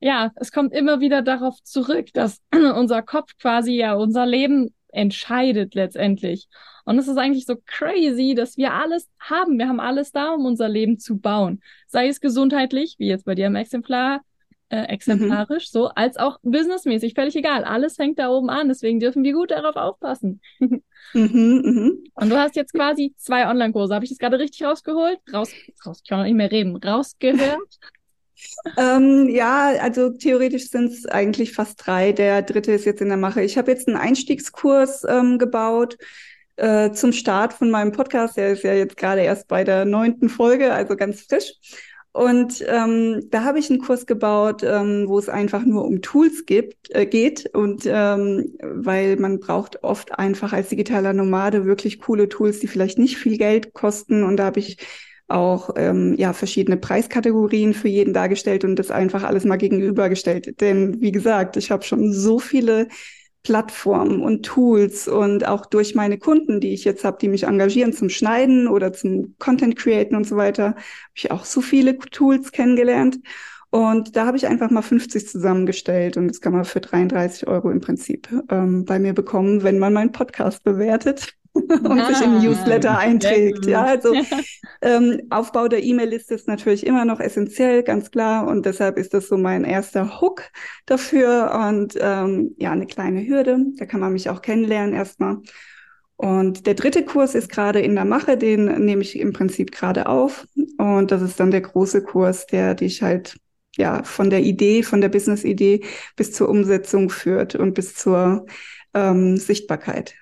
ja, 0.00 0.32
es 0.36 0.52
kommt 0.52 0.72
immer 0.72 1.00
wieder 1.00 1.20
darauf 1.20 1.62
zurück, 1.62 2.08
dass 2.14 2.40
unser 2.52 3.02
Kopf 3.02 3.36
quasi 3.38 3.74
ja 3.74 3.92
unser 3.94 4.24
Leben 4.24 4.74
entscheidet 4.88 5.74
letztendlich. 5.74 6.48
Und 6.86 6.98
es 6.98 7.08
ist 7.08 7.18
eigentlich 7.18 7.44
so 7.44 7.56
crazy, 7.66 8.34
dass 8.34 8.56
wir 8.56 8.72
alles 8.72 9.08
haben. 9.20 9.58
Wir 9.58 9.68
haben 9.68 9.80
alles 9.80 10.12
da, 10.12 10.32
um 10.32 10.46
unser 10.46 10.70
Leben 10.70 10.98
zu 10.98 11.18
bauen. 11.18 11.60
Sei 11.88 12.08
es 12.08 12.20
gesundheitlich, 12.20 12.96
wie 12.98 13.08
jetzt 13.08 13.26
bei 13.26 13.34
dir 13.34 13.48
im 13.48 13.56
Exemplar, 13.56 14.22
äh, 14.72 14.84
exemplarisch, 14.84 15.68
mhm. 15.68 15.78
so, 15.78 15.88
als 15.88 16.16
auch 16.16 16.38
businessmäßig, 16.42 17.12
völlig 17.12 17.36
egal. 17.36 17.62
Alles 17.62 17.96
fängt 17.96 18.18
da 18.18 18.30
oben 18.30 18.48
an, 18.48 18.68
deswegen 18.68 19.00
dürfen 19.00 19.22
wir 19.22 19.34
gut 19.34 19.50
darauf 19.50 19.76
aufpassen. 19.76 20.40
mhm, 20.60 20.80
mh. 21.12 21.90
Und 22.14 22.30
du 22.30 22.38
hast 22.38 22.56
jetzt 22.56 22.72
quasi 22.72 23.12
zwei 23.18 23.46
Online-Kurse. 23.48 23.94
Habe 23.94 24.06
ich 24.06 24.10
das 24.10 24.18
gerade 24.18 24.38
richtig 24.38 24.64
rausgeholt? 24.64 25.18
Raus, 25.30 25.50
raus, 25.84 26.00
ich 26.02 26.08
kann 26.08 26.20
noch 26.20 26.24
nicht 26.24 26.36
mehr 26.36 26.50
reden. 26.50 26.74
Rausgehört? 26.76 27.78
ähm, 28.78 29.28
ja, 29.28 29.74
also 29.78 30.08
theoretisch 30.08 30.70
sind 30.70 30.90
es 30.90 31.04
eigentlich 31.04 31.52
fast 31.52 31.86
drei. 31.86 32.12
Der 32.12 32.40
dritte 32.40 32.72
ist 32.72 32.86
jetzt 32.86 33.02
in 33.02 33.08
der 33.08 33.18
Mache. 33.18 33.42
Ich 33.42 33.58
habe 33.58 33.70
jetzt 33.70 33.88
einen 33.88 33.98
Einstiegskurs 33.98 35.04
ähm, 35.06 35.38
gebaut 35.38 35.98
äh, 36.56 36.92
zum 36.92 37.12
Start 37.12 37.52
von 37.52 37.70
meinem 37.70 37.92
Podcast. 37.92 38.38
Der 38.38 38.52
ist 38.52 38.62
ja 38.62 38.72
jetzt 38.72 38.96
gerade 38.96 39.20
erst 39.20 39.48
bei 39.48 39.64
der 39.64 39.84
neunten 39.84 40.30
Folge, 40.30 40.72
also 40.72 40.96
ganz 40.96 41.20
frisch. 41.20 41.52
Und 42.12 42.62
ähm, 42.68 43.22
da 43.30 43.44
habe 43.44 43.58
ich 43.58 43.70
einen 43.70 43.80
Kurs 43.80 44.04
gebaut, 44.04 44.62
ähm, 44.62 45.04
wo 45.08 45.18
es 45.18 45.30
einfach 45.30 45.64
nur 45.64 45.86
um 45.86 46.02
Tools 46.02 46.44
gibt, 46.44 46.94
äh, 46.94 47.06
geht. 47.06 47.48
Und 47.54 47.84
ähm, 47.86 48.54
weil 48.60 49.16
man 49.16 49.40
braucht 49.40 49.82
oft 49.82 50.18
einfach 50.18 50.52
als 50.52 50.68
digitaler 50.68 51.14
Nomade 51.14 51.64
wirklich 51.64 52.00
coole 52.00 52.28
Tools, 52.28 52.60
die 52.60 52.68
vielleicht 52.68 52.98
nicht 52.98 53.16
viel 53.16 53.38
Geld 53.38 53.72
kosten. 53.72 54.24
Und 54.24 54.36
da 54.36 54.44
habe 54.44 54.60
ich 54.60 54.76
auch 55.28 55.70
ähm, 55.76 56.14
ja 56.18 56.34
verschiedene 56.34 56.76
Preiskategorien 56.76 57.72
für 57.72 57.88
jeden 57.88 58.12
dargestellt 58.12 58.64
und 58.64 58.76
das 58.76 58.90
einfach 58.90 59.22
alles 59.22 59.44
mal 59.44 59.56
gegenübergestellt. 59.56 60.60
Denn 60.60 61.00
wie 61.00 61.12
gesagt, 61.12 61.56
ich 61.56 61.70
habe 61.70 61.82
schon 61.84 62.12
so 62.12 62.38
viele 62.38 62.88
Plattformen 63.42 64.22
und 64.22 64.44
Tools 64.44 65.08
und 65.08 65.46
auch 65.46 65.66
durch 65.66 65.94
meine 65.94 66.18
Kunden, 66.18 66.60
die 66.60 66.72
ich 66.72 66.84
jetzt 66.84 67.04
habe, 67.04 67.18
die 67.20 67.28
mich 67.28 67.44
engagieren 67.44 67.92
zum 67.92 68.08
Schneiden 68.08 68.68
oder 68.68 68.92
zum 68.92 69.34
Content 69.38 69.76
Createn 69.76 70.14
und 70.14 70.26
so 70.26 70.36
weiter, 70.36 70.66
habe 70.66 70.76
ich 71.14 71.30
auch 71.30 71.44
so 71.44 71.60
viele 71.60 71.98
Tools 71.98 72.52
kennengelernt. 72.52 73.18
Und 73.70 74.16
da 74.16 74.26
habe 74.26 74.36
ich 74.36 74.46
einfach 74.46 74.70
mal 74.70 74.82
50 74.82 75.26
zusammengestellt 75.26 76.18
und 76.18 76.28
das 76.28 76.42
kann 76.42 76.52
man 76.52 76.66
für 76.66 76.80
33 76.80 77.48
Euro 77.48 77.70
im 77.70 77.80
Prinzip 77.80 78.28
ähm, 78.50 78.84
bei 78.84 78.98
mir 78.98 79.14
bekommen, 79.14 79.62
wenn 79.62 79.78
man 79.78 79.94
meinen 79.94 80.12
Podcast 80.12 80.62
bewertet. 80.62 81.34
und 81.54 82.00
ah, 82.00 82.06
sich 82.06 82.24
in 82.24 82.38
Newsletter 82.38 82.98
einträgt. 82.98 83.66
Ja, 83.66 83.84
also 83.84 84.14
ähm, 84.82 85.22
Aufbau 85.30 85.68
der 85.68 85.82
E-Mail-Liste 85.82 86.34
ist 86.34 86.48
natürlich 86.48 86.86
immer 86.86 87.04
noch 87.04 87.20
essentiell, 87.20 87.82
ganz 87.82 88.10
klar. 88.10 88.46
Und 88.46 88.64
deshalb 88.64 88.96
ist 88.98 89.12
das 89.12 89.28
so 89.28 89.36
mein 89.36 89.64
erster 89.64 90.20
Hook 90.20 90.44
dafür 90.86 91.52
und 91.68 91.94
ähm, 92.00 92.54
ja, 92.58 92.72
eine 92.72 92.86
kleine 92.86 93.26
Hürde. 93.26 93.58
Da 93.76 93.84
kann 93.84 94.00
man 94.00 94.12
mich 94.14 94.30
auch 94.30 94.40
kennenlernen 94.40 94.94
erstmal. 94.94 95.38
Und 96.16 96.66
der 96.66 96.74
dritte 96.74 97.04
Kurs 97.04 97.34
ist 97.34 97.50
gerade 97.50 97.80
in 97.80 97.96
der 97.96 98.04
Mache, 98.04 98.38
den 98.38 98.84
nehme 98.84 99.02
ich 99.02 99.18
im 99.18 99.32
Prinzip 99.32 99.72
gerade 99.72 100.06
auf. 100.06 100.46
Und 100.78 101.10
das 101.10 101.20
ist 101.20 101.38
dann 101.38 101.50
der 101.50 101.62
große 101.62 102.02
Kurs, 102.02 102.46
der 102.46 102.74
dich 102.74 103.02
halt 103.02 103.36
ja 103.76 104.02
von 104.04 104.30
der 104.30 104.40
Idee, 104.42 104.82
von 104.82 105.00
der 105.00 105.08
Business-Idee 105.08 105.84
bis 106.16 106.32
zur 106.32 106.48
Umsetzung 106.48 107.10
führt 107.10 107.56
und 107.56 107.74
bis 107.74 107.94
zur 107.94 108.46
ähm, 108.94 109.36
Sichtbarkeit. 109.36 110.14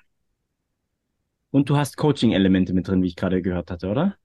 Und 1.50 1.68
du 1.68 1.76
hast 1.76 1.96
Coaching-Elemente 1.96 2.72
mit 2.72 2.88
drin, 2.88 3.02
wie 3.02 3.08
ich 3.08 3.16
gerade 3.16 3.42
gehört 3.42 3.70
hatte, 3.70 3.88
oder? 3.88 4.16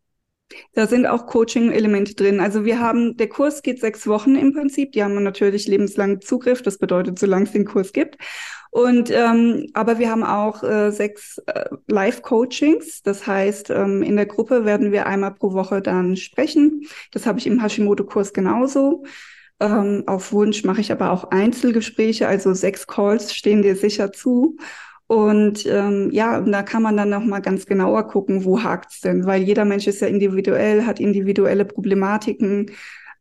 Da 0.73 0.85
sind 0.85 1.07
auch 1.07 1.25
Coaching-Elemente 1.25 2.13
drin. 2.13 2.39
Also 2.39 2.65
wir 2.65 2.79
haben, 2.79 3.17
der 3.17 3.29
Kurs 3.29 3.63
geht 3.63 3.79
sechs 3.79 4.05
Wochen 4.05 4.35
im 4.35 4.53
Prinzip. 4.53 4.91
Die 4.91 5.03
haben 5.03 5.21
natürlich 5.23 5.67
lebenslang 5.67 6.21
Zugriff. 6.21 6.61
Das 6.61 6.77
bedeutet, 6.77 7.17
solange 7.17 7.45
es 7.45 7.51
den 7.51 7.65
Kurs 7.65 7.93
gibt. 7.93 8.17
Und 8.69 9.09
ähm, 9.09 9.67
aber 9.73 9.99
wir 9.99 10.11
haben 10.11 10.23
auch 10.23 10.61
äh, 10.61 10.91
sechs 10.91 11.39
äh, 11.47 11.65
Live-Coachings. 11.87 13.01
Das 13.01 13.25
heißt, 13.25 13.71
ähm, 13.71 14.03
in 14.03 14.17
der 14.17 14.27
Gruppe 14.27 14.65
werden 14.65 14.91
wir 14.91 15.07
einmal 15.07 15.33
pro 15.33 15.53
Woche 15.53 15.81
dann 15.81 16.15
sprechen. 16.15 16.81
Das 17.11 17.25
habe 17.25 17.39
ich 17.39 17.47
im 17.47 17.61
Hashimoto-Kurs 17.61 18.33
genauso. 18.33 19.03
Ähm, 19.59 20.03
auf 20.07 20.33
Wunsch 20.33 20.63
mache 20.65 20.81
ich 20.81 20.91
aber 20.91 21.11
auch 21.11 21.31
Einzelgespräche, 21.31 22.27
also 22.27 22.53
sechs 22.53 22.87
Calls 22.87 23.33
stehen 23.33 23.61
dir 23.61 23.75
sicher 23.77 24.11
zu. 24.11 24.57
Und 25.07 25.65
ähm, 25.67 26.09
ja, 26.11 26.41
da 26.41 26.63
kann 26.63 26.81
man 26.81 26.97
dann 26.97 27.09
noch 27.09 27.23
mal 27.23 27.39
ganz 27.39 27.65
genauer 27.67 28.07
gucken, 28.07 28.43
wo 28.43 28.63
hakt's 28.63 29.01
denn, 29.01 29.25
weil 29.25 29.43
jeder 29.43 29.63
Mensch 29.63 29.85
ist 29.85 30.01
ja 30.01 30.07
individuell, 30.07 30.85
hat 30.85 30.99
individuelle 30.99 31.65
Problematiken, 31.65 32.71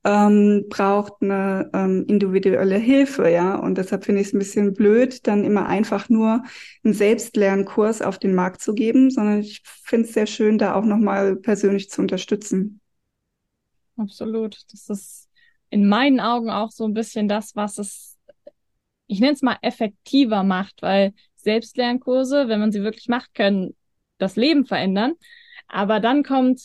ähm, 0.05 0.64
braucht 0.68 1.14
eine 1.20 1.70
ähm, 1.75 2.05
individuelle 2.07 2.77
Hilfe, 2.79 3.29
ja. 3.31 3.57
Und 3.57 3.77
deshalb 3.79 4.05
finde 4.05 4.23
ich 4.23 4.29
es 4.29 4.33
ein 4.35 4.38
bisschen 4.38 4.73
blöd, 4.75 5.27
dann 5.27 5.44
immer 5.44 5.66
einfach 5.66 6.09
nur 6.09 6.42
einen 6.85 6.94
Selbstlernkurs 6.94 8.03
auf 8.03 8.18
den 8.18 8.35
Markt 8.35 8.62
zu 8.62 8.75
geben, 8.75 9.11
sondern 9.11 9.40
ich 9.40 9.62
finde 9.64 10.07
es 10.07 10.14
sehr 10.14 10.27
schön, 10.27 10.59
da 10.59 10.75
auch 10.75 10.85
noch 10.85 10.99
mal 10.99 11.37
persönlich 11.37 11.90
zu 11.90 12.01
unterstützen. 12.01 12.81
Absolut. 13.97 14.59
Das 14.73 14.88
ist 14.88 15.29
in 15.70 15.88
meinen 15.88 16.20
Augen 16.20 16.51
auch 16.51 16.70
so 16.70 16.85
ein 16.85 16.94
bisschen 16.94 17.29
das, 17.29 17.57
was 17.57 17.79
es, 17.79 18.18
ich 19.07 19.20
nenne 19.20 19.33
es 19.33 19.42
mal 19.42 19.59
effektiver 19.62 20.42
macht, 20.42 20.83
weil 20.83 21.14
Selbstlernkurse, 21.44 22.48
wenn 22.48 22.61
man 22.61 22.72
sie 22.72 22.83
wirklich 22.83 23.09
macht, 23.09 23.35
können 23.35 23.74
das 24.18 24.37
Leben 24.37 24.64
verändern. 24.64 25.14
Aber 25.68 26.00
dann 26.00 26.22
kommt 26.22 26.61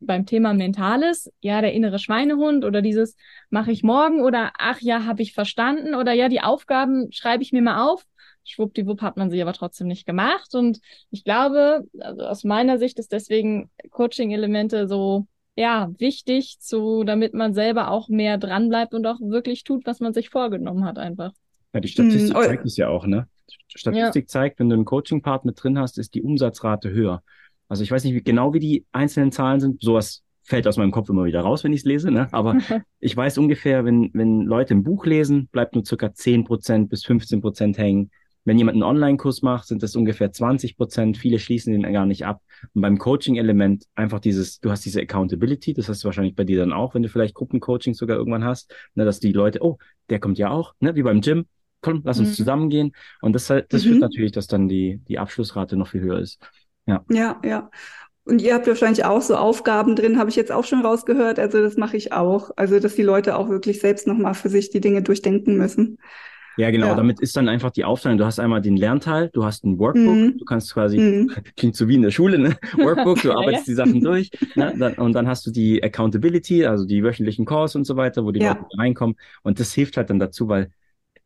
beim 0.00 0.26
Thema 0.26 0.54
Mentales, 0.54 1.32
ja, 1.40 1.60
der 1.60 1.72
innere 1.72 1.98
Schweinehund 1.98 2.64
oder 2.64 2.82
dieses 2.82 3.16
mache 3.50 3.72
ich 3.72 3.82
morgen 3.82 4.22
oder 4.22 4.52
ach 4.58 4.80
ja, 4.80 5.04
habe 5.04 5.22
ich 5.22 5.32
verstanden 5.32 5.94
oder 5.94 6.12
ja, 6.12 6.28
die 6.28 6.40
Aufgaben 6.40 7.10
schreibe 7.12 7.42
ich 7.42 7.52
mir 7.52 7.62
mal 7.62 7.88
auf. 7.88 8.04
Schwuppdiwupp 8.46 9.00
hat 9.00 9.16
man 9.16 9.30
sie 9.30 9.40
aber 9.40 9.54
trotzdem 9.54 9.86
nicht 9.86 10.06
gemacht. 10.06 10.54
Und 10.54 10.80
ich 11.10 11.24
glaube, 11.24 11.84
also 11.98 12.24
aus 12.24 12.44
meiner 12.44 12.78
Sicht 12.78 12.98
ist 12.98 13.12
deswegen 13.12 13.70
Coaching-Elemente 13.90 14.86
so, 14.86 15.26
ja, 15.56 15.90
wichtig 15.98 16.58
zu, 16.60 17.04
damit 17.04 17.32
man 17.32 17.54
selber 17.54 17.90
auch 17.90 18.08
mehr 18.08 18.36
dranbleibt 18.36 18.92
und 18.92 19.06
auch 19.06 19.20
wirklich 19.20 19.64
tut, 19.64 19.86
was 19.86 20.00
man 20.00 20.12
sich 20.12 20.28
vorgenommen 20.28 20.84
hat 20.84 20.98
einfach. 20.98 21.32
Ja, 21.72 21.80
die 21.80 21.88
Statistik 21.88 22.36
hm, 22.36 22.42
zeigt 22.42 22.66
es 22.66 22.76
ja 22.76 22.88
auch, 22.88 23.06
ne? 23.06 23.28
Statistik 23.68 24.24
ja. 24.24 24.28
zeigt, 24.28 24.60
wenn 24.60 24.68
du 24.68 24.74
einen 24.74 24.84
Coaching-Part 24.84 25.44
mit 25.44 25.62
drin 25.62 25.78
hast, 25.78 25.98
ist 25.98 26.14
die 26.14 26.22
Umsatzrate 26.22 26.90
höher. 26.90 27.22
Also 27.68 27.82
ich 27.82 27.90
weiß 27.90 28.04
nicht 28.04 28.14
wie, 28.14 28.22
genau, 28.22 28.54
wie 28.54 28.60
die 28.60 28.84
einzelnen 28.92 29.32
Zahlen 29.32 29.60
sind. 29.60 29.82
Sowas 29.82 30.22
fällt 30.42 30.66
aus 30.66 30.76
meinem 30.76 30.90
Kopf 30.92 31.08
immer 31.08 31.24
wieder 31.24 31.40
raus, 31.40 31.64
wenn 31.64 31.72
ich 31.72 31.80
es 31.80 31.86
lese. 31.86 32.10
Ne? 32.10 32.28
Aber 32.32 32.56
ich 33.00 33.16
weiß 33.16 33.38
ungefähr, 33.38 33.84
wenn, 33.84 34.10
wenn 34.12 34.42
Leute 34.42 34.74
ein 34.74 34.84
Buch 34.84 35.06
lesen, 35.06 35.48
bleibt 35.48 35.74
nur 35.74 35.84
circa 35.84 36.06
10% 36.06 36.88
bis 36.88 37.04
15% 37.04 37.76
hängen. 37.76 38.10
Wenn 38.46 38.58
jemand 38.58 38.74
einen 38.74 38.82
Online-Kurs 38.82 39.40
macht, 39.40 39.66
sind 39.66 39.82
das 39.82 39.96
ungefähr 39.96 40.30
20 40.30 40.76
Prozent. 40.76 41.16
Viele 41.16 41.38
schließen 41.38 41.72
den 41.72 41.90
gar 41.94 42.04
nicht 42.04 42.26
ab. 42.26 42.42
Und 42.74 42.82
beim 42.82 42.98
Coaching-Element 42.98 43.86
einfach 43.94 44.20
dieses, 44.20 44.60
du 44.60 44.70
hast 44.70 44.84
diese 44.84 45.00
Accountability, 45.00 45.72
das 45.72 45.88
hast 45.88 46.04
du 46.04 46.06
wahrscheinlich 46.06 46.34
bei 46.34 46.44
dir 46.44 46.58
dann 46.58 46.74
auch, 46.74 46.94
wenn 46.94 47.02
du 47.02 47.08
vielleicht 47.08 47.34
Gruppencoaching 47.34 47.94
sogar 47.94 48.18
irgendwann 48.18 48.44
hast, 48.44 48.74
ne, 48.94 49.06
dass 49.06 49.18
die 49.18 49.32
Leute, 49.32 49.62
oh, 49.62 49.78
der 50.10 50.20
kommt 50.20 50.36
ja 50.36 50.50
auch, 50.50 50.74
ne, 50.78 50.94
wie 50.94 51.02
beim 51.02 51.22
Gym 51.22 51.46
komm, 51.84 52.02
lass 52.04 52.18
uns 52.18 52.30
mhm. 52.30 52.34
zusammengehen. 52.34 52.92
Und 53.20 53.34
das, 53.34 53.48
halt, 53.50 53.72
das 53.72 53.84
mhm. 53.84 53.90
führt 53.90 54.00
natürlich, 54.00 54.32
dass 54.32 54.46
dann 54.46 54.68
die, 54.68 55.00
die 55.06 55.18
Abschlussrate 55.18 55.76
noch 55.76 55.88
viel 55.88 56.00
höher 56.00 56.18
ist. 56.18 56.40
Ja. 56.86 57.04
Ja, 57.10 57.40
ja. 57.44 57.70
Und 58.24 58.40
ihr 58.40 58.54
habt 58.54 58.66
wahrscheinlich 58.66 59.04
auch 59.04 59.20
so 59.20 59.36
Aufgaben 59.36 59.96
drin, 59.96 60.18
habe 60.18 60.30
ich 60.30 60.36
jetzt 60.36 60.50
auch 60.50 60.64
schon 60.64 60.80
rausgehört. 60.80 61.38
Also 61.38 61.60
das 61.60 61.76
mache 61.76 61.96
ich 61.96 62.12
auch. 62.12 62.50
Also 62.56 62.80
dass 62.80 62.94
die 62.94 63.02
Leute 63.02 63.36
auch 63.36 63.50
wirklich 63.50 63.80
selbst 63.80 64.06
nochmal 64.06 64.34
für 64.34 64.48
sich 64.48 64.70
die 64.70 64.80
Dinge 64.80 65.02
durchdenken 65.02 65.58
müssen. 65.58 65.98
Ja, 66.56 66.70
genau. 66.70 66.86
Ja. 66.86 66.94
Damit 66.94 67.20
ist 67.20 67.36
dann 67.36 67.48
einfach 67.48 67.70
die 67.70 67.84
Aufteilung. 67.84 68.16
Du 68.16 68.24
hast 68.24 68.38
einmal 68.38 68.62
den 68.62 68.76
Lernteil, 68.76 69.28
du 69.32 69.44
hast 69.44 69.64
ein 69.64 69.78
Workbook, 69.78 70.14
mhm. 70.14 70.38
du 70.38 70.44
kannst 70.44 70.72
quasi, 70.72 70.98
mhm. 70.98 71.32
klingt 71.56 71.76
so 71.76 71.88
wie 71.88 71.96
in 71.96 72.02
der 72.02 72.12
Schule, 72.12 72.38
ne? 72.38 72.56
Workbook, 72.78 73.20
du 73.22 73.32
arbeitest 73.32 73.66
ja. 73.66 73.72
die 73.72 73.74
Sachen 73.74 74.00
durch. 74.00 74.30
Ne? 74.54 74.94
Und 74.96 75.12
dann 75.14 75.26
hast 75.26 75.44
du 75.46 75.50
die 75.50 75.82
Accountability, 75.82 76.64
also 76.64 76.86
die 76.86 77.02
wöchentlichen 77.02 77.44
Calls 77.44 77.74
und 77.74 77.84
so 77.84 77.96
weiter, 77.96 78.24
wo 78.24 78.30
die 78.30 78.40
ja. 78.40 78.52
Leute 78.52 78.66
reinkommen. 78.78 79.16
Und 79.42 79.58
das 79.60 79.74
hilft 79.74 79.96
halt 79.96 80.10
dann 80.10 80.18
dazu, 80.18 80.48
weil 80.48 80.70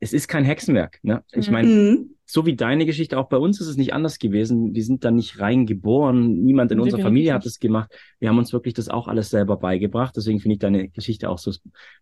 es 0.01 0.12
ist 0.12 0.28
kein 0.28 0.44
Hexenwerk. 0.44 0.99
Ne? 1.03 1.22
Ich 1.32 1.51
meine, 1.51 1.68
mhm 1.68 2.18
so 2.30 2.44
wie 2.44 2.55
deine 2.55 2.84
Geschichte, 2.84 3.18
auch 3.18 3.30
bei 3.30 3.38
uns 3.38 3.59
ist 3.59 3.68
es 3.68 3.78
nicht 3.78 3.94
anders 3.94 4.18
gewesen. 4.18 4.74
Wir 4.74 4.84
sind 4.84 5.03
da 5.03 5.11
nicht 5.11 5.40
reingeboren. 5.40 6.42
Niemand 6.44 6.70
in 6.70 6.78
unserer 6.78 7.01
Familie 7.01 7.32
hat 7.32 7.46
es 7.46 7.59
gemacht. 7.59 7.90
Wir 8.18 8.28
haben 8.28 8.36
uns 8.36 8.53
wirklich 8.53 8.74
das 8.74 8.90
auch 8.90 9.09
alles 9.09 9.30
selber 9.30 9.57
beigebracht. 9.57 10.14
Deswegen 10.14 10.38
finde 10.38 10.53
ich 10.53 10.59
deine 10.59 10.90
Geschichte 10.90 11.30
auch 11.30 11.38
so 11.38 11.53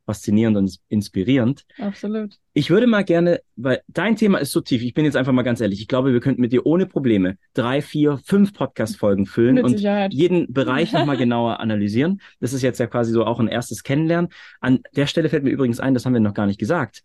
faszinierend 0.05 0.57
und 0.57 0.79
inspirierend. 0.89 1.65
Absolut. 1.79 2.39
Ich 2.55 2.71
würde 2.71 2.89
mal 2.89 3.05
gerne, 3.05 3.41
weil 3.55 3.83
dein 3.87 4.17
Thema 4.17 4.39
ist 4.39 4.51
so 4.51 4.61
tief. 4.61 4.83
Ich 4.83 4.95
bin 4.95 5.05
jetzt 5.05 5.17
einfach 5.17 5.33
mal 5.33 5.43
ganz 5.43 5.61
ehrlich. 5.61 5.81
Ich 5.81 5.87
glaube, 5.87 6.13
wir 6.13 6.19
könnten 6.19 6.41
mit 6.41 6.53
dir 6.53 6.67
ohne 6.67 6.87
Probleme 6.87 7.39
drei, 7.55 7.81
vier, 7.81 8.19
fünf 8.25 8.53
Podcast-Folgen 8.53 9.27
füllen 9.27 9.55
mit 9.55 9.65
und 9.65 9.77
Sicherheit. 9.77 10.13
jeden 10.13 10.53
Bereich 10.53 10.93
nochmal 10.93 11.17
genauer 11.19 11.61
analysieren. 11.61 12.21
Das 12.41 12.53
ist 12.53 12.63
jetzt 12.63 12.81
ja 12.81 12.89
quasi 12.89 13.13
so 13.13 13.25
auch 13.25 13.39
ein 13.39 13.47
erstes 13.47 13.85
Kennenlernen. 13.85 14.33
An 14.61 14.81
der 14.97 15.07
Stelle 15.07 15.29
fällt 15.29 15.45
mir 15.45 15.51
übrigens 15.51 15.79
ein, 15.79 15.95
das 15.95 16.05
haben 16.05 16.15
wir 16.15 16.21
noch 16.21 16.35
gar 16.35 16.47
nicht 16.47 16.59
gesagt 16.59 17.05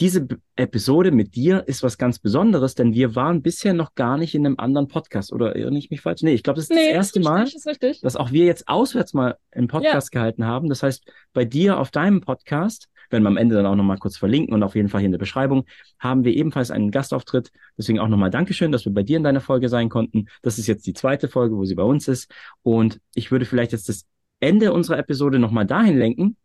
diese 0.00 0.26
Episode 0.56 1.10
mit 1.10 1.34
dir 1.34 1.64
ist 1.66 1.82
was 1.82 1.98
ganz 1.98 2.18
Besonderes, 2.18 2.74
denn 2.74 2.94
wir 2.94 3.14
waren 3.14 3.42
bisher 3.42 3.74
noch 3.74 3.94
gar 3.94 4.16
nicht 4.16 4.34
in 4.34 4.46
einem 4.46 4.58
anderen 4.58 4.88
Podcast. 4.88 5.32
Oder 5.32 5.56
irre 5.56 5.76
ich 5.76 5.90
mich 5.90 6.00
falsch? 6.00 6.22
Nee, 6.22 6.34
ich 6.34 6.42
glaube, 6.42 6.56
das 6.56 6.64
ist 6.64 6.76
nee, 6.76 6.86
das 6.86 6.94
erste 6.94 7.20
richtig, 7.20 7.92
Mal, 7.92 8.00
dass 8.02 8.16
auch 8.16 8.32
wir 8.32 8.44
jetzt 8.44 8.68
auswärts 8.68 9.14
mal 9.14 9.36
einen 9.50 9.68
Podcast 9.68 10.12
ja. 10.12 10.20
gehalten 10.20 10.44
haben. 10.44 10.68
Das 10.68 10.82
heißt, 10.82 11.04
bei 11.32 11.44
dir 11.44 11.78
auf 11.78 11.90
deinem 11.90 12.20
Podcast, 12.20 12.88
werden 13.12 13.24
wir 13.24 13.28
am 13.28 13.36
Ende 13.36 13.54
dann 13.54 13.66
auch 13.66 13.76
nochmal 13.76 13.98
kurz 13.98 14.16
verlinken 14.16 14.54
und 14.54 14.62
auf 14.62 14.74
jeden 14.74 14.88
Fall 14.88 15.00
hier 15.00 15.06
in 15.06 15.12
der 15.12 15.18
Beschreibung, 15.18 15.64
haben 15.98 16.24
wir 16.24 16.34
ebenfalls 16.34 16.70
einen 16.70 16.90
Gastauftritt. 16.90 17.52
Deswegen 17.76 17.98
auch 17.98 18.08
nochmal 18.08 18.30
Dankeschön, 18.30 18.72
dass 18.72 18.84
wir 18.84 18.92
bei 18.92 19.02
dir 19.02 19.18
in 19.18 19.22
deiner 19.22 19.40
Folge 19.40 19.68
sein 19.68 19.88
konnten. 19.88 20.26
Das 20.40 20.58
ist 20.58 20.66
jetzt 20.66 20.86
die 20.86 20.94
zweite 20.94 21.28
Folge, 21.28 21.56
wo 21.56 21.64
sie 21.64 21.74
bei 21.74 21.82
uns 21.82 22.08
ist. 22.08 22.32
Und 22.62 23.00
ich 23.14 23.30
würde 23.30 23.44
vielleicht 23.44 23.72
jetzt 23.72 23.88
das 23.88 24.06
Ende 24.40 24.72
unserer 24.72 24.98
Episode 24.98 25.38
nochmal 25.38 25.66
dahin 25.66 25.98
lenken. 25.98 26.36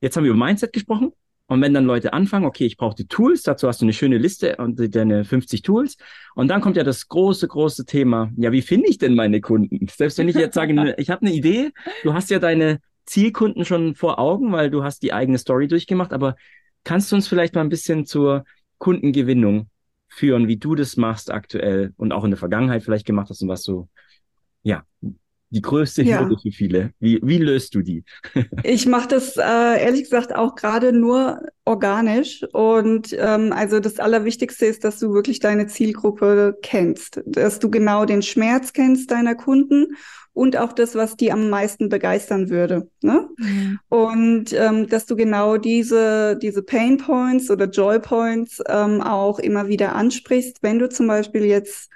Jetzt 0.00 0.16
haben 0.16 0.24
wir 0.24 0.32
über 0.32 0.44
Mindset 0.44 0.72
gesprochen. 0.72 1.12
Und 1.48 1.62
wenn 1.62 1.72
dann 1.72 1.86
Leute 1.86 2.12
anfangen, 2.12 2.44
okay, 2.44 2.66
ich 2.66 2.76
brauche 2.76 2.94
die 2.94 3.08
Tools, 3.08 3.42
dazu 3.42 3.68
hast 3.68 3.80
du 3.80 3.86
eine 3.86 3.94
schöne 3.94 4.18
Liste 4.18 4.56
und 4.56 4.94
deine 4.94 5.24
50 5.24 5.62
Tools. 5.62 5.96
Und 6.34 6.48
dann 6.48 6.60
kommt 6.60 6.76
ja 6.76 6.84
das 6.84 7.08
große, 7.08 7.48
große 7.48 7.86
Thema, 7.86 8.30
ja, 8.36 8.52
wie 8.52 8.60
finde 8.60 8.90
ich 8.90 8.98
denn 8.98 9.14
meine 9.14 9.40
Kunden? 9.40 9.88
Selbst 9.88 10.18
wenn 10.18 10.28
ich 10.28 10.36
jetzt 10.36 10.54
sage, 10.54 10.94
ich 10.98 11.08
habe 11.08 11.22
eine 11.22 11.34
Idee, 11.34 11.72
du 12.02 12.12
hast 12.12 12.28
ja 12.30 12.38
deine 12.38 12.80
Zielkunden 13.06 13.64
schon 13.64 13.94
vor 13.94 14.18
Augen, 14.18 14.52
weil 14.52 14.70
du 14.70 14.84
hast 14.84 15.02
die 15.02 15.14
eigene 15.14 15.38
Story 15.38 15.68
durchgemacht, 15.68 16.12
aber 16.12 16.36
kannst 16.84 17.10
du 17.10 17.16
uns 17.16 17.26
vielleicht 17.26 17.54
mal 17.54 17.62
ein 17.62 17.70
bisschen 17.70 18.04
zur 18.04 18.44
Kundengewinnung 18.76 19.70
führen, 20.06 20.48
wie 20.48 20.58
du 20.58 20.74
das 20.74 20.98
machst 20.98 21.30
aktuell 21.30 21.94
und 21.96 22.12
auch 22.12 22.24
in 22.24 22.30
der 22.30 22.38
Vergangenheit 22.38 22.82
vielleicht 22.82 23.06
gemacht 23.06 23.30
hast 23.30 23.40
und 23.40 23.48
was 23.48 23.62
so, 23.62 23.88
ja, 24.62 24.84
die 25.50 25.62
größte 25.62 26.02
ja. 26.02 26.20
Hürde 26.20 26.36
für 26.40 26.50
viele. 26.50 26.92
Wie, 27.00 27.20
wie 27.22 27.38
löst 27.38 27.74
du 27.74 27.82
die? 27.82 28.04
ich 28.62 28.86
mache 28.86 29.08
das 29.08 29.36
äh, 29.36 29.40
ehrlich 29.40 30.04
gesagt 30.04 30.34
auch 30.34 30.54
gerade 30.54 30.92
nur 30.92 31.40
organisch. 31.64 32.44
Und 32.52 33.16
ähm, 33.18 33.52
also 33.52 33.80
das 33.80 33.98
Allerwichtigste 33.98 34.66
ist, 34.66 34.84
dass 34.84 34.98
du 34.98 35.12
wirklich 35.12 35.40
deine 35.40 35.66
Zielgruppe 35.66 36.58
kennst, 36.62 37.22
dass 37.26 37.58
du 37.58 37.70
genau 37.70 38.04
den 38.04 38.22
Schmerz 38.22 38.72
kennst 38.72 39.10
deiner 39.10 39.34
Kunden 39.34 39.96
und 40.38 40.56
auch 40.56 40.72
das, 40.72 40.94
was 40.94 41.16
die 41.16 41.32
am 41.32 41.50
meisten 41.50 41.88
begeistern 41.88 42.48
würde. 42.48 42.88
Ne? 43.02 43.28
Mhm. 43.38 43.78
Und 43.88 44.52
ähm, 44.52 44.86
dass 44.86 45.04
du 45.04 45.16
genau 45.16 45.56
diese, 45.56 46.38
diese 46.40 46.62
Pain 46.62 46.96
Points 46.98 47.50
oder 47.50 47.66
Joy 47.66 47.98
Points 47.98 48.62
ähm, 48.68 49.00
auch 49.00 49.40
immer 49.40 49.66
wieder 49.66 49.94
ansprichst, 49.94 50.62
wenn 50.62 50.78
du 50.78 50.88
zum 50.88 51.08
Beispiel 51.08 51.44
jetzt 51.44 51.90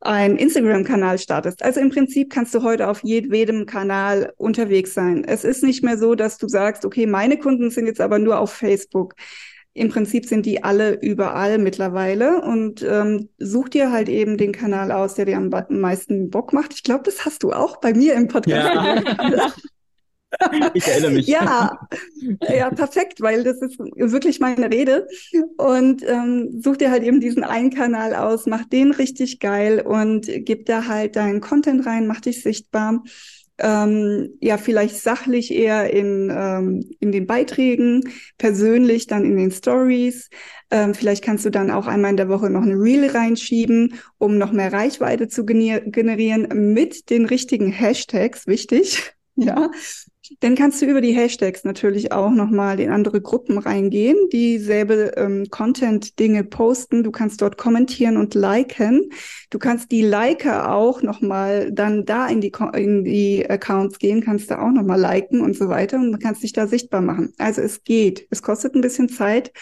einen 0.00 0.36
Instagram-Kanal 0.36 1.18
startest. 1.18 1.62
Also 1.62 1.80
im 1.80 1.90
Prinzip 1.90 2.30
kannst 2.30 2.54
du 2.54 2.62
heute 2.62 2.88
auf 2.88 3.02
jedem 3.02 3.66
Kanal 3.66 4.32
unterwegs 4.36 4.94
sein. 4.94 5.24
Es 5.24 5.44
ist 5.44 5.62
nicht 5.62 5.82
mehr 5.82 5.98
so, 5.98 6.14
dass 6.14 6.38
du 6.38 6.48
sagst, 6.48 6.84
okay, 6.84 7.06
meine 7.06 7.38
Kunden 7.38 7.70
sind 7.70 7.86
jetzt 7.86 8.00
aber 8.00 8.18
nur 8.18 8.38
auf 8.38 8.52
Facebook. 8.52 9.14
Im 9.76 9.88
Prinzip 9.88 10.26
sind 10.26 10.46
die 10.46 10.62
alle 10.62 11.00
überall 11.00 11.58
mittlerweile 11.58 12.42
und 12.42 12.86
ähm, 12.88 13.28
such 13.38 13.70
dir 13.70 13.90
halt 13.90 14.08
eben 14.08 14.36
den 14.36 14.52
Kanal 14.52 14.92
aus, 14.92 15.14
der 15.14 15.24
dir 15.24 15.36
am 15.36 15.50
meisten 15.68 16.30
Bock 16.30 16.52
macht. 16.52 16.74
Ich 16.74 16.84
glaube, 16.84 17.02
das 17.04 17.24
hast 17.24 17.42
du 17.42 17.52
auch 17.52 17.78
bei 17.78 17.92
mir 17.92 18.14
im 18.14 18.28
Podcast. 18.28 18.72
Ja. 18.72 19.52
Ich 20.74 20.86
erinnere 20.86 21.12
mich. 21.12 21.26
Ja, 21.26 21.78
ja, 22.48 22.70
perfekt, 22.70 23.20
weil 23.20 23.44
das 23.44 23.60
ist 23.60 23.78
wirklich 23.78 24.40
meine 24.40 24.70
Rede. 24.70 25.06
Und 25.56 26.02
ähm, 26.06 26.60
such 26.62 26.78
dir 26.78 26.90
halt 26.90 27.02
eben 27.02 27.20
diesen 27.20 27.44
einen 27.44 27.70
Kanal 27.70 28.14
aus, 28.14 28.46
mach 28.46 28.64
den 28.64 28.92
richtig 28.92 29.40
geil 29.40 29.80
und 29.80 30.26
gib 30.28 30.66
da 30.66 30.86
halt 30.86 31.16
deinen 31.16 31.40
Content 31.40 31.86
rein, 31.86 32.06
mach 32.06 32.20
dich 32.20 32.42
sichtbar. 32.42 33.02
Ähm, 33.56 34.30
ja, 34.40 34.58
vielleicht 34.58 34.96
sachlich 34.96 35.54
eher 35.54 35.92
in, 35.92 36.28
ähm, 36.34 36.90
in 36.98 37.12
den 37.12 37.26
Beiträgen, 37.28 38.02
persönlich 38.36 39.06
dann 39.06 39.24
in 39.24 39.36
den 39.36 39.52
Stories. 39.52 40.28
Ähm, 40.72 40.92
vielleicht 40.92 41.22
kannst 41.24 41.44
du 41.44 41.50
dann 41.50 41.70
auch 41.70 41.86
einmal 41.86 42.10
in 42.10 42.16
der 42.16 42.28
Woche 42.28 42.50
noch 42.50 42.62
eine 42.62 42.74
Reel 42.74 43.08
reinschieben, 43.08 43.94
um 44.18 44.38
noch 44.38 44.50
mehr 44.50 44.72
Reichweite 44.72 45.28
zu 45.28 45.44
generieren 45.46 46.48
mit 46.72 47.10
den 47.10 47.26
richtigen 47.26 47.70
Hashtags, 47.70 48.48
wichtig. 48.48 49.14
Ja, 49.36 49.70
dann 50.40 50.54
kannst 50.54 50.80
du 50.80 50.86
über 50.86 51.00
die 51.00 51.12
Hashtags 51.12 51.64
natürlich 51.64 52.12
auch 52.12 52.30
nochmal 52.30 52.80
in 52.80 52.90
andere 52.90 53.20
Gruppen 53.20 53.58
reingehen, 53.58 54.16
dieselbe 54.32 55.12
ähm, 55.16 55.46
Content-Dinge 55.50 56.44
posten. 56.44 57.02
Du 57.02 57.10
kannst 57.10 57.42
dort 57.42 57.58
kommentieren 57.58 58.16
und 58.16 58.34
liken. 58.34 59.10
Du 59.50 59.58
kannst 59.58 59.90
die 59.90 60.02
Liker 60.02 60.72
auch 60.72 61.02
nochmal 61.02 61.72
dann 61.72 62.04
da 62.04 62.28
in 62.28 62.40
die, 62.40 62.52
in 62.74 63.04
die 63.04 63.48
Accounts 63.48 63.98
gehen, 63.98 64.22
kannst 64.22 64.50
du 64.50 64.58
auch 64.58 64.70
nochmal 64.70 65.00
liken 65.00 65.40
und 65.40 65.56
so 65.56 65.68
weiter 65.68 65.98
und 65.98 66.18
kannst 66.22 66.42
dich 66.42 66.52
da 66.52 66.66
sichtbar 66.66 67.02
machen. 67.02 67.34
Also 67.38 67.60
es 67.60 67.84
geht. 67.84 68.26
Es 68.30 68.42
kostet 68.42 68.74
ein 68.74 68.80
bisschen 68.80 69.08
Zeit. 69.08 69.52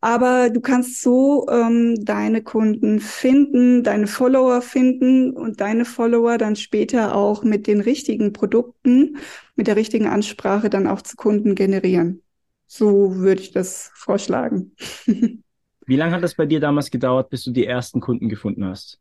Aber 0.00 0.48
du 0.48 0.60
kannst 0.60 1.02
so 1.02 1.46
ähm, 1.50 2.04
deine 2.04 2.42
Kunden 2.42 3.00
finden, 3.00 3.82
deine 3.82 4.06
Follower 4.06 4.62
finden 4.62 5.32
und 5.32 5.60
deine 5.60 5.84
Follower 5.84 6.38
dann 6.38 6.56
später 6.56 7.14
auch 7.14 7.42
mit 7.44 7.66
den 7.66 7.80
richtigen 7.80 8.32
Produkten, 8.32 9.18
mit 9.56 9.66
der 9.66 9.76
richtigen 9.76 10.06
Ansprache 10.06 10.70
dann 10.70 10.86
auch 10.86 11.02
zu 11.02 11.16
Kunden 11.16 11.54
generieren. 11.54 12.22
So 12.66 13.16
würde 13.16 13.42
ich 13.42 13.52
das 13.52 13.90
vorschlagen. 13.94 14.72
Wie 15.86 15.96
lange 15.96 16.14
hat 16.14 16.22
das 16.22 16.34
bei 16.34 16.46
dir 16.46 16.60
damals 16.60 16.90
gedauert, 16.90 17.28
bis 17.28 17.44
du 17.44 17.50
die 17.50 17.66
ersten 17.66 18.00
Kunden 18.00 18.28
gefunden 18.28 18.64
hast? 18.64 19.00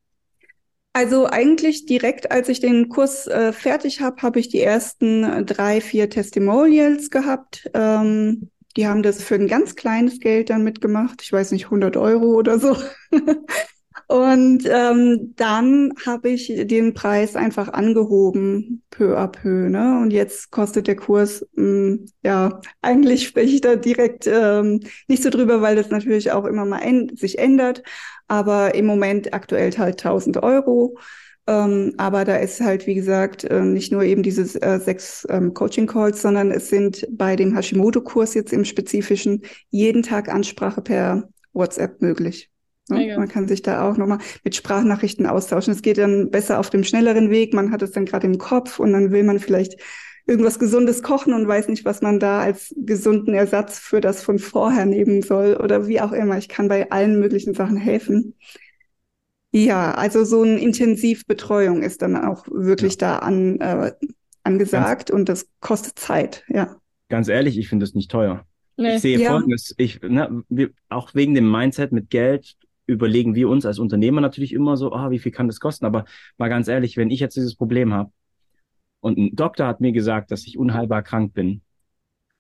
Also 0.91 1.27
eigentlich 1.27 1.85
direkt, 1.85 2.31
als 2.31 2.49
ich 2.49 2.59
den 2.59 2.89
Kurs 2.89 3.27
äh, 3.27 3.53
fertig 3.53 4.01
habe, 4.01 4.21
habe 4.23 4.39
ich 4.39 4.49
die 4.49 4.61
ersten 4.61 5.45
drei, 5.45 5.81
vier 5.81 6.09
Testimonials 6.09 7.11
gehabt. 7.11 7.69
Ähm, 7.75 8.49
die 8.79 8.87
haben 8.87 9.03
das 9.03 9.21
für 9.21 9.35
ein 9.35 9.49
ganz 9.49 9.75
kleines 9.75 10.21
Geld 10.21 10.49
dann 10.49 10.63
mitgemacht. 10.63 11.21
Ich 11.21 11.33
weiß 11.33 11.51
nicht, 11.51 11.65
100 11.65 11.97
Euro 11.97 12.27
oder 12.27 12.59
so. 12.59 12.77
Und 14.07 14.63
ähm, 14.65 15.33
dann 15.35 15.91
habe 16.05 16.29
ich 16.29 16.47
den 16.47 16.93
Preis 16.93 17.35
einfach 17.35 17.67
angehoben, 17.73 18.81
peu 18.89 19.17
à 19.17 19.27
peu. 19.27 19.67
Ne? 19.67 19.99
Und 20.01 20.11
jetzt 20.11 20.49
kostet 20.51 20.87
der 20.87 20.95
Kurs, 20.95 21.45
mh, 21.55 21.63
hm, 21.65 22.05
ja, 22.23 22.61
eigentlich 22.81 23.27
spreche 23.27 23.55
ich 23.55 23.61
da 23.61 23.75
direkt 23.75 24.27
ähm, 24.27 24.79
nicht 25.09 25.23
so 25.23 25.29
drüber, 25.29 25.61
weil 25.61 25.75
das 25.75 25.89
natürlich 25.89 26.31
auch 26.31 26.45
immer 26.45 26.63
mal 26.63 26.81
sich 27.15 27.37
ändert. 27.37 27.83
Aber 28.29 28.75
im 28.75 28.85
Moment 28.85 29.33
aktuell 29.33 29.71
halt 29.77 29.99
1000 29.99 30.41
Euro. 30.41 30.97
Ähm, 31.47 31.93
aber 31.97 32.25
da 32.25 32.35
ist 32.35 32.61
halt, 32.61 32.85
wie 32.85 32.95
gesagt, 32.95 33.43
äh, 33.43 33.61
nicht 33.61 33.91
nur 33.91 34.03
eben 34.03 34.23
diese 34.23 34.61
äh, 34.61 34.79
sechs 34.79 35.25
ähm, 35.29 35.53
Coaching-Calls, 35.53 36.21
sondern 36.21 36.51
es 36.51 36.69
sind 36.69 37.07
bei 37.11 37.35
dem 37.35 37.55
Hashimoto-Kurs 37.55 38.33
jetzt 38.35 38.53
im 38.53 38.65
Spezifischen 38.65 39.41
jeden 39.69 40.03
Tag 40.03 40.29
Ansprache 40.29 40.81
per 40.81 41.29
WhatsApp 41.53 42.01
möglich. 42.01 42.49
Ne? 42.89 43.15
Man 43.17 43.27
kann 43.27 43.47
sich 43.47 43.61
da 43.61 43.89
auch 43.89 43.97
nochmal 43.97 44.19
mit 44.43 44.55
Sprachnachrichten 44.55 45.25
austauschen. 45.25 45.73
Es 45.73 45.81
geht 45.81 45.97
dann 45.97 46.29
besser 46.29 46.59
auf 46.59 46.69
dem 46.69 46.83
schnelleren 46.83 47.29
Weg. 47.29 47.53
Man 47.53 47.71
hat 47.71 47.81
es 47.81 47.91
dann 47.91 48.05
gerade 48.05 48.27
im 48.27 48.37
Kopf 48.37 48.79
und 48.79 48.93
dann 48.93 49.11
will 49.11 49.23
man 49.23 49.39
vielleicht 49.39 49.79
irgendwas 50.25 50.59
Gesundes 50.59 51.01
kochen 51.01 51.33
und 51.33 51.47
weiß 51.47 51.69
nicht, 51.69 51.85
was 51.85 52.01
man 52.01 52.19
da 52.19 52.41
als 52.41 52.73
gesunden 52.77 53.33
Ersatz 53.33 53.79
für 53.79 53.99
das 53.99 54.21
von 54.21 54.37
vorher 54.37 54.85
nehmen 54.85 55.23
soll 55.23 55.55
oder 55.55 55.87
wie 55.87 56.01
auch 56.01 56.11
immer. 56.11 56.37
Ich 56.37 56.49
kann 56.49 56.67
bei 56.67 56.91
allen 56.91 57.19
möglichen 57.19 57.55
Sachen 57.55 57.77
helfen. 57.77 58.35
Ja, 59.51 59.91
also 59.95 60.23
so 60.23 60.43
eine 60.43 60.59
Intensivbetreuung 60.59 61.81
ist 61.81 62.01
dann 62.01 62.15
auch 62.15 62.45
wirklich 62.51 62.93
ja. 62.93 62.97
da 62.99 63.19
an, 63.19 63.59
äh, 63.59 63.91
angesagt 64.43 65.09
ganz, 65.09 65.19
und 65.19 65.29
das 65.29 65.47
kostet 65.59 65.97
Zeit, 65.97 66.43
ja. 66.49 66.75
Ganz 67.09 67.27
ehrlich, 67.27 67.57
ich 67.57 67.67
finde 67.67 67.85
das 67.85 67.95
nicht 67.95 68.11
teuer. 68.11 68.45
Nee. 68.77 68.95
Ich 68.95 69.01
sehe 69.01 69.19
ja. 69.19 69.31
folgendes, 69.31 69.73
ich, 69.77 70.01
ne, 70.01 70.43
wir, 70.49 70.69
auch 70.89 71.15
wegen 71.15 71.33
dem 71.33 71.51
Mindset 71.51 71.91
mit 71.91 72.09
Geld 72.09 72.55
überlegen 72.85 73.35
wir 73.35 73.49
uns 73.49 73.65
als 73.65 73.79
Unternehmer 73.79 74.21
natürlich 74.21 74.53
immer 74.53 74.77
so, 74.77 74.93
ah, 74.93 75.11
wie 75.11 75.19
viel 75.19 75.31
kann 75.31 75.47
das 75.47 75.59
kosten? 75.59 75.85
Aber 75.85 76.05
mal 76.37 76.49
ganz 76.49 76.67
ehrlich, 76.67 76.97
wenn 76.97 77.11
ich 77.11 77.19
jetzt 77.19 77.35
dieses 77.35 77.55
Problem 77.55 77.93
habe 77.93 78.11
und 78.99 79.17
ein 79.17 79.35
Doktor 79.35 79.67
hat 79.67 79.81
mir 79.81 79.91
gesagt, 79.91 80.31
dass 80.31 80.45
ich 80.47 80.57
unheilbar 80.57 81.03
krank 81.03 81.33
bin 81.33 81.61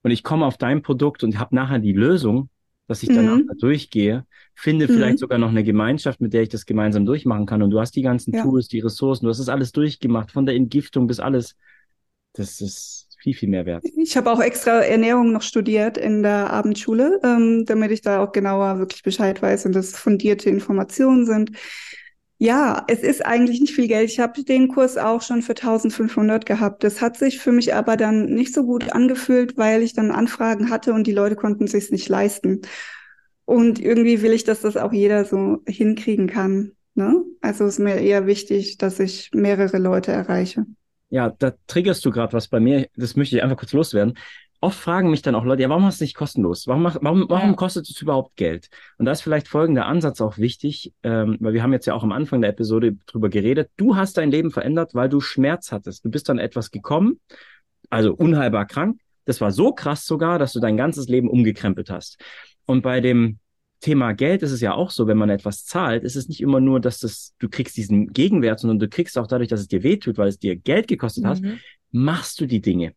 und 0.01 0.11
ich 0.11 0.23
komme 0.23 0.45
auf 0.45 0.57
dein 0.57 0.81
Produkt 0.81 1.23
und 1.23 1.39
habe 1.39 1.55
nachher 1.55 1.79
die 1.79 1.93
Lösung, 1.93 2.49
dass 2.89 3.03
ich 3.03 3.09
danach 3.09 3.37
mhm. 3.37 3.47
da 3.47 3.53
durchgehe, 3.53 4.25
finde 4.55 4.87
mhm. 4.87 4.93
vielleicht 4.95 5.19
sogar 5.19 5.37
noch 5.37 5.49
eine 5.49 5.63
Gemeinschaft, 5.63 6.21
mit 6.21 6.33
der 6.33 6.41
ich 6.41 6.49
das 6.49 6.65
gemeinsam 6.65 7.05
durchmachen 7.05 7.45
kann. 7.45 7.61
Und 7.61 7.69
du 7.69 7.79
hast 7.79 7.95
die 7.95 8.01
ganzen 8.01 8.33
ja. 8.33 8.41
Tools, 8.41 8.67
die 8.67 8.79
Ressourcen, 8.79 9.25
du 9.25 9.29
hast 9.29 9.37
das 9.37 9.47
alles 9.47 9.71
durchgemacht, 9.71 10.31
von 10.31 10.47
der 10.47 10.55
Entgiftung 10.55 11.05
bis 11.05 11.19
alles. 11.19 11.55
Das 12.33 12.61
ist 12.61 13.15
viel, 13.19 13.35
viel 13.35 13.47
mehr 13.47 13.67
wert. 13.67 13.85
Ich 13.95 14.17
habe 14.17 14.31
auch 14.31 14.41
extra 14.41 14.79
Ernährung 14.79 15.31
noch 15.31 15.43
studiert 15.43 15.99
in 15.99 16.23
der 16.23 16.49
Abendschule, 16.49 17.19
ähm, 17.23 17.63
damit 17.67 17.91
ich 17.91 18.01
da 18.01 18.23
auch 18.23 18.31
genauer 18.31 18.79
wirklich 18.79 19.03
Bescheid 19.03 19.39
weiß 19.39 19.67
und 19.67 19.75
das 19.75 19.95
fundierte 19.95 20.49
Informationen 20.49 21.27
sind. 21.27 21.51
Ja, 22.41 22.85
es 22.87 23.01
ist 23.01 23.25
eigentlich 23.25 23.59
nicht 23.59 23.75
viel 23.75 23.89
Geld. 23.89 24.09
Ich 24.09 24.19
habe 24.21 24.43
den 24.45 24.69
Kurs 24.69 24.97
auch 24.97 25.21
schon 25.21 25.41
für 25.41 25.51
1500 25.51 26.45
gehabt. 26.45 26.85
Das 26.85 27.01
hat 27.01 27.17
sich 27.17 27.39
für 27.39 27.51
mich 27.51 27.73
aber 27.73 27.97
dann 27.97 28.27
nicht 28.27 28.53
so 28.53 28.63
gut 28.63 28.93
angefühlt, 28.93 29.57
weil 29.57 29.83
ich 29.83 29.93
dann 29.93 30.11
Anfragen 30.11 30.69
hatte 30.69 30.93
und 30.93 31.05
die 31.05 31.11
Leute 31.11 31.35
konnten 31.35 31.67
sich 31.67 31.91
nicht 31.91 32.07
leisten. 32.07 32.61
Und 33.43 33.79
irgendwie 33.79 34.21
will 34.21 34.31
ich, 34.31 34.45
dass 34.45 34.61
das 34.61 34.77
auch 34.77 34.93
jeder 34.93 35.25
so 35.25 35.61
hinkriegen 35.67 36.27
kann. 36.27 36.71
Ne? 36.95 37.25
Also 37.41 37.65
ist 37.65 37.79
mir 37.79 37.95
eher 37.95 38.25
wichtig, 38.25 38.77
dass 38.77 39.01
ich 39.01 39.31
mehrere 39.33 39.77
Leute 39.77 40.13
erreiche. 40.13 40.65
Ja, 41.09 41.35
da 41.37 41.53
triggerst 41.67 42.05
du 42.05 42.11
gerade 42.11 42.31
was 42.31 42.47
bei 42.47 42.61
mir. 42.61 42.87
Das 42.95 43.17
möchte 43.17 43.35
ich 43.35 43.43
einfach 43.43 43.57
kurz 43.57 43.73
loswerden 43.73 44.17
oft 44.61 44.79
fragen 44.79 45.09
mich 45.09 45.21
dann 45.21 45.35
auch 45.35 45.45
Leute, 45.45 45.61
ja, 45.61 45.69
warum 45.69 45.85
hast 45.85 46.01
du 46.01 46.03
nicht 46.03 46.15
kostenlos? 46.15 46.67
Warum, 46.67 46.83
warum, 46.83 47.25
warum 47.29 47.49
ja. 47.49 47.55
kostet 47.55 47.89
es 47.89 48.01
überhaupt 48.01 48.35
Geld? 48.35 48.69
Und 48.97 49.05
da 49.05 49.11
ist 49.11 49.21
vielleicht 49.21 49.47
folgender 49.47 49.85
Ansatz 49.85 50.21
auch 50.21 50.37
wichtig, 50.37 50.93
ähm, 51.03 51.37
weil 51.39 51.53
wir 51.53 51.63
haben 51.63 51.73
jetzt 51.73 51.85
ja 51.85 51.93
auch 51.93 52.03
am 52.03 52.11
Anfang 52.11 52.41
der 52.41 52.49
Episode 52.49 52.97
drüber 53.05 53.29
geredet. 53.29 53.69
Du 53.77 53.95
hast 53.95 54.17
dein 54.17 54.31
Leben 54.31 54.51
verändert, 54.51 54.93
weil 54.93 55.09
du 55.09 55.21
Schmerz 55.21 55.71
hattest. 55.71 56.03
Du 56.03 56.09
bist 56.09 56.29
dann 56.29 56.39
etwas 56.39 56.71
gekommen, 56.71 57.19
also 57.89 58.13
unheilbar 58.13 58.65
krank. 58.65 58.99
Das 59.25 59.41
war 59.41 59.51
so 59.51 59.71
krass 59.73 60.05
sogar, 60.05 60.39
dass 60.39 60.53
du 60.53 60.59
dein 60.59 60.75
ganzes 60.77 61.07
Leben 61.07 61.29
umgekrempelt 61.29 61.89
hast. 61.89 62.19
Und 62.65 62.81
bei 62.81 62.99
dem 62.99 63.39
Thema 63.79 64.11
Geld 64.11 64.43
ist 64.43 64.51
es 64.51 64.59
ja 64.59 64.73
auch 64.73 64.91
so, 64.91 65.07
wenn 65.07 65.17
man 65.17 65.29
etwas 65.29 65.63
zahlt, 65.63 66.03
ist 66.03 66.17
es 66.17 66.27
nicht 66.27 66.41
immer 66.41 66.59
nur, 66.59 66.81
dass 66.81 66.99
das, 66.99 67.33
du 67.39 67.47
kriegst 67.47 67.77
diesen 67.77 68.11
Gegenwert, 68.11 68.59
sondern 68.59 68.79
du 68.79 68.89
kriegst 68.89 69.17
auch 69.17 69.27
dadurch, 69.27 69.47
dass 69.47 69.61
es 69.61 69.67
dir 69.67 69.83
wehtut, 69.83 70.17
weil 70.17 70.27
es 70.27 70.37
dir 70.37 70.57
Geld 70.57 70.87
gekostet 70.87 71.23
mhm. 71.23 71.27
hat, 71.27 71.41
machst 71.91 72.41
du 72.41 72.45
die 72.45 72.61
Dinge. 72.61 72.93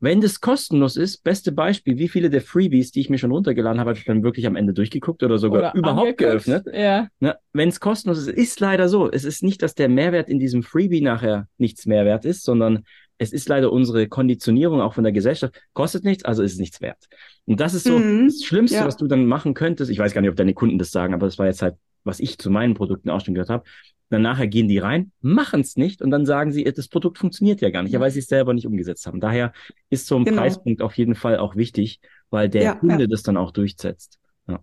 Wenn 0.00 0.20
das 0.20 0.40
kostenlos 0.40 0.96
ist, 0.96 1.24
beste 1.24 1.52
Beispiel, 1.52 1.98
wie 1.98 2.08
viele 2.08 2.30
der 2.30 2.40
Freebies, 2.40 2.90
die 2.90 3.00
ich 3.00 3.10
mir 3.10 3.18
schon 3.18 3.30
runtergeladen 3.30 3.80
habe, 3.80 3.90
habe 3.90 3.98
ich 3.98 4.04
dann 4.04 4.22
wirklich 4.22 4.46
am 4.46 4.56
Ende 4.56 4.72
durchgeguckt 4.72 5.22
oder 5.22 5.38
sogar 5.38 5.58
oder 5.58 5.74
überhaupt 5.74 6.18
geöffnet. 6.18 6.66
Ja. 6.72 7.08
Ne, 7.20 7.36
Wenn 7.52 7.68
es 7.68 7.80
kostenlos 7.80 8.18
ist, 8.18 8.28
ist 8.28 8.60
leider 8.60 8.88
so. 8.88 9.10
Es 9.10 9.24
ist 9.24 9.42
nicht, 9.42 9.62
dass 9.62 9.74
der 9.74 9.88
Mehrwert 9.88 10.28
in 10.28 10.38
diesem 10.38 10.62
Freebie 10.62 11.00
nachher 11.00 11.48
nichts 11.58 11.86
mehr 11.86 12.04
wert 12.04 12.24
ist, 12.24 12.44
sondern 12.44 12.84
es 13.18 13.32
ist 13.32 13.48
leider 13.48 13.72
unsere 13.72 14.08
Konditionierung 14.08 14.80
auch 14.80 14.94
von 14.94 15.04
der 15.04 15.12
Gesellschaft. 15.12 15.54
Kostet 15.72 16.04
nichts, 16.04 16.24
also 16.24 16.42
ist 16.42 16.54
es 16.54 16.58
nichts 16.58 16.80
wert. 16.80 17.06
Und 17.46 17.60
das 17.60 17.74
ist 17.74 17.84
so 17.84 17.98
mhm. 17.98 18.26
das 18.26 18.42
Schlimmste, 18.42 18.78
ja. 18.78 18.86
was 18.86 18.96
du 18.96 19.06
dann 19.06 19.26
machen 19.26 19.54
könntest. 19.54 19.90
Ich 19.90 19.98
weiß 19.98 20.12
gar 20.12 20.20
nicht, 20.20 20.30
ob 20.30 20.36
deine 20.36 20.54
Kunden 20.54 20.78
das 20.78 20.90
sagen, 20.90 21.14
aber 21.14 21.26
das 21.26 21.38
war 21.38 21.46
jetzt 21.46 21.62
halt, 21.62 21.76
was 22.04 22.20
ich 22.20 22.38
zu 22.38 22.50
meinen 22.50 22.74
Produkten 22.74 23.10
auch 23.10 23.24
schon 23.24 23.34
gehört 23.34 23.50
habe. 23.50 23.64
Dann 24.10 24.22
nachher 24.22 24.46
gehen 24.46 24.68
die 24.68 24.78
rein, 24.78 25.10
machen 25.22 25.62
es 25.62 25.76
nicht 25.76 26.02
und 26.02 26.10
dann 26.10 26.26
sagen 26.26 26.52
sie, 26.52 26.62
das 26.64 26.88
Produkt 26.88 27.18
funktioniert 27.18 27.60
ja 27.60 27.70
gar 27.70 27.82
nicht, 27.82 27.92
ja, 27.92 28.00
weil 28.00 28.10
sie 28.10 28.20
es 28.20 28.28
selber 28.28 28.54
nicht 28.54 28.66
umgesetzt 28.66 29.06
haben. 29.06 29.20
Daher 29.20 29.52
ist 29.90 30.06
so 30.06 30.16
ein 30.16 30.24
genau. 30.24 30.42
Preispunkt 30.42 30.82
auf 30.82 30.94
jeden 30.94 31.14
Fall 31.14 31.38
auch 31.38 31.56
wichtig, 31.56 32.00
weil 32.30 32.48
der 32.48 32.62
ja, 32.62 32.74
Kunde 32.74 33.00
ja. 33.00 33.06
das 33.06 33.22
dann 33.22 33.36
auch 33.36 33.50
durchsetzt. 33.50 34.18
Ja. 34.46 34.60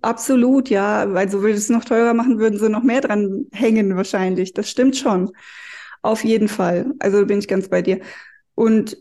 absolut, 0.00 0.70
ja. 0.70 1.12
Weil 1.12 1.30
so 1.30 1.42
würde 1.42 1.54
es 1.54 1.68
noch 1.68 1.84
teurer 1.84 2.14
machen, 2.14 2.38
würden 2.38 2.58
sie 2.58 2.70
noch 2.70 2.82
mehr 2.82 3.02
dran 3.02 3.44
hängen 3.52 3.94
wahrscheinlich. 3.94 4.54
Das 4.54 4.70
stimmt 4.70 4.96
schon. 4.96 5.30
Auf 6.00 6.24
jeden 6.24 6.48
Fall. 6.48 6.92
Also 6.98 7.26
bin 7.26 7.38
ich 7.38 7.46
ganz 7.46 7.68
bei 7.68 7.82
dir. 7.82 8.00
Und 8.54 8.96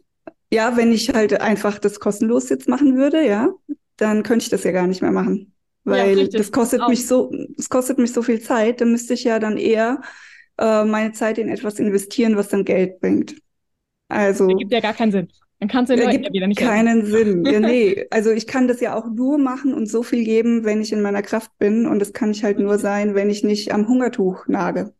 ja, 0.51 0.75
wenn 0.75 0.91
ich 0.91 1.13
halt 1.13 1.39
einfach 1.39 1.79
das 1.79 2.01
kostenlos 2.01 2.49
jetzt 2.49 2.67
machen 2.67 2.97
würde, 2.97 3.25
ja, 3.25 3.49
dann 3.95 4.23
könnte 4.23 4.43
ich 4.43 4.49
das 4.49 4.65
ja 4.65 4.71
gar 4.71 4.85
nicht 4.85 5.01
mehr 5.01 5.11
machen 5.11 5.53
weil 5.87 6.19
ja, 6.19 6.27
das 6.27 6.51
kostet 6.51 6.81
auch. 6.81 6.89
mich 6.89 7.07
so, 7.07 7.31
das 7.55 7.69
kostet 7.69 7.97
mich 7.97 8.13
so 8.13 8.21
viel 8.21 8.41
Zeit. 8.41 8.81
Dann 8.81 8.91
müsste 8.91 9.13
ich 9.13 9.23
ja 9.23 9.39
dann 9.39 9.57
eher 9.57 10.01
äh, 10.57 10.83
meine 10.83 11.13
Zeit 11.13 11.37
in 11.37 11.49
etwas 11.49 11.79
investieren, 11.79 12.35
was 12.35 12.49
dann 12.49 12.65
Geld 12.65 12.99
bringt. 12.99 13.35
Also 14.09 14.47
das 14.47 14.57
gibt 14.57 14.71
ja 14.71 14.79
gar 14.79 14.93
keinen 14.93 15.11
Sinn. 15.11 15.27
Dann 15.59 15.69
kannst 15.69 15.91
du 15.91 15.95
den 15.95 16.05
Leuten 16.05 16.23
ja 16.23 16.31
wieder 16.31 16.47
nicht 16.47 16.59
keinen 16.59 17.05
helfen. 17.05 17.43
Sinn. 17.43 17.45
Ja, 17.45 17.59
nee, 17.59 18.05
also 18.11 18.31
ich 18.31 18.45
kann 18.47 18.67
das 18.67 18.79
ja 18.79 18.95
auch 18.95 19.07
nur 19.07 19.37
machen 19.37 19.73
und 19.73 19.87
so 19.87 20.03
viel 20.03 20.23
geben, 20.23 20.65
wenn 20.65 20.81
ich 20.81 20.91
in 20.91 21.01
meiner 21.01 21.21
Kraft 21.21 21.57
bin 21.57 21.87
und 21.87 21.99
das 21.99 22.13
kann 22.13 22.31
ich 22.31 22.43
halt 22.43 22.59
nur 22.59 22.77
sein, 22.77 23.15
wenn 23.15 23.29
ich 23.29 23.43
nicht 23.43 23.71
am 23.73 23.87
Hungertuch 23.87 24.47
nage. 24.47 24.93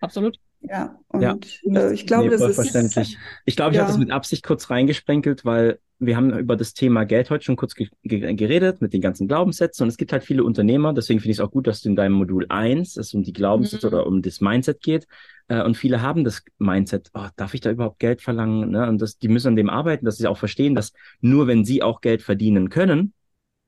Absolut. 0.00 0.38
Ja, 0.60 0.98
und 1.08 1.22
ja. 1.22 1.36
Äh, 1.72 1.92
ich 1.92 2.06
glaube, 2.06 2.24
nee, 2.24 2.36
das 2.36 2.58
ist. 2.58 3.16
Ich 3.44 3.56
glaube, 3.56 3.72
ich 3.72 3.76
ja. 3.76 3.82
habe 3.82 3.92
das 3.92 3.98
mit 3.98 4.10
Absicht 4.10 4.44
kurz 4.44 4.70
reingesprenkelt, 4.70 5.44
weil 5.44 5.78
wir 5.98 6.16
haben 6.16 6.36
über 6.38 6.56
das 6.56 6.74
Thema 6.74 7.04
Geld 7.04 7.30
heute 7.30 7.44
schon 7.44 7.56
kurz 7.56 7.74
ge 7.74 7.88
geredet 8.02 8.80
mit 8.80 8.92
den 8.92 9.00
ganzen 9.00 9.26
Glaubenssätzen 9.26 9.84
und 9.84 9.88
es 9.88 9.96
gibt 9.96 10.12
halt 10.12 10.24
viele 10.24 10.44
Unternehmer, 10.44 10.92
deswegen 10.92 11.20
finde 11.20 11.32
ich 11.32 11.38
es 11.38 11.44
auch 11.44 11.50
gut, 11.50 11.66
dass 11.66 11.82
du 11.82 11.88
in 11.88 11.96
deinem 11.96 12.12
Modul 12.12 12.46
eins 12.48 12.96
es 12.96 13.14
um 13.14 13.22
die 13.22 13.32
Glaubenssätze 13.32 13.88
mhm. 13.88 13.92
oder 13.92 14.06
um 14.06 14.22
das 14.22 14.40
Mindset 14.40 14.80
geht 14.80 15.06
äh, 15.48 15.62
und 15.62 15.76
viele 15.76 16.02
haben 16.02 16.24
das 16.24 16.44
Mindset, 16.58 17.10
oh, 17.14 17.26
darf 17.36 17.54
ich 17.54 17.60
da 17.60 17.70
überhaupt 17.70 17.98
Geld 17.98 18.22
verlangen? 18.22 18.70
Ne? 18.70 18.88
Und 18.88 19.00
das, 19.02 19.18
die 19.18 19.28
müssen 19.28 19.48
an 19.48 19.56
dem 19.56 19.70
arbeiten, 19.70 20.04
dass 20.04 20.16
sie 20.16 20.26
auch 20.26 20.38
verstehen, 20.38 20.74
dass 20.74 20.92
nur 21.20 21.46
wenn 21.46 21.64
sie 21.64 21.82
auch 21.82 22.00
Geld 22.00 22.22
verdienen 22.22 22.68
können, 22.68 23.12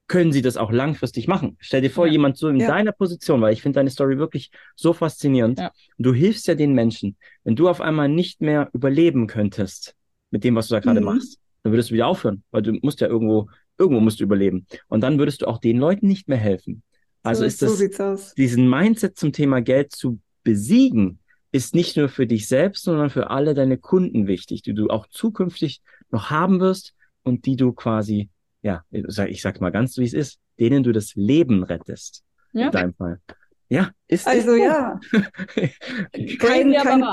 können 0.07 0.33
sie 0.33 0.43
das 0.43 0.57
auch 0.57 0.73
langfristig 0.73 1.29
machen. 1.29 1.57
Stell 1.61 1.83
dir 1.83 1.91
vor, 1.91 2.07
ja. 2.07 2.13
jemand 2.13 2.37
so 2.37 2.49
in 2.49 2.59
ja. 2.59 2.67
deiner 2.67 2.93
Position, 2.93 3.41
weil 3.41 3.53
ich 3.53 3.63
finde 3.63 3.77
deine 3.77 3.91
Story 3.91 4.19
wirklich 4.19 4.51
so 4.75 4.93
faszinierend. 4.93 5.61
Ja. 5.61 5.71
Du 5.99 6.13
hilfst 6.13 6.49
ja 6.49 6.57
den 6.57 6.75
Menschen. 6.75 7.17
Wenn 7.45 7.55
du 7.55 7.69
auf 7.69 7.81
einmal 7.81 8.09
nicht 8.09 8.41
mehr 8.41 8.71
überleben 8.73 9.29
könntest 9.29 9.95
mit 10.31 10.43
dem, 10.43 10.57
was 10.57 10.67
du 10.67 10.75
da 10.75 10.81
gerade 10.81 11.01
mhm. 11.01 11.07
machst, 11.07 11.40
dann 11.63 11.73
würdest 11.73 11.91
du 11.91 11.95
wieder 11.95 12.07
aufhören, 12.07 12.43
weil 12.51 12.63
du 12.63 12.73
musst 12.83 13.01
ja 13.01 13.09
irgendwo, 13.09 13.49
irgendwo 13.79 14.01
musst 14.01 14.21
du 14.21 14.25
überleben. 14.25 14.67
Und 14.89 15.03
dann 15.03 15.19
würdest 15.19 15.43
du 15.43 15.47
auch 15.47 15.59
den 15.59 15.79
Leuten 15.79 16.07
nicht 16.07 16.29
mehr 16.29 16.39
helfen. 16.39 16.83
Also 17.23 17.41
so, 17.41 17.47
ist 17.47 17.63
das, 17.63 18.29
so 18.29 18.35
diesen 18.37 18.69
Mindset 18.69 19.19
zum 19.19 19.33
Thema 19.33 19.61
Geld 19.61 19.93
zu 19.93 20.21
besiegen, 20.43 21.19
ist 21.53 21.75
nicht 21.75 21.97
nur 21.97 22.09
für 22.09 22.27
dich 22.27 22.49
selbst, 22.49 22.85
sondern 22.85 23.11
für 23.11 23.31
alle 23.31 23.55
deine 23.55 23.77
Kunden 23.77 24.27
wichtig, 24.27 24.63
die 24.63 24.75
du 24.75 24.89
auch 24.89 25.07
zukünftig 25.09 25.83
noch 26.11 26.31
haben 26.31 26.61
wirst 26.61 26.95
und 27.23 27.45
die 27.47 27.57
du 27.57 27.73
quasi, 27.73 28.31
ja, 28.63 28.85
ich 28.91 29.43
sag 29.43 29.61
mal 29.61 29.71
ganz, 29.71 29.97
wie 29.99 30.05
es 30.05 30.15
ist, 30.15 30.39
denen 30.59 30.83
du 30.83 30.93
das 30.93 31.15
Leben 31.15 31.63
rettest. 31.63 32.23
Ja. 32.53 32.67
In 32.67 32.73
deinem 32.73 32.95
Fall. 32.95 33.21
Ja, 33.69 33.91
ist 34.09 34.27
Also 34.27 34.57
ja. 34.57 34.99
kein, 36.39 36.73
kein, 36.73 37.05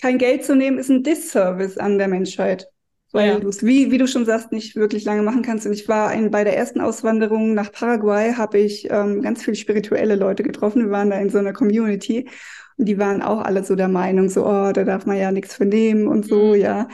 kein 0.00 0.18
Geld 0.18 0.44
zu 0.44 0.54
nehmen, 0.54 0.78
ist 0.78 0.90
ein 0.90 1.02
Disservice 1.02 1.78
an 1.78 1.98
der 1.98 2.08
Menschheit. 2.08 2.68
Weil 3.12 3.28
ja. 3.28 3.40
du 3.40 3.48
es, 3.48 3.64
wie, 3.64 3.90
wie 3.90 3.98
du 3.98 4.06
schon 4.06 4.26
sagst, 4.26 4.52
nicht 4.52 4.76
wirklich 4.76 5.04
lange 5.04 5.22
machen 5.22 5.42
kannst. 5.42 5.64
Und 5.66 5.72
ich 5.72 5.88
war 5.88 6.08
ein, 6.08 6.30
bei 6.30 6.44
der 6.44 6.56
ersten 6.56 6.80
Auswanderung 6.80 7.54
nach 7.54 7.72
Paraguay, 7.72 8.34
habe 8.34 8.58
ich 8.58 8.90
ähm, 8.90 9.22
ganz 9.22 9.42
viele 9.42 9.56
spirituelle 9.56 10.16
Leute 10.16 10.42
getroffen. 10.42 10.82
Wir 10.82 10.90
waren 10.90 11.10
da 11.10 11.18
in 11.18 11.30
so 11.30 11.38
einer 11.38 11.52
Community. 11.52 12.28
Und 12.76 12.86
die 12.86 12.98
waren 12.98 13.22
auch 13.22 13.40
alle 13.40 13.64
so 13.64 13.74
der 13.74 13.88
Meinung, 13.88 14.28
so, 14.28 14.44
oh, 14.44 14.70
da 14.72 14.84
darf 14.84 15.06
man 15.06 15.16
ja 15.16 15.32
nichts 15.32 15.54
vernehmen 15.54 16.08
und 16.08 16.26
so, 16.26 16.54
mhm. 16.54 16.60
ja. 16.60 16.88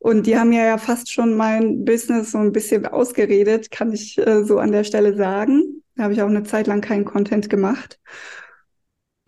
Und 0.00 0.26
die 0.26 0.36
haben 0.36 0.52
ja, 0.52 0.64
ja 0.64 0.78
fast 0.78 1.12
schon 1.12 1.36
mein 1.36 1.84
Business 1.84 2.32
so 2.32 2.38
ein 2.38 2.52
bisschen 2.52 2.86
ausgeredet, 2.86 3.70
kann 3.70 3.92
ich 3.92 4.18
äh, 4.18 4.44
so 4.44 4.58
an 4.58 4.72
der 4.72 4.84
Stelle 4.84 5.16
sagen. 5.16 5.82
Da 5.96 6.04
habe 6.04 6.12
ich 6.12 6.22
auch 6.22 6.28
eine 6.28 6.44
Zeit 6.44 6.66
lang 6.66 6.80
keinen 6.80 7.04
Content 7.04 7.50
gemacht. 7.50 8.00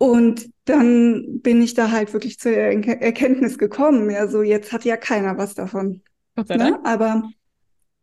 Und 0.01 0.49
dann 0.65 1.41
bin 1.41 1.61
ich 1.61 1.75
da 1.75 1.91
halt 1.91 2.11
wirklich 2.11 2.39
zur 2.39 2.53
Erkenntnis 2.53 3.59
gekommen, 3.59 4.09
ja, 4.09 4.27
so 4.27 4.41
jetzt 4.41 4.73
hat 4.73 4.83
ja 4.83 4.97
keiner 4.97 5.37
was 5.37 5.53
davon. 5.53 6.01
Gott 6.35 6.47
sei 6.47 6.57
ne? 6.57 6.71
Dank. 6.71 6.87
Aber 6.87 7.29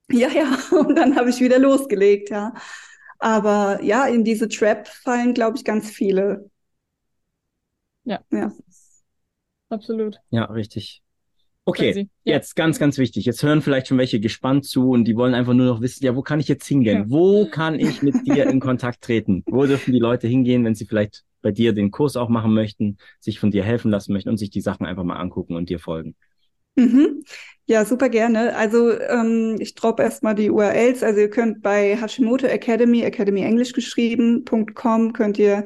ja, 0.08 0.28
ja, 0.28 0.56
und 0.78 0.94
dann 0.94 1.16
habe 1.16 1.30
ich 1.30 1.40
wieder 1.40 1.58
losgelegt, 1.58 2.30
ja. 2.30 2.54
Aber 3.18 3.82
ja, 3.82 4.06
in 4.06 4.22
diese 4.22 4.48
Trap 4.48 4.86
fallen, 4.86 5.34
glaube 5.34 5.56
ich, 5.56 5.64
ganz 5.64 5.90
viele. 5.90 6.48
Ja. 8.04 8.20
Ja. 8.30 8.52
Absolut. 9.68 10.18
Ja, 10.30 10.44
richtig. 10.44 11.02
Okay, 11.64 12.08
ja. 12.22 12.34
jetzt 12.34 12.54
ganz, 12.54 12.78
ganz 12.78 12.98
wichtig. 12.98 13.24
Jetzt 13.24 13.42
hören 13.42 13.60
vielleicht 13.60 13.88
schon 13.88 13.98
welche 13.98 14.20
gespannt 14.20 14.66
zu 14.66 14.90
und 14.90 15.04
die 15.04 15.16
wollen 15.16 15.34
einfach 15.34 15.52
nur 15.52 15.66
noch 15.66 15.80
wissen, 15.80 16.04
ja, 16.04 16.14
wo 16.14 16.22
kann 16.22 16.38
ich 16.38 16.46
jetzt 16.46 16.68
hingehen? 16.68 16.98
Ja. 16.98 17.10
Wo 17.10 17.46
kann 17.46 17.80
ich 17.80 18.02
mit 18.02 18.24
dir 18.24 18.46
in 18.46 18.60
Kontakt 18.60 19.02
treten? 19.02 19.42
Wo 19.46 19.66
dürfen 19.66 19.92
die 19.92 19.98
Leute 19.98 20.28
hingehen, 20.28 20.64
wenn 20.64 20.76
sie 20.76 20.86
vielleicht 20.86 21.24
bei 21.42 21.52
dir 21.52 21.72
den 21.72 21.90
Kurs 21.90 22.16
auch 22.16 22.28
machen 22.28 22.54
möchten, 22.54 22.98
sich 23.20 23.38
von 23.38 23.50
dir 23.50 23.64
helfen 23.64 23.90
lassen 23.90 24.12
möchten 24.12 24.28
und 24.28 24.36
sich 24.36 24.50
die 24.50 24.60
Sachen 24.60 24.86
einfach 24.86 25.04
mal 25.04 25.16
angucken 25.16 25.56
und 25.56 25.68
dir 25.68 25.78
folgen? 25.78 26.14
Mhm. 26.76 27.24
Ja, 27.66 27.84
super 27.84 28.08
gerne. 28.08 28.56
Also 28.56 28.98
ähm, 28.98 29.56
ich 29.58 29.74
droppe 29.74 30.02
erstmal 30.02 30.34
die 30.34 30.50
URLs. 30.50 31.02
Also 31.02 31.20
ihr 31.20 31.28
könnt 31.28 31.60
bei 31.60 31.96
Hashimoto 31.96 32.46
Academy, 32.46 33.02
Academy 33.02 33.42
Englisch 33.42 33.72
geschrieben.com, 33.72 35.12
könnt 35.12 35.38
ihr 35.38 35.64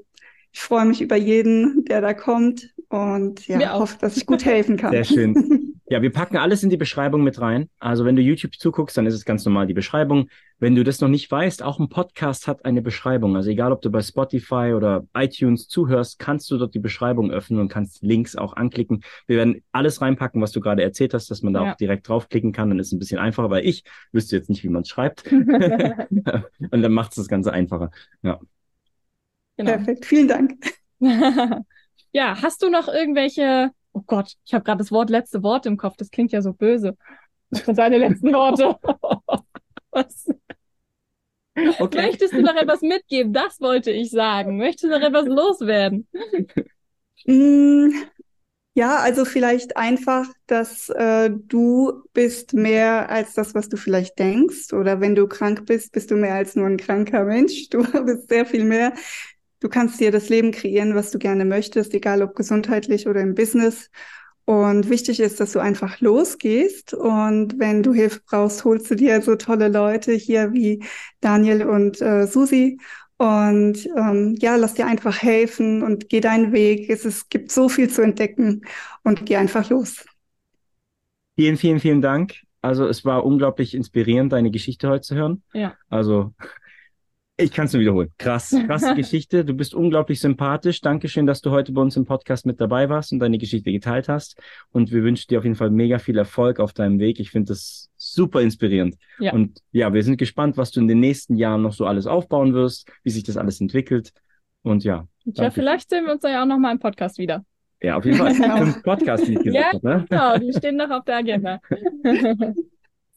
Ich 0.53 0.61
freue 0.61 0.87
mich 0.87 1.01
über 1.01 1.17
jeden, 1.17 1.85
der 1.85 2.01
da 2.01 2.15
kommt 2.15 2.75
und 2.89 3.47
ja, 3.47 3.75
hoffe, 3.75 3.97
dass 4.01 4.17
ich 4.17 4.27
gut 4.27 4.45
helfen 4.45 4.77
kann. 4.77 4.91
Sehr 4.91 5.05
schön. 5.05 5.35
Ja, 5.91 6.03
wir 6.03 6.13
packen 6.13 6.37
alles 6.37 6.63
in 6.63 6.69
die 6.69 6.77
Beschreibung 6.77 7.25
mit 7.25 7.41
rein. 7.41 7.71
Also 7.79 8.05
wenn 8.05 8.15
du 8.15 8.21
YouTube 8.21 8.57
zuguckst, 8.59 8.97
dann 8.99 9.07
ist 9.07 9.15
es 9.15 9.25
ganz 9.25 9.45
normal 9.47 9.67
die 9.67 9.75
Beschreibung. 9.75 10.29
Wenn 10.59 10.75
du 10.75 10.85
das 10.85 11.01
noch 11.01 11.09
nicht 11.09 11.31
weißt, 11.31 11.63
auch 11.63 11.79
ein 11.79 11.89
Podcast 11.89 12.47
hat 12.47 12.67
eine 12.67 12.83
Beschreibung. 12.83 13.37
Also 13.37 13.49
egal, 13.49 13.73
ob 13.73 13.81
du 13.81 13.91
bei 13.91 14.03
Spotify 14.03 14.75
oder 14.77 15.07
iTunes 15.15 15.67
zuhörst, 15.67 16.19
kannst 16.19 16.51
du 16.51 16.59
dort 16.59 16.75
die 16.75 16.79
Beschreibung 16.79 17.31
öffnen 17.31 17.59
und 17.59 17.69
kannst 17.69 18.03
Links 18.03 18.37
auch 18.37 18.55
anklicken. 18.55 19.03
Wir 19.27 19.39
werden 19.39 19.63
alles 19.73 20.03
reinpacken, 20.03 20.43
was 20.43 20.53
du 20.53 20.61
gerade 20.61 20.83
erzählt 20.83 21.15
hast, 21.15 21.31
dass 21.31 21.43
man 21.43 21.55
da 21.55 21.65
ja. 21.65 21.73
auch 21.73 21.77
direkt 21.77 22.07
draufklicken 22.07 22.53
kann. 22.53 22.69
Dann 22.69 22.79
ist 22.81 22.89
es 22.89 22.93
ein 22.93 22.99
bisschen 22.99 23.19
einfacher, 23.19 23.49
weil 23.49 23.65
ich 23.65 23.83
wüsste 24.13 24.37
jetzt 24.37 24.51
nicht, 24.51 24.63
wie 24.65 24.69
man 24.69 24.83
es 24.83 24.89
schreibt. 24.89 25.25
und 25.33 26.83
dann 26.83 26.93
macht 26.93 27.13
es 27.13 27.17
das 27.17 27.29
Ganze 27.29 27.53
einfacher. 27.53 27.91
Ja. 28.23 28.39
Genau. 29.57 29.73
Perfekt, 29.73 30.05
vielen 30.05 30.29
Dank. 30.29 30.55
ja, 32.13 32.43
hast 32.43 32.63
du 32.63 32.69
noch 32.69 32.89
irgendwelche 32.89 33.71
Oh 33.93 34.03
Gott, 34.07 34.35
ich 34.45 34.55
habe 34.55 34.65
gerade 34.65 34.79
das 34.79 34.93
Wort 34.93 35.11
letzte 35.11 35.43
Wort 35.43 35.67
im 35.67 35.77
Kopf. 35.77 35.97
Das 35.97 36.11
klingt 36.11 36.33
ja 36.33 36.43
so 36.43 36.53
böse. 36.53 36.97
Was 37.51 37.65
sind 37.65 37.75
seine 37.75 37.99
letzten 37.99 38.33
Worte? 38.33 38.77
Was? 39.91 40.27
Okay. 41.57 42.03
Möchtest 42.03 42.35
du 42.35 42.43
noch 42.43 42.55
etwas 42.55 42.83
mitgeben? 42.83 43.33
Das 43.33 43.61
wollte 43.61 43.91
ich 43.91 44.11
sagen. 44.11 44.59
Möchtest 44.59 44.85
du 44.85 44.89
noch 44.89 45.01
etwas 45.01 45.27
loswerden? 45.27 46.07
Mm, 47.27 47.91
ja, 48.75 48.99
also 48.99 49.25
vielleicht 49.25 49.77
einfach, 49.77 50.27
dass 50.47 50.89
äh, 50.91 51.31
du 51.31 52.05
bist 52.13 52.55
mehr 52.55 53.11
als 53.11 53.35
das, 53.35 53.55
was 53.55 53.69
du 53.69 53.77
vielleicht 53.77 54.19
denkst. 54.19 54.73
Oder 54.73 55.01
wenn 55.01 55.17
du 55.17 55.27
krank 55.27 55.67
bist, 55.67 55.93
bist 55.93 56.11
du 56.11 56.17
mehr 56.17 56.35
als 56.35 56.55
nur 56.55 56.67
ein 56.67 56.77
kranker 56.77 57.25
Mensch. 57.25 57.69
Du 57.71 57.83
bist 58.05 58.29
sehr 58.29 58.47
viel 58.47 58.65
mehr. 58.65 58.93
Du 59.61 59.69
kannst 59.69 60.01
dir 60.01 60.11
das 60.13 60.29
Leben 60.29 60.53
kreieren, 60.53 60.95
was 60.95 61.11
du 61.11 61.19
gerne 61.19 61.45
möchtest, 61.45 61.95
egal 61.95 62.23
ob 62.23 62.35
gesundheitlich 62.37 63.09
oder 63.09 63.21
im 63.21 63.35
Business. 63.35 63.91
Und 64.45 64.89
wichtig 64.89 65.21
ist, 65.21 65.41
dass 65.41 65.53
du 65.53 65.59
einfach 65.59 66.01
losgehst. 66.01 66.95
Und 66.95 67.59
wenn 67.59 67.83
du 67.83 67.93
Hilfe 67.93 68.21
brauchst, 68.27 68.65
holst 68.65 68.91
du 68.91 68.95
dir 68.95 69.21
so 69.21 69.37
tolle 69.37 69.69
Leute 69.69 70.13
hier 70.13 70.53
wie 70.55 70.83
Daniel 71.21 71.65
und 71.67 72.01
äh, 72.01 72.27
Susi. 72.27 72.79
Und 73.19 73.85
ähm, 73.97 74.37
ja, 74.39 74.57
lass 74.57 74.75
dir 74.75 74.87
einfach 74.87 75.21
helfen 75.21 75.83
und 75.83 76.09
geh 76.09 76.21
deinen 76.21 76.53
Weg. 76.53 76.89
Es, 76.89 77.05
es 77.05 77.29
gibt 77.29 77.51
so 77.51 77.69
viel 77.69 77.91
zu 77.91 78.01
entdecken 78.01 78.63
und 79.03 79.27
geh 79.27 79.37
einfach 79.37 79.69
los. 79.71 80.05
Vielen, 81.35 81.57
vielen, 81.57 81.81
vielen 81.81 82.01
Dank. 82.01 82.37
Also 82.63 82.87
es 82.87 83.05
war 83.05 83.25
unglaublich 83.25 83.75
inspirierend, 83.75 84.33
deine 84.33 84.51
Geschichte 84.51 84.89
heute 84.89 85.03
zu 85.03 85.15
hören. 85.15 85.43
Ja. 85.53 85.75
Also 85.89 86.33
ich 87.41 87.53
kann 87.53 87.67
es 87.67 87.73
nur 87.73 87.81
wiederholen. 87.81 88.13
Krass, 88.19 88.51
krasse 88.67 88.95
Geschichte. 88.95 89.45
Du 89.45 89.55
bist 89.55 89.75
unglaublich 89.75 90.21
sympathisch. 90.21 90.81
Dankeschön, 90.81 91.27
dass 91.27 91.41
du 91.41 91.51
heute 91.51 91.73
bei 91.73 91.81
uns 91.81 91.97
im 91.97 92.05
Podcast 92.05 92.45
mit 92.47 92.61
dabei 92.61 92.89
warst 92.89 93.13
und 93.13 93.21
deine 93.21 93.39
Geschichte 93.39 93.71
geteilt 93.71 94.09
hast. 94.09 94.41
Und 94.73 94.91
wir 94.91 95.05
wünschen 95.05 95.29
dir 95.29 95.39
auf 95.39 95.45
jeden 95.45 95.57
Fall 95.57 95.71
mega 95.71 95.99
viel 95.99 96.19
Erfolg 96.19 96.59
auf 96.59 96.73
deinem 96.73 96.99
Weg. 96.99 97.21
Ich 97.21 97.31
finde 97.31 97.53
das 97.53 97.91
super 97.97 98.41
inspirierend. 98.41 98.97
Ja. 99.21 99.33
Und 99.33 99.61
ja, 99.71 99.95
wir 99.95 100.03
sind 100.03 100.19
gespannt, 100.19 100.57
was 100.57 100.73
du 100.73 100.81
in 100.81 100.89
den 100.89 101.01
nächsten 101.01 101.37
Jahren 101.37 101.63
noch 101.63 101.73
so 101.73 101.87
alles 101.87 102.07
aufbauen 102.07 102.55
wirst, 102.55 102.91
wie 103.05 103.11
sich 103.11 103.23
das 103.23 103.37
alles 103.37 103.61
entwickelt. 103.61 104.13
Und 104.63 104.83
ja. 104.83 105.07
Ja, 105.25 105.51
vielleicht 105.51 105.91
sehen 105.91 106.07
wir 106.07 106.13
uns 106.15 106.25
ja 106.25 106.43
auch 106.43 106.47
noch 106.47 106.59
mal 106.59 106.73
im 106.73 106.81
Podcast 106.81 107.19
wieder. 107.19 107.45
Ja, 107.81 107.97
auf 107.97 108.05
jeden 108.05 108.17
Fall. 108.17 108.33
Im 108.63 108.83
Podcast, 108.83 109.29
wie 109.29 109.35
ich 109.35 109.43
gesagt 109.45 109.55
ja, 109.55 109.73
habe. 109.73 109.87
Ne? 109.87 110.07
Genau, 110.11 110.39
die 110.39 110.53
stehen 110.53 110.77
noch 110.77 110.91
auf 110.91 111.05
der 111.05 111.19
Agenda. 111.19 111.61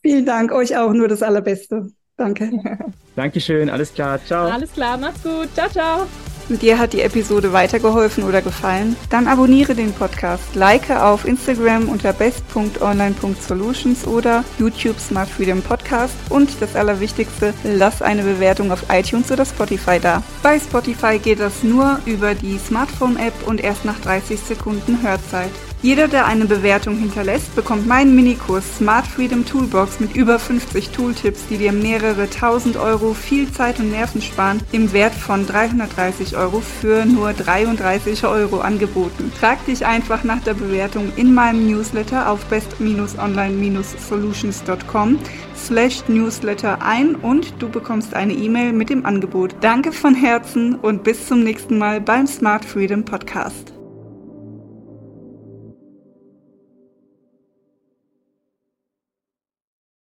Vielen 0.04 0.26
Dank, 0.26 0.52
euch 0.52 0.78
auch 0.78 0.94
nur 0.94 1.08
das 1.08 1.24
Allerbeste. 1.24 1.88
Danke. 2.22 2.52
Dankeschön, 3.16 3.68
alles 3.72 3.92
klar, 3.96 4.20
ciao. 4.24 4.48
Alles 4.48 4.72
klar, 4.72 4.96
macht's 4.96 5.24
gut, 5.24 5.52
ciao, 5.56 5.68
ciao. 5.70 6.08
Und 6.50 6.62
dir 6.62 6.78
hat 6.78 6.94
die 6.94 7.02
Episode 7.02 7.52
weitergeholfen 7.52 8.24
oder 8.26 8.44
gefallen? 8.44 8.96
Dann 9.10 9.28
abonniere 9.28 9.74
den 9.74 9.92
Podcast, 9.92 10.54
like 10.54 10.92
auf 10.92 11.26
Instagram 11.26 11.90
unter 11.90 12.14
best.online.solutions 12.14 14.06
oder 14.06 14.44
YouTube 14.60 15.00
Smart 15.00 15.30
Freedom 15.30 15.64
Podcast 15.64 16.14
und 16.30 16.62
das 16.62 16.76
Allerwichtigste, 16.76 17.56
lass 17.64 18.04
eine 18.04 18.22
Bewertung 18.22 18.72
auf 18.72 18.84
iTunes 18.92 19.32
oder 19.32 19.46
Spotify 19.46 20.00
da. 20.00 20.22
Bei 20.44 20.60
Spotify 20.60 21.18
geht 21.18 21.40
das 21.40 21.64
nur 21.64 22.00
über 22.06 22.36
die 22.36 22.60
Smartphone-App 22.60 23.48
und 23.48 23.64
erst 23.64 23.84
nach 23.84 24.00
30 24.00 24.40
Sekunden 24.40 25.02
Hörzeit. 25.02 25.50
Jeder, 25.84 26.08
der 26.08 26.28
eine 26.28 26.46
Bewertung 26.46 26.96
hinterlässt, 26.96 27.56
bekommt 27.56 27.88
meinen 27.88 28.16
Minikurs 28.16 28.78
Smart 28.78 29.08
Freedom 29.08 29.44
Toolbox 29.46 30.00
mit 30.00 30.16
über 30.16 30.38
50 30.38 30.90
Tooltips, 30.90 31.48
die 31.50 31.58
dir 31.58 31.72
mehrere 31.72 32.30
tausend 32.30 32.78
Euro 32.78 33.16
viel 33.16 33.52
Zeit 33.52 33.80
und 33.80 33.90
Nerven 33.90 34.22
sparen, 34.22 34.60
im 34.72 34.94
Wert 34.94 35.16
von 35.16 35.48
330 35.48 36.38
Euro 36.38 36.62
für 36.62 37.08
nur 37.08 37.34
33 37.34 38.26
Euro 38.26 38.60
angeboten. 38.60 39.32
Trag 39.40 39.66
dich 39.66 39.84
einfach 39.84 40.24
nach 40.24 40.44
der 40.44 40.54
Bewertung 40.54 41.12
in 41.16 41.34
meinem 41.34 41.66
Newsletter 41.66 42.30
auf 42.30 42.46
best-online-solutions.com 42.46 45.18
slash 45.56 46.08
newsletter 46.08 46.84
ein 46.84 47.16
und 47.16 47.56
du 47.60 47.70
bekommst 47.70 48.14
eine 48.14 48.34
E-Mail 48.34 48.74
mit 48.74 48.92
dem 48.92 49.04
Angebot. 49.04 49.56
Danke 49.62 49.92
von 49.92 50.14
Herzen 50.14 50.76
und 50.76 51.04
bis 51.04 51.26
zum 51.28 51.42
nächsten 51.44 51.80
Mal 51.80 52.02
beim 52.02 52.28
Smart 52.28 52.66
Freedom 52.66 53.04
Podcast. 53.04 53.81